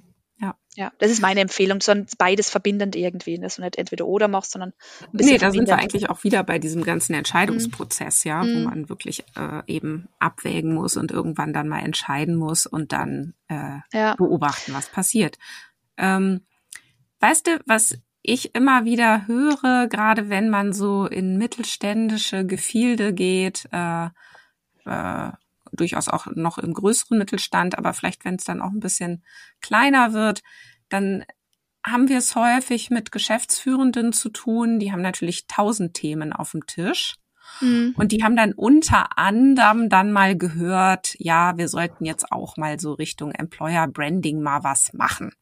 Ja. 0.74 0.92
das 0.98 1.10
ist 1.10 1.22
meine 1.22 1.40
Empfehlung, 1.40 1.80
sondern 1.80 2.06
beides 2.18 2.50
verbindend 2.50 2.96
irgendwie, 2.96 3.38
dass 3.38 3.56
du 3.56 3.62
nicht 3.62 3.76
entweder 3.76 4.06
oder 4.06 4.28
machst, 4.28 4.52
sondern 4.52 4.72
ein 5.02 5.12
bisschen 5.12 5.32
Nee, 5.32 5.38
da 5.38 5.50
sind 5.50 5.68
wir 5.68 5.78
eigentlich 5.78 6.10
auch 6.10 6.24
wieder 6.24 6.42
bei 6.42 6.58
diesem 6.58 6.82
ganzen 6.82 7.14
Entscheidungsprozess, 7.14 8.24
mhm. 8.24 8.28
ja, 8.28 8.40
wo 8.42 8.46
mhm. 8.46 8.64
man 8.64 8.88
wirklich 8.88 9.24
äh, 9.36 9.62
eben 9.66 10.08
abwägen 10.18 10.74
muss 10.74 10.96
und 10.96 11.10
irgendwann 11.12 11.52
dann 11.52 11.68
mal 11.68 11.80
entscheiden 11.80 12.34
muss 12.34 12.66
und 12.66 12.92
dann 12.92 13.34
äh, 13.48 13.78
ja. 13.92 14.14
beobachten, 14.16 14.72
was 14.74 14.88
passiert. 14.88 15.38
Ähm, 15.96 16.40
weißt 17.20 17.46
du, 17.46 17.60
was 17.66 17.96
ich 18.22 18.54
immer 18.54 18.84
wieder 18.84 19.26
höre, 19.26 19.86
gerade 19.88 20.30
wenn 20.30 20.48
man 20.48 20.72
so 20.72 21.06
in 21.06 21.36
mittelständische 21.36 22.46
Gefilde 22.46 23.12
geht, 23.12 23.68
äh, 23.70 24.06
äh, 24.86 25.32
durchaus 25.76 26.08
auch 26.08 26.26
noch 26.34 26.58
im 26.58 26.72
größeren 26.72 27.18
Mittelstand, 27.18 27.78
aber 27.78 27.92
vielleicht, 27.92 28.24
wenn 28.24 28.36
es 28.36 28.44
dann 28.44 28.60
auch 28.60 28.70
ein 28.70 28.80
bisschen 28.80 29.24
kleiner 29.60 30.12
wird, 30.12 30.42
dann 30.88 31.24
haben 31.84 32.08
wir 32.08 32.18
es 32.18 32.34
häufig 32.34 32.90
mit 32.90 33.12
Geschäftsführenden 33.12 34.12
zu 34.12 34.30
tun. 34.30 34.78
Die 34.78 34.90
haben 34.90 35.02
natürlich 35.02 35.46
tausend 35.46 35.94
Themen 35.94 36.32
auf 36.32 36.52
dem 36.52 36.66
Tisch. 36.66 37.16
Mhm. 37.60 37.94
Und 37.96 38.12
die 38.12 38.24
haben 38.24 38.36
dann 38.36 38.52
unter 38.52 39.18
anderem 39.18 39.88
dann 39.88 40.12
mal 40.12 40.36
gehört, 40.36 41.14
ja, 41.18 41.56
wir 41.58 41.68
sollten 41.68 42.04
jetzt 42.04 42.32
auch 42.32 42.56
mal 42.56 42.80
so 42.80 42.94
Richtung 42.94 43.32
Employer 43.32 43.86
Branding 43.86 44.40
mal 44.40 44.64
was 44.64 44.92
machen. 44.94 45.32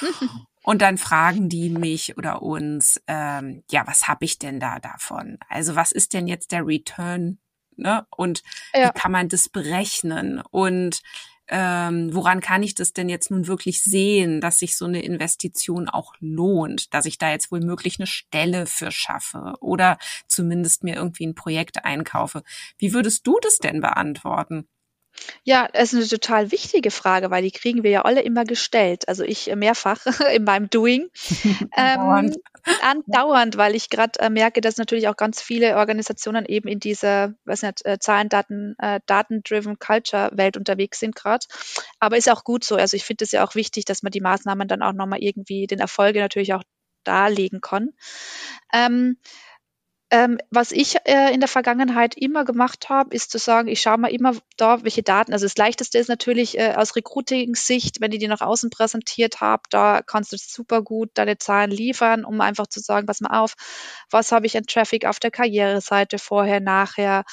Und 0.64 0.80
dann 0.80 0.96
fragen 0.96 1.50
die 1.50 1.68
mich 1.68 2.16
oder 2.16 2.40
uns, 2.40 2.98
ähm, 3.06 3.62
ja, 3.70 3.86
was 3.86 4.08
habe 4.08 4.24
ich 4.24 4.38
denn 4.38 4.60
da 4.60 4.78
davon? 4.78 5.36
Also 5.50 5.76
was 5.76 5.92
ist 5.92 6.14
denn 6.14 6.26
jetzt 6.26 6.52
der 6.52 6.66
Return 6.66 7.38
Ne? 7.76 8.06
Und 8.10 8.42
ja. 8.74 8.88
wie 8.88 9.00
kann 9.00 9.12
man 9.12 9.28
das 9.28 9.48
berechnen? 9.48 10.42
Und 10.50 11.02
ähm, 11.46 12.14
woran 12.14 12.40
kann 12.40 12.62
ich 12.62 12.74
das 12.74 12.94
denn 12.94 13.10
jetzt 13.10 13.30
nun 13.30 13.46
wirklich 13.46 13.82
sehen, 13.82 14.40
dass 14.40 14.58
sich 14.58 14.76
so 14.78 14.86
eine 14.86 15.02
Investition 15.02 15.88
auch 15.90 16.14
lohnt, 16.20 16.94
dass 16.94 17.04
ich 17.04 17.18
da 17.18 17.30
jetzt 17.30 17.52
wohl 17.52 17.60
möglich 17.60 17.98
eine 17.98 18.06
Stelle 18.06 18.66
für 18.66 18.90
schaffe 18.90 19.54
oder 19.60 19.98
zumindest 20.26 20.84
mir 20.84 20.94
irgendwie 20.94 21.26
ein 21.26 21.34
Projekt 21.34 21.84
einkaufe? 21.84 22.42
Wie 22.78 22.94
würdest 22.94 23.26
du 23.26 23.38
das 23.42 23.58
denn 23.58 23.82
beantworten? 23.82 24.66
Ja, 25.44 25.68
es 25.72 25.92
ist 25.92 25.98
eine 26.00 26.08
total 26.08 26.50
wichtige 26.50 26.90
Frage, 26.90 27.30
weil 27.30 27.42
die 27.42 27.50
kriegen 27.50 27.82
wir 27.82 27.90
ja 27.90 28.02
alle 28.02 28.22
immer 28.22 28.44
gestellt. 28.44 29.08
Also 29.08 29.24
ich 29.24 29.50
äh, 29.50 29.56
mehrfach 29.56 29.98
in 30.34 30.44
meinem 30.44 30.70
Doing. 30.70 31.08
ähm, 31.76 32.34
andauernd, 32.82 33.56
weil 33.56 33.74
ich 33.74 33.90
gerade 33.90 34.18
äh, 34.20 34.30
merke, 34.30 34.60
dass 34.60 34.76
natürlich 34.76 35.08
auch 35.08 35.16
ganz 35.16 35.40
viele 35.40 35.76
Organisationen 35.76 36.46
eben 36.46 36.68
in 36.68 36.80
dieser, 36.80 37.34
was 37.44 37.62
nicht, 37.62 37.84
äh, 37.84 37.98
Zahlen, 37.98 38.28
Daten, 38.28 38.74
äh, 38.78 39.00
Daten-driven 39.06 39.78
Culture-Welt 39.78 40.56
unterwegs 40.56 40.98
sind 40.98 41.14
gerade. 41.14 41.46
Aber 42.00 42.16
ist 42.16 42.30
auch 42.30 42.44
gut 42.44 42.64
so. 42.64 42.76
Also 42.76 42.96
ich 42.96 43.04
finde 43.04 43.24
es 43.24 43.32
ja 43.32 43.44
auch 43.46 43.54
wichtig, 43.54 43.84
dass 43.84 44.02
man 44.02 44.12
die 44.12 44.20
Maßnahmen 44.20 44.66
dann 44.68 44.82
auch 44.82 44.92
nochmal 44.92 45.22
irgendwie 45.22 45.66
den 45.66 45.80
Erfolge 45.80 46.20
natürlich 46.20 46.54
auch 46.54 46.62
darlegen 47.04 47.60
kann. 47.60 47.90
Ähm, 48.72 49.18
ähm, 50.14 50.38
was 50.48 50.70
ich 50.70 50.94
äh, 51.06 51.34
in 51.34 51.40
der 51.40 51.48
Vergangenheit 51.48 52.16
immer 52.16 52.44
gemacht 52.44 52.88
habe, 52.88 53.12
ist 53.12 53.32
zu 53.32 53.38
sagen, 53.38 53.66
ich 53.66 53.80
schaue 53.80 53.98
mal 53.98 54.12
immer 54.12 54.36
da, 54.56 54.84
welche 54.84 55.02
Daten. 55.02 55.32
Also 55.32 55.44
das 55.44 55.56
Leichteste 55.56 55.98
ist 55.98 56.06
natürlich 56.06 56.56
äh, 56.56 56.74
aus 56.76 56.94
Recruiting-Sicht, 56.94 58.00
wenn 58.00 58.12
ich 58.12 58.20
die 58.20 58.28
nach 58.28 58.40
außen 58.40 58.70
präsentiert 58.70 59.40
habe, 59.40 59.64
da 59.70 60.02
kannst 60.02 60.32
du 60.32 60.36
super 60.38 60.82
gut 60.82 61.10
deine 61.14 61.38
Zahlen 61.38 61.72
liefern, 61.72 62.24
um 62.24 62.40
einfach 62.40 62.68
zu 62.68 62.78
sagen, 62.78 63.08
pass 63.08 63.22
mal 63.22 63.36
auf, 63.40 63.54
was 64.08 64.30
habe 64.30 64.46
ich 64.46 64.56
an 64.56 64.66
Traffic 64.66 65.04
auf 65.04 65.18
der 65.18 65.32
Karriereseite 65.32 66.20
vorher, 66.20 66.60
nachher, 66.60 67.24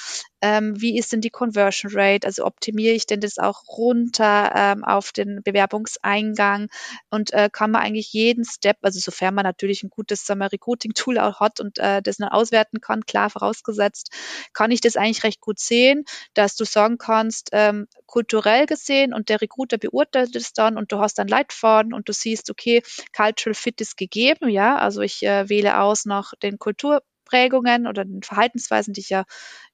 ähm, 0.42 0.80
wie 0.80 0.98
ist 0.98 1.12
denn 1.14 1.22
die 1.22 1.30
Conversion 1.30 1.92
Rate? 1.94 2.26
Also 2.26 2.46
optimiere 2.46 2.94
ich 2.94 3.06
denn 3.06 3.20
das 3.20 3.38
auch 3.38 3.64
runter 3.68 4.52
ähm, 4.56 4.84
auf 4.84 5.12
den 5.12 5.42
Bewerbungseingang 5.44 6.70
und 7.10 7.34
äh, 7.34 7.50
kann 7.52 7.72
man 7.72 7.82
eigentlich 7.82 8.12
jeden 8.14 8.44
Step, 8.46 8.78
also 8.82 9.00
sofern 9.00 9.36
man 9.36 9.44
natürlich 9.44 9.84
ein 9.84 9.90
gutes 9.90 10.30
Recruiting-Tool 10.30 11.20
auch 11.20 11.40
hat 11.40 11.60
und 11.60 11.78
äh, 11.78 12.02
das 12.02 12.18
dann 12.18 12.30
auswerten 12.30 12.82
kann, 12.82 13.06
klar 13.06 13.30
vorausgesetzt, 13.30 14.12
kann 14.54 14.72
ich 14.72 14.82
das 14.82 14.96
eigentlich 14.96 15.24
recht 15.24 15.42
gut 15.42 15.60
sehen, 15.60 16.06
dass 16.34 16.56
du 16.56 16.66
sagen 16.66 16.98
kannst, 16.98 17.50
ähm, 17.52 17.88
kulturell 18.06 18.66
gesehen 18.66 19.14
und 19.14 19.30
der 19.30 19.42
Recruiter 19.42 19.78
beurteilt 19.78 20.36
es 20.36 20.54
dann 20.54 20.78
und 20.78 20.92
du 20.92 21.00
hast 21.00 21.20
dann 21.20 21.28
Leitfaden 21.28 21.94
und 21.94 22.10
du 22.10 22.14
siehst, 22.14 22.50
okay, 22.50 22.82
Cultural 23.16 23.54
Fit 23.54 23.82
ist 23.82 23.98
gegeben, 23.98 24.50
ja, 24.50 24.78
also 24.78 25.02
ich 25.02 25.24
äh, 25.24 25.50
wähle 25.50 25.80
aus 25.80 26.06
nach 26.06 26.34
den 26.42 26.60
Kultur 26.60 27.02
Prägungen 27.32 27.88
oder 27.88 28.04
den 28.04 28.24
Verhaltensweisen, 28.24 28.94
die 28.94 29.02
ich 29.02 29.10
ja 29.10 29.24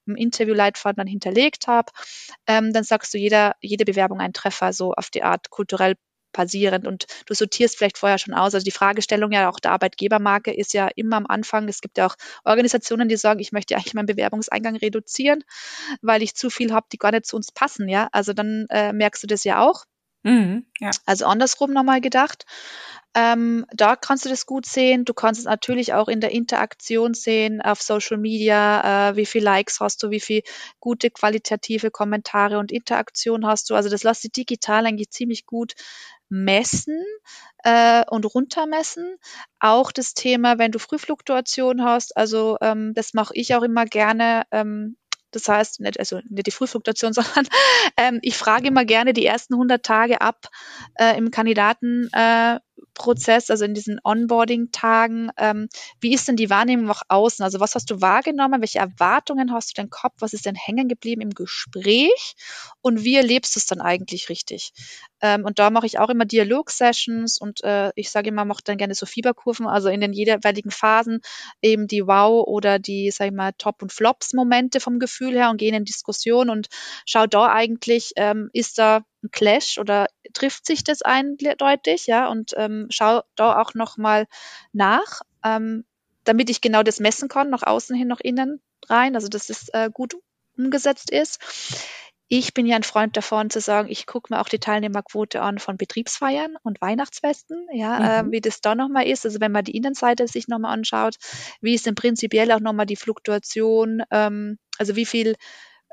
im 0.06 0.16
Interviewleitfaden 0.16 0.96
dann 0.96 1.06
hinterlegt 1.06 1.66
habe, 1.66 1.92
ähm, 2.46 2.72
dann 2.72 2.84
sagst 2.84 3.12
du 3.12 3.18
jeder, 3.18 3.56
jede 3.60 3.84
Bewerbung 3.84 4.20
einen 4.20 4.32
Treffer, 4.32 4.72
so 4.72 4.92
auf 4.92 5.10
die 5.10 5.22
Art 5.22 5.50
kulturell 5.50 5.96
basierend 6.32 6.86
und 6.86 7.06
du 7.26 7.34
sortierst 7.34 7.78
vielleicht 7.78 7.98
vorher 7.98 8.18
schon 8.18 8.34
aus. 8.34 8.54
Also 8.54 8.64
die 8.64 8.70
Fragestellung 8.70 9.32
ja 9.32 9.48
auch 9.48 9.58
der 9.58 9.72
Arbeitgebermarke 9.72 10.52
ist 10.54 10.72
ja 10.74 10.88
immer 10.94 11.16
am 11.16 11.26
Anfang. 11.26 11.68
Es 11.68 11.80
gibt 11.80 11.98
ja 11.98 12.06
auch 12.06 12.16
Organisationen, 12.44 13.08
die 13.08 13.16
sagen, 13.16 13.40
ich 13.40 13.50
möchte 13.50 13.74
eigentlich 13.76 13.94
meinen 13.94 14.06
Bewerbungseingang 14.06 14.76
reduzieren, 14.76 15.42
weil 16.02 16.22
ich 16.22 16.34
zu 16.34 16.50
viel 16.50 16.72
habe, 16.72 16.86
die 16.92 16.98
gar 16.98 17.12
nicht 17.12 17.26
zu 17.26 17.34
uns 17.36 17.50
passen. 17.50 17.88
Ja, 17.88 18.08
also 18.12 18.34
dann 18.34 18.66
äh, 18.70 18.92
merkst 18.92 19.22
du 19.22 19.26
das 19.26 19.42
ja 19.44 19.60
auch. 19.60 19.84
Mhm, 20.22 20.66
ja. 20.80 20.90
Also 21.06 21.26
andersrum 21.26 21.72
nochmal 21.72 22.00
gedacht. 22.00 22.44
Ähm, 23.18 23.66
da 23.72 23.96
kannst 23.96 24.24
du 24.24 24.28
das 24.28 24.46
gut 24.46 24.64
sehen. 24.64 25.04
Du 25.04 25.12
kannst 25.12 25.40
es 25.40 25.46
natürlich 25.46 25.92
auch 25.92 26.06
in 26.06 26.20
der 26.20 26.30
Interaktion 26.30 27.14
sehen 27.14 27.60
auf 27.60 27.82
Social 27.82 28.16
Media, 28.16 29.10
äh, 29.10 29.16
wie 29.16 29.26
viel 29.26 29.42
Likes 29.42 29.80
hast 29.80 30.04
du, 30.04 30.10
wie 30.10 30.20
viel 30.20 30.42
gute 30.78 31.10
qualitative 31.10 31.90
Kommentare 31.90 32.58
und 32.58 32.70
Interaktion 32.70 33.44
hast 33.44 33.70
du. 33.70 33.74
Also 33.74 33.88
das 33.88 34.04
lässt 34.04 34.22
sich 34.22 34.30
digital 34.30 34.86
eigentlich 34.86 35.10
ziemlich 35.10 35.46
gut 35.46 35.74
messen 36.28 37.02
äh, 37.64 38.04
und 38.08 38.24
runtermessen. 38.24 39.16
Auch 39.58 39.90
das 39.90 40.14
Thema, 40.14 40.58
wenn 40.58 40.70
du 40.70 40.78
Frühfluktuation 40.78 41.82
hast, 41.82 42.16
also 42.16 42.56
ähm, 42.60 42.94
das 42.94 43.14
mache 43.14 43.34
ich 43.34 43.52
auch 43.56 43.62
immer 43.64 43.84
gerne. 43.84 44.44
Ähm, 44.52 44.96
das 45.32 45.48
heißt, 45.48 45.80
nicht, 45.80 45.98
also 45.98 46.20
nicht 46.28 46.46
die 46.46 46.52
Frühfluktuation, 46.52 47.12
sondern 47.14 47.48
ähm, 47.96 48.20
ich 48.22 48.36
frage 48.36 48.68
immer 48.68 48.84
gerne 48.84 49.12
die 49.12 49.26
ersten 49.26 49.54
100 49.54 49.84
Tage 49.84 50.20
ab 50.20 50.46
äh, 50.94 51.18
im 51.18 51.32
Kandidaten, 51.32 52.08
äh, 52.12 52.60
Prozess, 52.98 53.50
also 53.50 53.64
in 53.64 53.74
diesen 53.74 54.00
Onboarding-Tagen, 54.04 55.30
ähm, 55.38 55.68
wie 56.00 56.12
ist 56.12 56.28
denn 56.28 56.36
die 56.36 56.50
Wahrnehmung 56.50 56.90
auch 56.90 57.02
außen? 57.08 57.42
Also 57.44 57.60
was 57.60 57.74
hast 57.74 57.90
du 57.90 58.02
wahrgenommen? 58.02 58.60
Welche 58.60 58.80
Erwartungen 58.80 59.52
hast 59.52 59.70
du 59.70 59.74
denn 59.76 59.86
im 59.86 59.90
Kopf? 59.90 60.14
Was 60.18 60.34
ist 60.34 60.44
denn 60.46 60.56
hängen 60.56 60.88
geblieben 60.88 61.22
im 61.22 61.30
Gespräch? 61.30 62.34
Und 62.82 63.04
wie 63.04 63.16
erlebst 63.16 63.56
du 63.56 63.60
es 63.60 63.66
dann 63.66 63.80
eigentlich 63.80 64.28
richtig? 64.28 64.72
Ähm, 65.20 65.44
und 65.44 65.58
da 65.58 65.70
mache 65.70 65.86
ich 65.86 65.98
auch 65.98 66.08
immer 66.10 66.24
Dialog-Sessions 66.24 67.38
und 67.38 67.62
äh, 67.64 67.90
ich 67.94 68.10
sage 68.10 68.28
immer, 68.28 68.44
mache 68.44 68.62
dann 68.64 68.76
gerne 68.76 68.94
so 68.94 69.06
Fieberkurven, 69.06 69.66
also 69.66 69.88
in 69.88 70.00
den 70.00 70.12
jeweiligen 70.12 70.70
Phasen 70.70 71.20
eben 71.62 71.86
die 71.86 72.06
Wow- 72.06 72.46
oder 72.46 72.78
die, 72.78 73.10
sag 73.10 73.26
ich 73.28 73.32
mal, 73.32 73.52
Top- 73.58 73.82
und 73.82 73.92
Flops-Momente 73.92 74.80
vom 74.80 74.98
Gefühl 74.98 75.34
her 75.34 75.50
und 75.50 75.56
gehe 75.58 75.74
in 75.74 75.84
Diskussion 75.84 76.50
und 76.50 76.68
schau 77.06 77.26
da 77.26 77.48
eigentlich, 77.52 78.12
ähm, 78.16 78.50
ist 78.52 78.78
da 78.78 79.02
ein 79.22 79.30
Clash 79.32 79.78
oder 79.78 80.06
trifft 80.32 80.66
sich 80.66 80.84
das 80.84 81.02
eindeutig, 81.02 82.06
ja, 82.06 82.28
und 82.28 82.52
ähm, 82.56 82.86
schau 82.90 83.22
da 83.36 83.60
auch 83.60 83.74
nochmal 83.74 84.26
nach, 84.72 85.22
ähm, 85.44 85.84
damit 86.24 86.50
ich 86.50 86.60
genau 86.60 86.82
das 86.82 87.00
messen 87.00 87.28
kann, 87.28 87.50
nach 87.50 87.62
außen 87.62 87.96
hin, 87.96 88.08
nach 88.08 88.20
innen 88.20 88.60
rein, 88.88 89.14
also 89.14 89.28
dass 89.28 89.50
es 89.50 89.68
äh, 89.70 89.90
gut 89.92 90.14
umgesetzt 90.56 91.10
ist. 91.10 91.40
Ich 92.30 92.52
bin 92.52 92.66
ja 92.66 92.76
ein 92.76 92.82
Freund 92.82 93.16
davon 93.16 93.48
zu 93.48 93.60
sagen, 93.60 93.88
ich 93.90 94.06
gucke 94.06 94.32
mir 94.32 94.40
auch 94.40 94.48
die 94.48 94.58
Teilnehmerquote 94.58 95.40
an 95.40 95.58
von 95.58 95.78
Betriebsfeiern 95.78 96.56
und 96.62 96.80
Weihnachtsfesten, 96.80 97.66
ja, 97.72 98.22
mhm. 98.22 98.28
äh, 98.28 98.32
wie 98.32 98.40
das 98.42 98.60
da 98.60 98.74
nochmal 98.74 99.06
ist. 99.06 99.24
Also 99.24 99.40
wenn 99.40 99.52
man 99.52 99.64
die 99.64 99.76
Innenseite 99.76 100.28
sich 100.28 100.46
nochmal 100.46 100.74
anschaut, 100.74 101.16
wie 101.62 101.74
ist 101.74 101.86
denn 101.86 101.94
prinzipiell 101.94 102.52
auch 102.52 102.60
nochmal 102.60 102.86
die 102.86 102.96
Fluktuation, 102.96 104.02
ähm, 104.10 104.58
also 104.78 104.94
wie 104.94 105.06
viel 105.06 105.36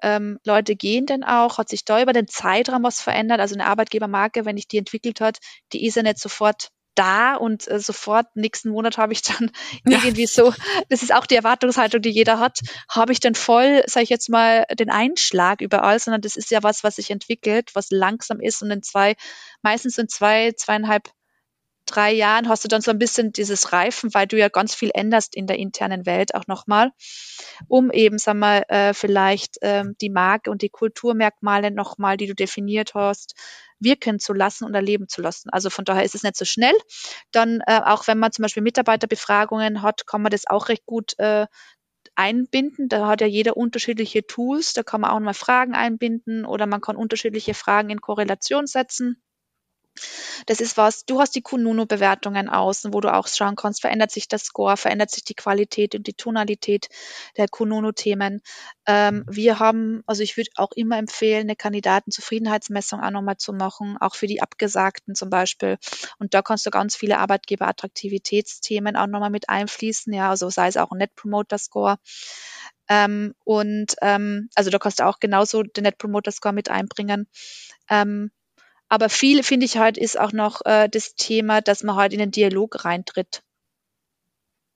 ähm, 0.04 0.40
Leute 0.46 0.76
gehen 0.76 1.06
denn 1.06 1.24
auch? 1.24 1.58
Hat 1.58 1.70
sich 1.70 1.86
da 1.86 2.02
über 2.02 2.12
den 2.12 2.28
Zeitraum 2.28 2.84
was 2.84 3.00
verändert? 3.00 3.40
Also 3.40 3.56
eine 3.56 3.66
Arbeitgebermarke, 3.66 4.44
wenn 4.44 4.58
ich 4.58 4.68
die 4.68 4.78
entwickelt 4.78 5.22
hat, 5.22 5.40
die 5.72 5.86
ist 5.86 5.96
ja 5.96 6.04
nicht 6.04 6.20
sofort 6.20 6.70
da 6.96 7.36
und 7.36 7.68
äh, 7.68 7.80
sofort 7.80 8.36
nächsten 8.36 8.70
Monat 8.70 8.98
habe 8.98 9.14
ich 9.14 9.22
dann 9.22 9.52
ja. 9.86 10.00
irgendwie 10.04 10.26
so, 10.26 10.54
das 10.90 11.04
ist 11.04 11.14
auch 11.14 11.26
die 11.26 11.36
Erwartungshaltung, 11.36 12.02
die 12.02 12.10
jeder 12.10 12.40
hat, 12.40 12.60
habe 12.90 13.12
ich 13.12 13.20
dann 13.20 13.36
voll, 13.36 13.84
sage 13.86 14.04
ich 14.04 14.10
jetzt 14.10 14.30
mal, 14.30 14.66
den 14.74 14.90
Einschlag 14.90 15.62
überall, 15.62 16.00
sondern 16.00 16.22
das 16.22 16.36
ist 16.36 16.52
ja 16.52 16.64
was, 16.64 16.84
was 16.84 16.96
sich 16.96 17.12
entwickelt, 17.12 17.72
was 17.74 17.92
langsam 17.92 18.40
ist 18.40 18.62
und 18.62 18.72
in 18.72 18.84
zwei, 18.84 19.16
meistens 19.62 19.98
in 19.98 20.08
zwei, 20.10 20.54
zweieinhalb, 20.54 21.10
drei 21.86 22.12
Jahren 22.12 22.50
hast 22.50 22.64
du 22.64 22.68
dann 22.68 22.82
so 22.82 22.92
ein 22.92 23.00
bisschen 23.00 23.32
dieses 23.32 23.74
Reifen, 23.74 24.14
weil 24.14 24.28
du 24.28 24.38
ja 24.38 24.50
ganz 24.50 24.76
viel 24.76 24.92
änderst 24.94 25.36
in 25.36 25.48
der 25.48 25.58
internen 25.58 26.06
Welt 26.06 26.36
auch 26.36 26.48
nochmal, 26.48 26.92
um 27.68 27.92
eben, 27.92 28.18
sag 28.18 28.36
mal, 28.36 28.64
äh, 28.70 28.94
vielleicht 28.94 29.58
ähm, 29.62 29.96
die 30.02 30.10
Marke 30.10 30.52
und 30.52 30.62
die 30.62 30.70
Kulturmerkmale 30.70 31.72
nochmal, 31.72 32.18
die 32.18 32.28
du 32.28 32.36
definiert 32.36 32.94
hast, 32.94 33.36
wirken 33.80 34.20
zu 34.20 34.34
lassen 34.34 34.66
und 34.66 34.74
erleben 34.74 35.08
zu 35.08 35.22
lassen. 35.22 35.50
Also 35.50 35.70
von 35.70 35.86
daher 35.86 36.04
ist 36.04 36.16
es 36.16 36.24
nicht 36.24 36.38
so 36.38 36.46
schnell. 36.46 36.74
Dann 37.32 37.62
äh, 37.68 37.82
auch 37.84 38.08
wenn 38.08 38.18
man 38.18 38.32
zum 38.32 38.44
Beispiel 38.44 38.64
Mitarbeiterbefragungen 38.64 39.82
hat, 39.82 40.08
kann 40.08 40.22
man 40.22 40.32
das 40.32 40.48
auch 40.48 40.70
recht 40.70 40.86
gut 40.86 41.18
äh, 41.20 41.48
einbinden. 42.16 42.90
Da 42.90 43.08
hat 43.08 43.22
ja 43.22 43.28
jeder 43.28 43.58
unterschiedliche 43.58 44.26
Tools. 44.26 44.74
Da 44.74 44.84
kann 44.84 45.02
man 45.02 45.12
auch 45.12 45.20
mal 45.20 45.34
Fragen 45.34 45.74
einbinden 45.76 46.46
oder 46.46 46.66
man 46.66 46.82
kann 46.82 46.96
unterschiedliche 46.96 47.54
Fragen 47.54 47.90
in 47.90 48.02
Korrelation 48.02 48.68
setzen. 48.68 49.22
Das 50.46 50.60
ist 50.60 50.78
was, 50.78 51.06
du 51.06 51.20
hast 51.20 51.36
die 51.36 51.42
Kununu-Bewertungen 51.42 52.50
außen, 52.50 52.94
wo 52.94 53.02
du 53.02 53.14
auch 53.14 53.28
schauen 53.28 53.56
kannst, 53.56 53.82
verändert 53.82 54.12
sich 54.12 54.28
der 54.28 54.40
Score, 54.40 54.78
verändert 54.78 55.12
sich 55.12 55.24
die 55.24 55.36
Qualität 55.36 55.96
und 55.96 56.08
die 56.08 56.14
Tonalität 56.14 56.90
der 57.38 57.48
Kununu-Themen. 57.48 58.42
Ähm, 58.86 59.26
wir 59.30 59.60
haben, 59.60 60.04
also 60.06 60.24
ich 60.24 60.38
würde 60.38 60.50
auch 60.56 60.72
immer 60.76 60.98
empfehlen, 60.98 61.44
eine 61.44 61.56
Kandidatenzufriedenheitsmessung 61.56 63.02
auch 63.02 63.12
nochmal 63.12 63.38
zu 63.38 63.54
machen, 63.54 63.98
auch 64.00 64.16
für 64.16 64.28
die 64.28 64.42
Abgesagten 64.42 65.16
zum 65.16 65.30
Beispiel. 65.30 65.78
Und 66.20 66.34
da 66.34 66.42
kannst 66.42 66.66
du 66.66 66.70
ganz 66.70 66.96
viele 66.96 67.18
Arbeitgeberattraktivitätsthemen 67.20 68.96
auch 68.96 69.08
nochmal 69.08 69.30
mit 69.30 69.50
einfließen, 69.50 70.14
ja, 70.14 70.30
also 70.30 70.50
sei 70.50 70.68
es 70.68 70.78
auch 70.78 70.92
ein 70.92 70.98
Net 70.98 71.16
Promoter 71.16 71.58
Score. 71.58 71.98
Ähm, 72.88 73.34
und 73.44 73.96
ähm, 74.02 74.50
also 74.56 74.70
da 74.70 74.78
kannst 74.78 75.00
du 75.00 75.06
auch 75.06 75.20
genauso 75.20 75.64
den 75.64 75.84
Net 75.84 75.98
Promoter 75.98 76.32
Score 76.32 76.54
mit 76.54 76.70
einbringen. 76.70 77.28
Ähm, 77.90 78.32
aber 78.96 79.10
viel, 79.10 79.44
finde 79.44 79.66
ich 79.66 79.78
halt, 79.78 79.98
ist 79.98 80.18
auch 80.18 80.32
noch 80.32 80.62
äh, 80.66 80.88
das 80.90 81.16
Thema, 81.16 81.62
dass 81.62 81.84
man 81.84 81.98
halt 81.98 82.14
in 82.14 82.20
den 82.20 82.32
Dialog 82.32 82.86
reintritt 82.86 83.44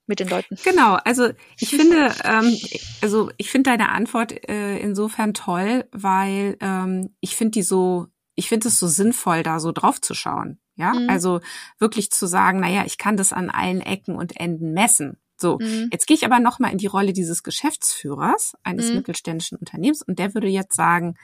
mit 0.08 0.20
den 0.20 0.28
Leuten. 0.28 0.58
Genau, 0.64 0.96
also 1.06 1.30
ich 1.58 1.70
finde, 1.70 2.14
ähm, 2.26 2.58
also 3.02 3.32
ich 3.38 3.50
finde 3.50 3.70
deine 3.70 3.90
Antwort 3.90 4.34
äh, 4.50 4.78
insofern 4.80 5.34
toll, 5.34 5.88
weil 5.94 6.58
ähm, 6.60 7.16
ich 7.22 7.38
finde 7.38 7.52
die 7.52 7.64
so, 7.64 8.08
ich 8.36 8.50
finde 8.50 8.68
es 8.68 8.78
so 8.78 8.88
sinnvoll, 8.88 9.42
da 9.42 9.62
so 9.62 9.72
drauf 9.72 10.02
zu 10.02 10.14
schauen. 10.14 10.60
Ja, 10.76 10.94
mhm. 10.94 11.10
also 11.10 11.42
wirklich 11.78 12.12
zu 12.12 12.26
sagen, 12.26 12.60
naja, 12.60 12.84
ich 12.86 12.98
kann 12.98 13.18
das 13.18 13.34
an 13.34 13.50
allen 13.50 13.82
Ecken 13.82 14.16
und 14.16 14.38
Enden 14.38 14.74
messen. 14.74 15.18
So, 15.38 15.58
mhm. 15.62 15.90
jetzt 15.92 16.08
gehe 16.08 16.16
ich 16.16 16.26
aber 16.26 16.40
nochmal 16.40 16.72
in 16.72 16.78
die 16.78 16.88
Rolle 16.88 17.14
dieses 17.14 17.44
Geschäftsführers 17.44 18.56
eines 18.64 18.90
mhm. 18.90 18.98
mittelständischen 18.98 19.58
Unternehmens 19.58 20.02
und 20.02 20.20
der 20.20 20.34
würde 20.34 20.48
jetzt 20.48 20.76
sagen, 20.76 21.16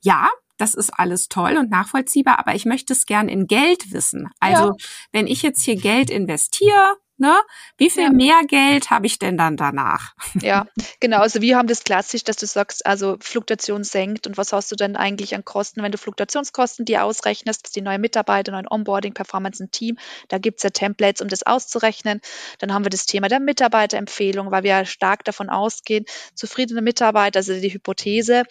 ja, 0.00 0.28
das 0.56 0.74
ist 0.74 0.90
alles 0.90 1.28
toll 1.28 1.56
und 1.56 1.70
nachvollziehbar, 1.70 2.38
aber 2.38 2.54
ich 2.54 2.64
möchte 2.64 2.92
es 2.92 3.06
gern 3.06 3.28
in 3.28 3.46
Geld 3.46 3.92
wissen. 3.92 4.28
Also 4.40 4.64
ja. 4.64 4.72
wenn 5.12 5.26
ich 5.26 5.42
jetzt 5.42 5.62
hier 5.62 5.76
Geld 5.76 6.10
investiere, 6.10 6.96
Ne? 7.16 7.32
Wie 7.78 7.90
viel 7.90 8.04
ja. 8.04 8.10
mehr 8.10 8.40
Geld 8.48 8.90
habe 8.90 9.06
ich 9.06 9.20
denn 9.20 9.36
dann 9.36 9.56
danach? 9.56 10.14
Ja, 10.44 10.66
genau. 11.00 11.20
Also 11.20 11.40
wir 11.40 11.56
haben 11.56 11.68
das 11.68 11.84
klassisch, 11.84 12.24
dass 12.24 12.36
du 12.36 12.46
sagst, 12.46 12.84
also 12.84 13.16
Fluktuation 13.20 13.84
senkt 13.84 14.26
und 14.26 14.36
was 14.36 14.52
hast 14.52 14.70
du 14.70 14.76
denn 14.76 14.96
eigentlich 14.96 15.34
an 15.34 15.44
Kosten, 15.44 15.82
wenn 15.82 15.92
du 15.92 15.96
Fluktuationskosten 15.96 16.84
dir 16.84 17.04
ausrechnest, 17.04 17.76
die 17.76 17.80
neue 17.80 17.98
Mitarbeiter, 17.98 18.52
neuen 18.52 18.66
Onboarding, 18.68 19.14
Performance 19.14 19.62
ein 19.62 19.70
Team, 19.70 19.96
da 20.28 20.38
gibt 20.38 20.58
es 20.58 20.64
ja 20.64 20.70
Templates, 20.70 21.22
um 21.22 21.28
das 21.28 21.44
auszurechnen. 21.44 22.20
Dann 22.58 22.74
haben 22.74 22.84
wir 22.84 22.90
das 22.90 23.06
Thema 23.06 23.28
der 23.28 23.40
Mitarbeiterempfehlung, 23.40 24.50
weil 24.50 24.64
wir 24.64 24.84
stark 24.84 25.24
davon 25.24 25.48
ausgehen, 25.48 26.04
zufriedene 26.34 26.82
Mitarbeiter, 26.82 27.38
also 27.38 27.54
die 27.54 27.72
Hypothese, 27.72 28.42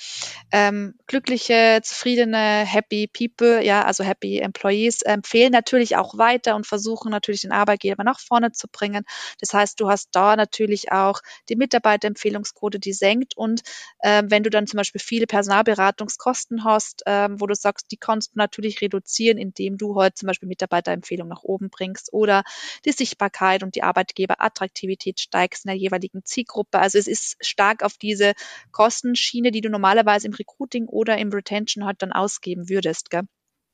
ähm, 0.51 0.95
glückliche, 1.05 1.82
zufriedene, 1.84 2.66
happy 2.66 3.07
people, 3.07 3.64
ja, 3.64 3.84
also 3.84 4.03
happy 4.03 4.39
Employees, 4.39 5.01
empfehlen 5.01 5.51
natürlich 5.51 5.97
auch 5.97 6.18
weiter 6.18 6.55
und 6.55 6.66
versuchen 6.66 7.11
natürlich 7.11 7.41
den 7.41 7.51
Arbeitgeber 7.51 8.03
nach 8.03 8.20
vorne 8.20 8.52
zu 8.53 8.67
bringen. 8.67 9.05
Das 9.39 9.53
heißt, 9.53 9.79
du 9.79 9.89
hast 9.89 10.09
da 10.11 10.35
natürlich 10.35 10.91
auch 10.91 11.21
die 11.49 11.55
Mitarbeiterempfehlungsquote, 11.55 12.79
die 12.79 12.93
senkt 12.93 13.35
und 13.37 13.61
äh, 13.99 14.23
wenn 14.25 14.43
du 14.43 14.49
dann 14.49 14.67
zum 14.67 14.77
Beispiel 14.77 15.01
viele 15.01 15.27
Personalberatungskosten 15.27 16.63
hast, 16.63 17.05
äh, 17.05 17.29
wo 17.31 17.47
du 17.47 17.55
sagst, 17.55 17.91
die 17.91 17.97
kannst 17.97 18.33
du 18.33 18.37
natürlich 18.37 18.81
reduzieren, 18.81 19.37
indem 19.37 19.77
du 19.77 19.95
heute 19.95 20.15
zum 20.15 20.27
Beispiel 20.27 20.47
Mitarbeiterempfehlung 20.47 21.27
nach 21.27 21.43
oben 21.43 21.69
bringst 21.69 22.11
oder 22.13 22.43
die 22.85 22.91
Sichtbarkeit 22.91 23.63
und 23.63 23.75
die 23.75 23.83
Arbeitgeberattraktivität 23.83 25.19
steigst 25.19 25.65
in 25.65 25.69
der 25.69 25.77
jeweiligen 25.77 26.23
Zielgruppe. 26.25 26.79
Also 26.79 26.97
es 26.97 27.07
ist 27.07 27.37
stark 27.45 27.83
auf 27.83 27.97
diese 27.97 28.33
Kostenschiene, 28.71 29.51
die 29.51 29.61
du 29.61 29.69
normalerweise 29.69 30.27
im 30.27 30.33
Recruiting 30.33 30.87
oder 30.87 31.17
im 31.17 31.29
Retention 31.29 31.85
halt 31.85 32.01
dann 32.01 32.11
ausgeben 32.11 32.69
würdest. 32.69 33.09
Gell? 33.09 33.23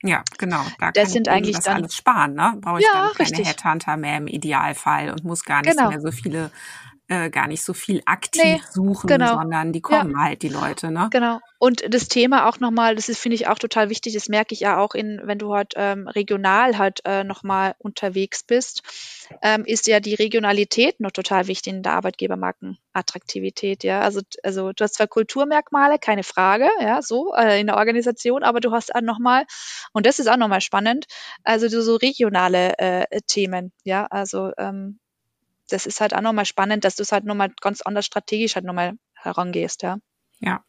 Ja, 0.01 0.23
genau. 0.37 0.63
Da 0.79 0.91
das 0.91 1.11
sind 1.11 1.27
eigentlich 1.27 1.57
das 1.57 1.65
dann 1.65 1.77
alles 1.77 1.95
sparen, 1.95 2.33
ne? 2.33 2.55
Brauche 2.61 2.79
ich 2.79 2.85
ja, 2.85 2.93
dann 2.93 3.13
keine 3.13 3.29
richtig. 3.29 3.47
Headhunter 3.47 3.97
mehr 3.97 4.17
im 4.17 4.27
Idealfall 4.27 5.11
und 5.11 5.25
muss 5.25 5.43
gar 5.43 5.61
nicht 5.61 5.75
genau. 5.75 5.89
mehr 5.89 5.99
so 5.99 6.11
viele 6.11 6.51
äh, 7.09 7.31
gar 7.31 7.47
nicht 7.47 7.63
so 7.63 7.73
viel 7.73 8.01
aktiv 8.05 8.43
nee, 8.43 8.61
suchen, 8.69 9.07
genau. 9.07 9.33
sondern 9.39 9.73
die 9.73 9.81
kommen 9.81 10.11
ja. 10.11 10.23
halt, 10.23 10.43
die 10.43 10.49
Leute. 10.49 10.91
Ne? 10.91 11.09
Genau. 11.11 11.39
Und 11.57 11.83
das 11.91 12.07
Thema 12.07 12.47
auch 12.47 12.59
nochmal, 12.59 12.95
das 12.95 13.09
ist, 13.09 13.19
finde 13.19 13.35
ich, 13.35 13.47
auch 13.47 13.57
total 13.57 13.89
wichtig, 13.89 14.13
das 14.13 14.29
merke 14.29 14.53
ich 14.53 14.61
ja 14.61 14.77
auch 14.77 14.93
in, 14.93 15.19
wenn 15.23 15.39
du 15.39 15.53
halt 15.53 15.73
ähm, 15.75 16.07
regional 16.07 16.77
halt 16.77 17.01
äh, 17.05 17.23
nochmal 17.23 17.73
unterwegs 17.79 18.43
bist, 18.43 18.83
ähm, 19.41 19.65
ist 19.65 19.87
ja 19.87 19.99
die 19.99 20.13
Regionalität 20.13 20.99
noch 20.99 21.09
total 21.09 21.47
wichtig 21.47 21.73
in 21.73 21.83
der 21.83 21.93
Arbeitgebermarkenattraktivität, 21.93 23.83
ja. 23.83 24.01
Also, 24.01 24.21
also 24.43 24.71
du 24.71 24.83
hast 24.83 24.93
zwar 24.93 25.07
Kulturmerkmale, 25.07 25.97
keine 25.97 26.23
Frage, 26.23 26.69
ja, 26.79 27.01
so 27.01 27.33
äh, 27.35 27.59
in 27.59 27.67
der 27.67 27.77
Organisation, 27.77 28.43
aber 28.43 28.59
du 28.59 28.71
hast 28.71 28.93
auch 28.93 29.01
nochmal, 29.01 29.45
und 29.93 30.05
das 30.05 30.19
ist 30.19 30.27
auch 30.27 30.37
nochmal 30.37 30.61
spannend, 30.61 31.07
also 31.43 31.67
so 31.67 31.95
regionale 31.95 32.77
äh, 32.77 33.21
Themen, 33.25 33.71
ja, 33.83 34.05
also 34.05 34.51
ähm, 34.59 34.99
das 35.69 35.85
ist 35.85 36.01
halt 36.01 36.13
auch 36.13 36.21
nochmal 36.21 36.45
spannend, 36.45 36.83
dass 36.83 36.95
du 36.95 37.03
es 37.03 37.11
halt 37.11 37.25
nochmal 37.25 37.51
ganz 37.61 37.81
anders 37.81 38.05
strategisch 38.05 38.55
halt 38.55 38.65
nochmal 38.65 38.93
herangehst, 39.15 39.83
ja. 39.83 39.97
Ja. 40.39 40.63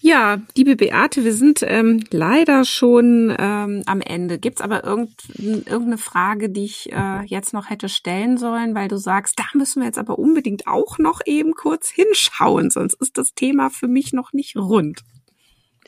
Ja, 0.00 0.40
liebe 0.56 0.76
Beate, 0.76 1.24
wir 1.24 1.34
sind 1.34 1.64
ähm, 1.66 2.04
leider 2.10 2.64
schon 2.64 3.34
ähm, 3.36 3.82
am 3.86 4.00
Ende. 4.00 4.38
Gibt's 4.38 4.60
aber 4.60 4.84
irgend, 4.84 5.10
irgendeine 5.36 5.98
Frage, 5.98 6.48
die 6.48 6.64
ich 6.64 6.92
äh, 6.92 7.24
jetzt 7.24 7.52
noch 7.52 7.70
hätte 7.70 7.88
stellen 7.88 8.38
sollen, 8.38 8.74
weil 8.76 8.86
du 8.86 8.98
sagst, 8.98 9.38
da 9.38 9.44
müssen 9.54 9.80
wir 9.80 9.86
jetzt 9.86 9.98
aber 9.98 10.18
unbedingt 10.18 10.68
auch 10.68 10.98
noch 10.98 11.22
eben 11.24 11.54
kurz 11.54 11.88
hinschauen, 11.88 12.70
sonst 12.70 12.94
ist 13.00 13.18
das 13.18 13.34
Thema 13.34 13.68
für 13.68 13.88
mich 13.88 14.12
noch 14.12 14.32
nicht 14.32 14.56
rund. 14.56 15.02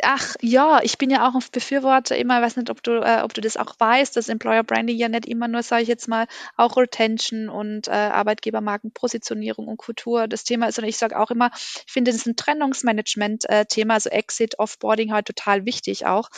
Ach 0.02 0.36
ja, 0.40 0.80
ich 0.82 0.98
bin 0.98 1.10
ja 1.10 1.28
auch 1.28 1.34
ein 1.34 1.42
Befürworter 1.52 2.16
immer, 2.16 2.42
weiß 2.42 2.56
nicht, 2.56 2.70
ob 2.70 2.82
du, 2.82 3.00
äh, 3.02 3.22
ob 3.22 3.34
du 3.34 3.40
das 3.40 3.56
auch 3.56 3.74
weißt, 3.78 4.16
dass 4.16 4.28
Employer 4.28 4.62
Branding 4.62 4.96
ja 4.96 5.08
nicht 5.08 5.26
immer 5.26 5.48
nur, 5.48 5.62
sage 5.62 5.82
ich 5.82 5.88
jetzt 5.88 6.08
mal, 6.08 6.26
auch 6.56 6.76
Retention 6.76 7.48
und 7.48 7.88
äh, 7.88 7.92
Arbeitgebermarkenpositionierung 7.92 9.68
und 9.68 9.76
Kultur 9.76 10.28
das 10.28 10.44
Thema 10.44 10.68
ist, 10.68 10.76
sondern 10.76 10.90
ich 10.90 10.98
sage 10.98 11.18
auch 11.18 11.30
immer, 11.30 11.50
ich 11.54 11.92
finde, 11.92 12.10
das 12.10 12.20
ist 12.20 12.26
ein 12.26 12.36
Trennungsmanagement-Thema, 12.36 13.94
also 13.94 14.10
Exit, 14.10 14.58
Offboarding 14.58 15.12
halt 15.12 15.26
total 15.26 15.64
wichtig 15.64 16.06
auch, 16.06 16.28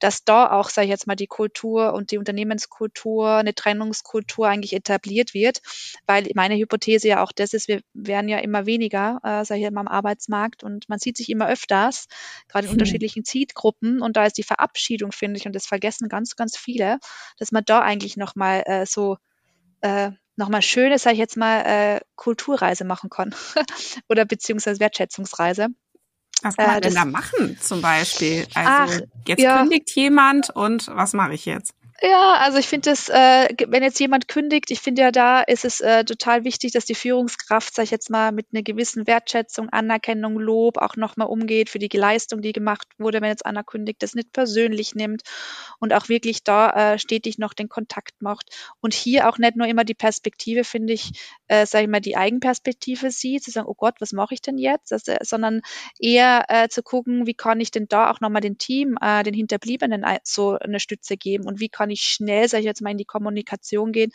dass 0.00 0.24
da 0.24 0.50
auch, 0.50 0.70
sage 0.70 0.86
ich 0.86 0.90
jetzt 0.90 1.06
mal, 1.06 1.16
die 1.16 1.26
Kultur 1.26 1.92
und 1.94 2.10
die 2.10 2.18
Unternehmenskultur, 2.18 3.36
eine 3.36 3.54
Trennungskultur 3.54 4.48
eigentlich 4.48 4.72
etabliert 4.74 5.34
wird, 5.34 5.60
weil 6.06 6.28
meine 6.34 6.56
Hypothese 6.56 7.08
ja 7.08 7.22
auch 7.22 7.32
das 7.32 7.54
ist, 7.54 7.68
wir 7.68 7.80
werden 7.94 8.28
ja 8.28 8.38
immer 8.38 8.66
weniger, 8.66 9.20
äh, 9.22 9.44
sage 9.44 9.60
ich 9.60 9.70
mal, 9.70 9.80
am 9.80 9.88
Arbeitsmarkt 9.88 10.62
und 10.62 10.88
man 10.88 10.98
sieht 10.98 11.16
sich 11.16 11.28
immer 11.30 11.48
öfters, 11.48 12.06
gerade 12.48 12.66
in 12.66 12.70
hm. 12.70 12.74
unterschiedlichen 12.78 13.07
unterschiedlichen 13.08 13.24
Zielgruppen 13.24 14.02
und 14.02 14.16
da 14.16 14.24
ist 14.26 14.38
die 14.38 14.42
Verabschiedung, 14.42 15.12
finde 15.12 15.38
ich, 15.38 15.46
und 15.46 15.54
das 15.54 15.66
vergessen 15.66 16.08
ganz, 16.08 16.36
ganz 16.36 16.56
viele, 16.56 16.98
dass 17.38 17.52
man 17.52 17.64
da 17.64 17.80
eigentlich 17.80 18.16
nochmal 18.16 18.62
äh, 18.66 18.86
so 18.86 19.16
äh, 19.80 20.10
nochmal 20.36 20.62
schöne, 20.62 20.98
sage 20.98 21.14
ich 21.14 21.20
jetzt 21.20 21.36
mal, 21.36 21.60
äh, 21.62 22.00
Kulturreise 22.14 22.84
machen 22.84 23.10
kann 23.10 23.34
oder 24.08 24.24
beziehungsweise 24.24 24.80
Wertschätzungsreise. 24.80 25.68
Was 26.42 26.56
kann 26.56 26.66
man 26.68 26.76
äh, 26.78 26.80
denn 26.82 26.94
da 26.94 27.04
machen 27.04 27.58
zum 27.60 27.82
Beispiel? 27.82 28.46
Also 28.54 28.70
ach, 28.70 29.00
jetzt 29.26 29.42
ja. 29.42 29.58
kündigt 29.58 29.90
jemand 29.96 30.50
und 30.50 30.86
was 30.88 31.12
mache 31.12 31.34
ich 31.34 31.46
jetzt? 31.46 31.74
Ja, 32.00 32.34
also 32.34 32.58
ich 32.58 32.68
finde 32.68 32.90
es, 32.90 33.08
äh, 33.08 33.48
wenn 33.66 33.82
jetzt 33.82 33.98
jemand 33.98 34.28
kündigt, 34.28 34.70
ich 34.70 34.78
finde 34.80 35.02
ja 35.02 35.10
da 35.10 35.40
ist 35.40 35.64
es 35.64 35.80
äh, 35.80 36.04
total 36.04 36.44
wichtig, 36.44 36.70
dass 36.70 36.84
die 36.84 36.94
Führungskraft, 36.94 37.74
sag 37.74 37.82
ich 37.84 37.90
jetzt 37.90 38.08
mal, 38.08 38.30
mit 38.30 38.46
einer 38.52 38.62
gewissen 38.62 39.08
Wertschätzung, 39.08 39.68
Anerkennung, 39.70 40.38
Lob 40.38 40.78
auch 40.78 40.94
nochmal 40.94 41.26
umgeht 41.26 41.70
für 41.70 41.80
die 41.80 41.88
Leistung, 41.96 42.40
die 42.40 42.52
gemacht 42.52 42.86
wurde, 42.98 43.20
wenn 43.20 43.30
jetzt 43.30 43.44
einer 43.44 43.64
kündigt, 43.64 44.00
das 44.04 44.14
nicht 44.14 44.32
persönlich 44.32 44.94
nimmt 44.94 45.22
und 45.80 45.92
auch 45.92 46.08
wirklich 46.08 46.44
da 46.44 46.94
äh, 46.94 46.98
stetig 47.00 47.38
noch 47.38 47.52
den 47.52 47.68
Kontakt 47.68 48.22
macht. 48.22 48.50
Und 48.80 48.94
hier 48.94 49.28
auch 49.28 49.38
nicht 49.38 49.56
nur 49.56 49.66
immer 49.66 49.84
die 49.84 49.94
Perspektive, 49.94 50.62
finde 50.62 50.92
ich, 50.92 51.10
äh, 51.48 51.66
sage 51.66 51.84
ich 51.84 51.90
mal, 51.90 52.00
die 52.00 52.16
Eigenperspektive 52.16 53.10
sieht, 53.10 53.42
zu 53.44 53.50
sagen, 53.50 53.66
oh 53.68 53.74
Gott, 53.74 53.96
was 54.00 54.12
mache 54.12 54.34
ich 54.34 54.42
denn 54.42 54.58
jetzt? 54.58 54.92
Also, 54.92 55.14
sondern 55.22 55.62
eher 55.98 56.44
äh, 56.48 56.68
zu 56.68 56.82
gucken, 56.82 57.26
wie 57.26 57.34
kann 57.34 57.60
ich 57.60 57.70
denn 57.70 57.86
da 57.88 58.10
auch 58.10 58.20
nochmal 58.20 58.42
den 58.42 58.58
Team, 58.58 58.96
äh, 59.00 59.22
den 59.22 59.34
Hinterbliebenen 59.34 60.04
äh, 60.04 60.18
so 60.24 60.58
eine 60.58 60.80
Stütze 60.80 61.16
geben 61.16 61.44
und 61.46 61.60
wie 61.60 61.68
kann 61.68 61.87
ich 61.90 62.02
schnell, 62.02 62.48
sage 62.48 62.60
ich 62.60 62.66
jetzt 62.66 62.82
mal, 62.82 62.90
in 62.90 62.98
die 62.98 63.04
Kommunikation 63.04 63.92
gehen 63.92 64.12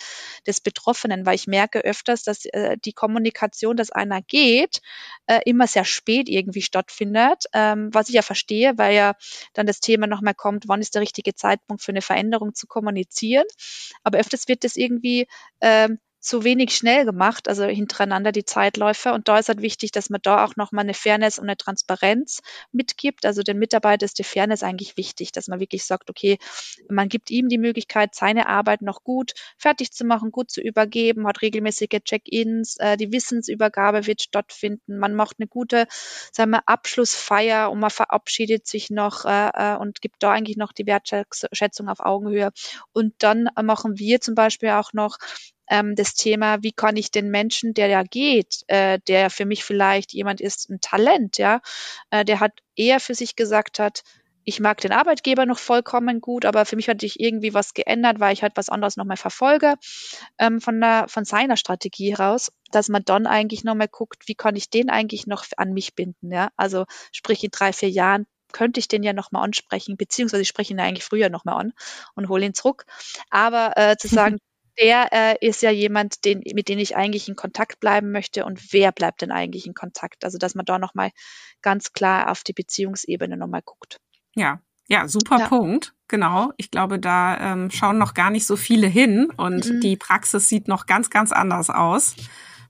des 0.48 0.62
Betroffenen, 0.62 1.26
weil 1.26 1.36
ich 1.36 1.48
merke 1.48 1.80
öfters, 1.80 2.24
dass 2.24 2.46
äh, 2.46 2.78
die 2.84 2.94
Kommunikation, 2.94 3.78
dass 3.78 3.92
einer 3.92 4.22
geht, 4.22 4.82
äh, 5.28 5.40
immer 5.46 5.68
sehr 5.68 5.86
spät 5.86 6.30
irgendwie 6.30 6.62
stattfindet, 6.62 7.46
ähm, 7.54 7.90
was 7.94 8.10
ich 8.10 8.16
ja 8.16 8.22
verstehe, 8.22 8.74
weil 8.78 8.96
ja 8.96 9.16
dann 9.54 9.68
das 9.68 9.80
Thema 9.80 10.08
nochmal 10.08 10.36
kommt, 10.36 10.68
wann 10.68 10.82
ist 10.82 10.96
der 10.96 11.02
richtige 11.02 11.36
Zeitpunkt 11.36 11.84
für 11.84 11.92
eine 11.92 12.02
Veränderung 12.02 12.54
zu 12.54 12.68
kommunizieren. 12.68 13.46
Aber 14.04 14.20
öfters 14.20 14.48
wird 14.48 14.64
das 14.64 14.76
irgendwie 14.76 15.28
ähm, 15.62 16.00
zu 16.24 16.46
wenig 16.46 16.74
schnell 16.74 17.04
gemacht, 17.04 17.50
also 17.50 17.66
hintereinander 17.66 18.32
die 18.32 18.46
Zeitläufe. 18.46 19.12
Und 19.12 19.28
da 19.28 19.40
ist 19.40 19.50
halt 19.50 19.62
wichtig, 19.62 19.92
dass 19.92 20.10
man 20.10 20.22
da 20.24 20.46
auch 20.46 20.56
nochmal 20.56 20.84
eine 20.84 20.94
Fairness 20.94 21.38
und 21.38 21.46
eine 21.46 21.58
Transparenz 21.58 22.42
mitgibt. 22.72 23.26
Also 23.26 23.44
den 23.44 23.60
Mitarbeitern 23.60 24.06
ist 24.06 24.20
die 24.20 24.24
Fairness 24.24 24.64
eigentlich 24.64 24.96
wichtig, 24.96 25.34
dass 25.34 25.50
man 25.50 25.60
wirklich 25.60 25.84
sagt, 25.84 26.10
okay, 26.10 26.38
man 26.90 27.10
gibt 27.10 27.30
ihm 27.30 27.50
die 27.50 27.58
Möglichkeit, 27.58 28.16
seine 28.16 28.48
Arbeit 28.48 28.82
noch 28.82 29.04
gut 29.04 29.34
fertig 29.58 29.92
zu 29.92 30.06
machen, 30.06 30.32
gut 30.32 30.50
zu 30.50 30.62
übergeben, 30.62 31.28
hat 31.28 31.42
regelmäßige 31.42 32.00
Check-ins, 32.06 32.78
äh, 32.78 32.96
die 32.96 33.12
Wissensübergabe 33.12 34.08
wird 34.08 34.22
stattfinden, 34.22 35.00
man 35.00 35.16
macht 35.16 35.38
eine 35.40 35.48
gute, 35.48 35.88
sagen 36.32 36.52
wir, 36.52 36.64
Abschlussfeier 36.68 37.70
und 37.70 37.80
man 37.82 37.90
verabschiedet 37.90 38.66
sich 38.66 38.90
noch 38.90 39.26
äh, 39.26 39.50
äh 39.54 39.76
und 39.76 40.00
gibt 40.00 40.24
da 40.24 40.32
eigentlich 40.32 40.56
noch 40.56 40.72
die 40.72 40.86
Wertschätzung 40.86 41.90
auf 41.90 42.00
Augenhöhe. 42.00 42.52
Und 42.94 43.14
dann 43.20 43.50
machen 43.62 44.00
wir 44.00 44.22
zum 44.22 44.36
Beispiel 44.36 44.70
auch 44.70 44.94
noch 44.94 45.18
ähm, 45.70 45.96
das 45.96 46.16
Thema, 46.16 46.62
wie 46.62 46.72
kann 46.72 46.98
ich 46.98 47.12
den 47.12 47.30
Menschen, 47.30 47.74
der 47.74 47.88
ja 47.88 48.04
geht, 48.04 48.64
äh, 48.68 49.00
der 49.08 49.30
für 49.30 49.46
mich 49.46 49.64
vielleicht 49.64 50.14
jemand 50.14 50.42
ist, 50.42 50.70
ein 50.70 50.82
Talent, 50.82 51.38
ja, 51.38 51.62
äh, 52.10 52.26
der 52.26 52.40
hat 52.40 52.52
eher 52.76 53.00
für 53.00 53.16
sich 53.16 53.36
gesagt 53.36 53.80
hat, 53.80 54.04
ich 54.46 54.60
mag 54.60 54.82
den 54.82 54.92
Arbeitgeber 54.92 55.46
noch 55.46 55.58
vollkommen 55.60 56.20
gut, 56.20 56.46
aber 56.46 56.66
für 56.66 56.76
mich 56.76 56.90
hat 56.90 57.02
sich 57.02 57.20
irgendwie 57.20 57.54
was 57.54 57.74
geändert, 57.74 58.20
weil 58.20 58.34
ich 58.34 58.44
halt 58.44 58.54
was 58.56 58.70
anderes 58.70 58.98
nochmal 58.98 59.18
verfolge 59.18 59.76
ähm, 60.38 60.60
von, 60.60 60.82
der, 60.82 61.06
von 61.08 61.26
seiner 61.26 61.56
Strategie 61.56 62.12
heraus, 62.12 62.52
dass 62.72 62.90
man 62.90 63.04
dann 63.06 63.26
eigentlich 63.26 63.64
nochmal 63.64 63.88
guckt, 63.88 64.28
wie 64.28 64.36
kann 64.36 64.56
ich 64.56 64.70
den 64.70 64.90
eigentlich 64.90 65.28
noch 65.28 65.46
an 65.58 65.74
mich 65.74 65.96
binden, 65.96 66.32
ja, 66.32 66.50
also 66.58 66.86
sprich 67.12 67.44
in 67.44 67.52
drei, 67.52 67.74
vier 67.74 67.90
Jahren 67.90 68.26
könnte 68.52 68.80
ich 68.80 68.88
den 68.88 69.04
ja 69.04 69.14
nochmal 69.14 69.44
ansprechen, 69.44 69.98
beziehungsweise 69.98 70.44
ich 70.44 70.48
spreche 70.48 70.74
ihn 70.74 70.80
ja 70.80 70.86
eigentlich 70.86 71.04
früher 71.04 71.30
nochmal 71.30 71.60
an 71.60 71.74
und 72.14 72.30
hole 72.30 72.46
ihn 72.46 72.54
zurück. 72.54 72.86
Aber 73.32 73.74
äh, 73.76 73.98
zu 73.98 74.08
sagen, 74.10 74.38
der 74.80 75.10
äh, 75.12 75.48
ist 75.48 75.62
ja 75.62 75.72
jemand, 75.72 76.26
den, 76.26 76.42
mit 76.54 76.68
dem 76.70 76.80
ich 76.80 76.96
eigentlich 76.96 77.28
in 77.28 77.36
Kontakt 77.36 77.80
bleiben 77.80 78.12
möchte 78.12 78.46
und 78.46 78.74
wer 78.74 78.92
bleibt 78.92 79.22
denn 79.22 79.32
eigentlich 79.32 79.68
in 79.68 79.74
Kontakt? 79.74 80.24
Also 80.24 80.38
dass 80.38 80.56
man 80.56 80.66
da 80.66 80.80
nochmal 80.80 81.12
ganz 81.62 81.94
klar 81.94 82.30
auf 82.32 82.44
die 82.44 82.54
Beziehungsebene 82.54 83.38
nochmal 83.38 83.62
guckt. 83.64 83.98
Ja, 84.36 84.62
ja, 84.88 85.08
super 85.08 85.40
ja. 85.40 85.48
Punkt. 85.48 85.94
Genau. 86.08 86.52
Ich 86.58 86.70
glaube, 86.70 87.00
da 87.00 87.54
ähm, 87.54 87.72
schauen 87.72 87.98
noch 87.98 88.14
gar 88.14 88.30
nicht 88.30 88.46
so 88.46 88.56
viele 88.56 88.88
hin 88.88 89.30
und 89.38 89.66
mhm. 89.66 89.82
die 89.82 89.98
Praxis 89.98 90.50
sieht 90.50 90.68
noch 90.68 90.86
ganz, 90.86 91.10
ganz 91.10 91.32
anders 91.32 91.70
aus 91.70 92.16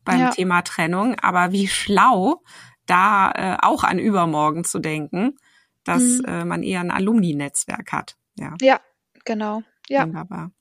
beim 0.05 0.19
ja. 0.19 0.29
Thema 0.29 0.61
Trennung. 0.61 1.15
Aber 1.19 1.51
wie 1.51 1.67
schlau, 1.67 2.43
da 2.85 3.31
äh, 3.31 3.57
auch 3.61 3.83
an 3.83 3.99
übermorgen 3.99 4.63
zu 4.63 4.79
denken, 4.79 5.35
dass 5.83 6.01
mhm. 6.01 6.25
äh, 6.25 6.45
man 6.45 6.63
eher 6.63 6.81
ein 6.81 6.91
Alumni-Netzwerk 6.91 7.91
hat. 7.91 8.15
Ja. 8.35 8.53
ja, 8.61 8.79
genau. 9.25 9.63
Ja. 9.89 10.03
Wunderbar. 10.03 10.51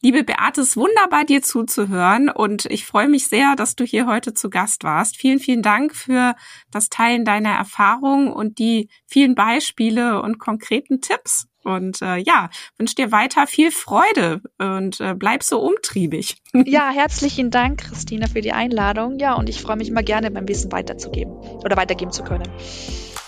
Liebe 0.00 0.24
Beate, 0.24 0.60
es 0.60 0.70
ist 0.70 0.76
wunderbar, 0.76 1.24
dir 1.24 1.42
zuzuhören 1.42 2.28
und 2.28 2.66
ich 2.66 2.84
freue 2.84 3.08
mich 3.08 3.28
sehr, 3.28 3.56
dass 3.56 3.76
du 3.76 3.84
hier 3.84 4.06
heute 4.06 4.34
zu 4.34 4.50
Gast 4.50 4.84
warst. 4.84 5.16
Vielen, 5.16 5.38
vielen 5.38 5.62
Dank 5.62 5.94
für 5.94 6.34
das 6.70 6.88
Teilen 6.88 7.24
deiner 7.24 7.52
Erfahrungen 7.52 8.32
und 8.32 8.58
die 8.58 8.88
vielen 9.06 9.34
Beispiele 9.34 10.22
und 10.22 10.38
konkreten 10.38 11.00
Tipps. 11.00 11.46
Und 11.64 12.02
äh, 12.02 12.16
ja, 12.18 12.50
wünsche 12.76 12.94
dir 12.94 13.10
weiter 13.10 13.46
viel 13.46 13.70
Freude 13.70 14.42
und 14.58 15.00
äh, 15.00 15.14
bleib 15.14 15.42
so 15.42 15.60
umtriebig. 15.60 16.36
Ja, 16.66 16.90
herzlichen 16.90 17.50
Dank, 17.50 17.80
Christina, 17.80 18.26
für 18.26 18.40
die 18.40 18.52
Einladung. 18.52 19.18
Ja, 19.18 19.34
und 19.34 19.48
ich 19.48 19.60
freue 19.60 19.76
mich 19.76 19.88
immer 19.88 20.02
gerne, 20.02 20.30
mein 20.30 20.46
Wissen 20.48 20.70
weiterzugeben 20.72 21.32
oder 21.32 21.76
weitergeben 21.76 22.12
zu 22.12 22.22
können. 22.22 22.48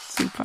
Super. 0.09 0.45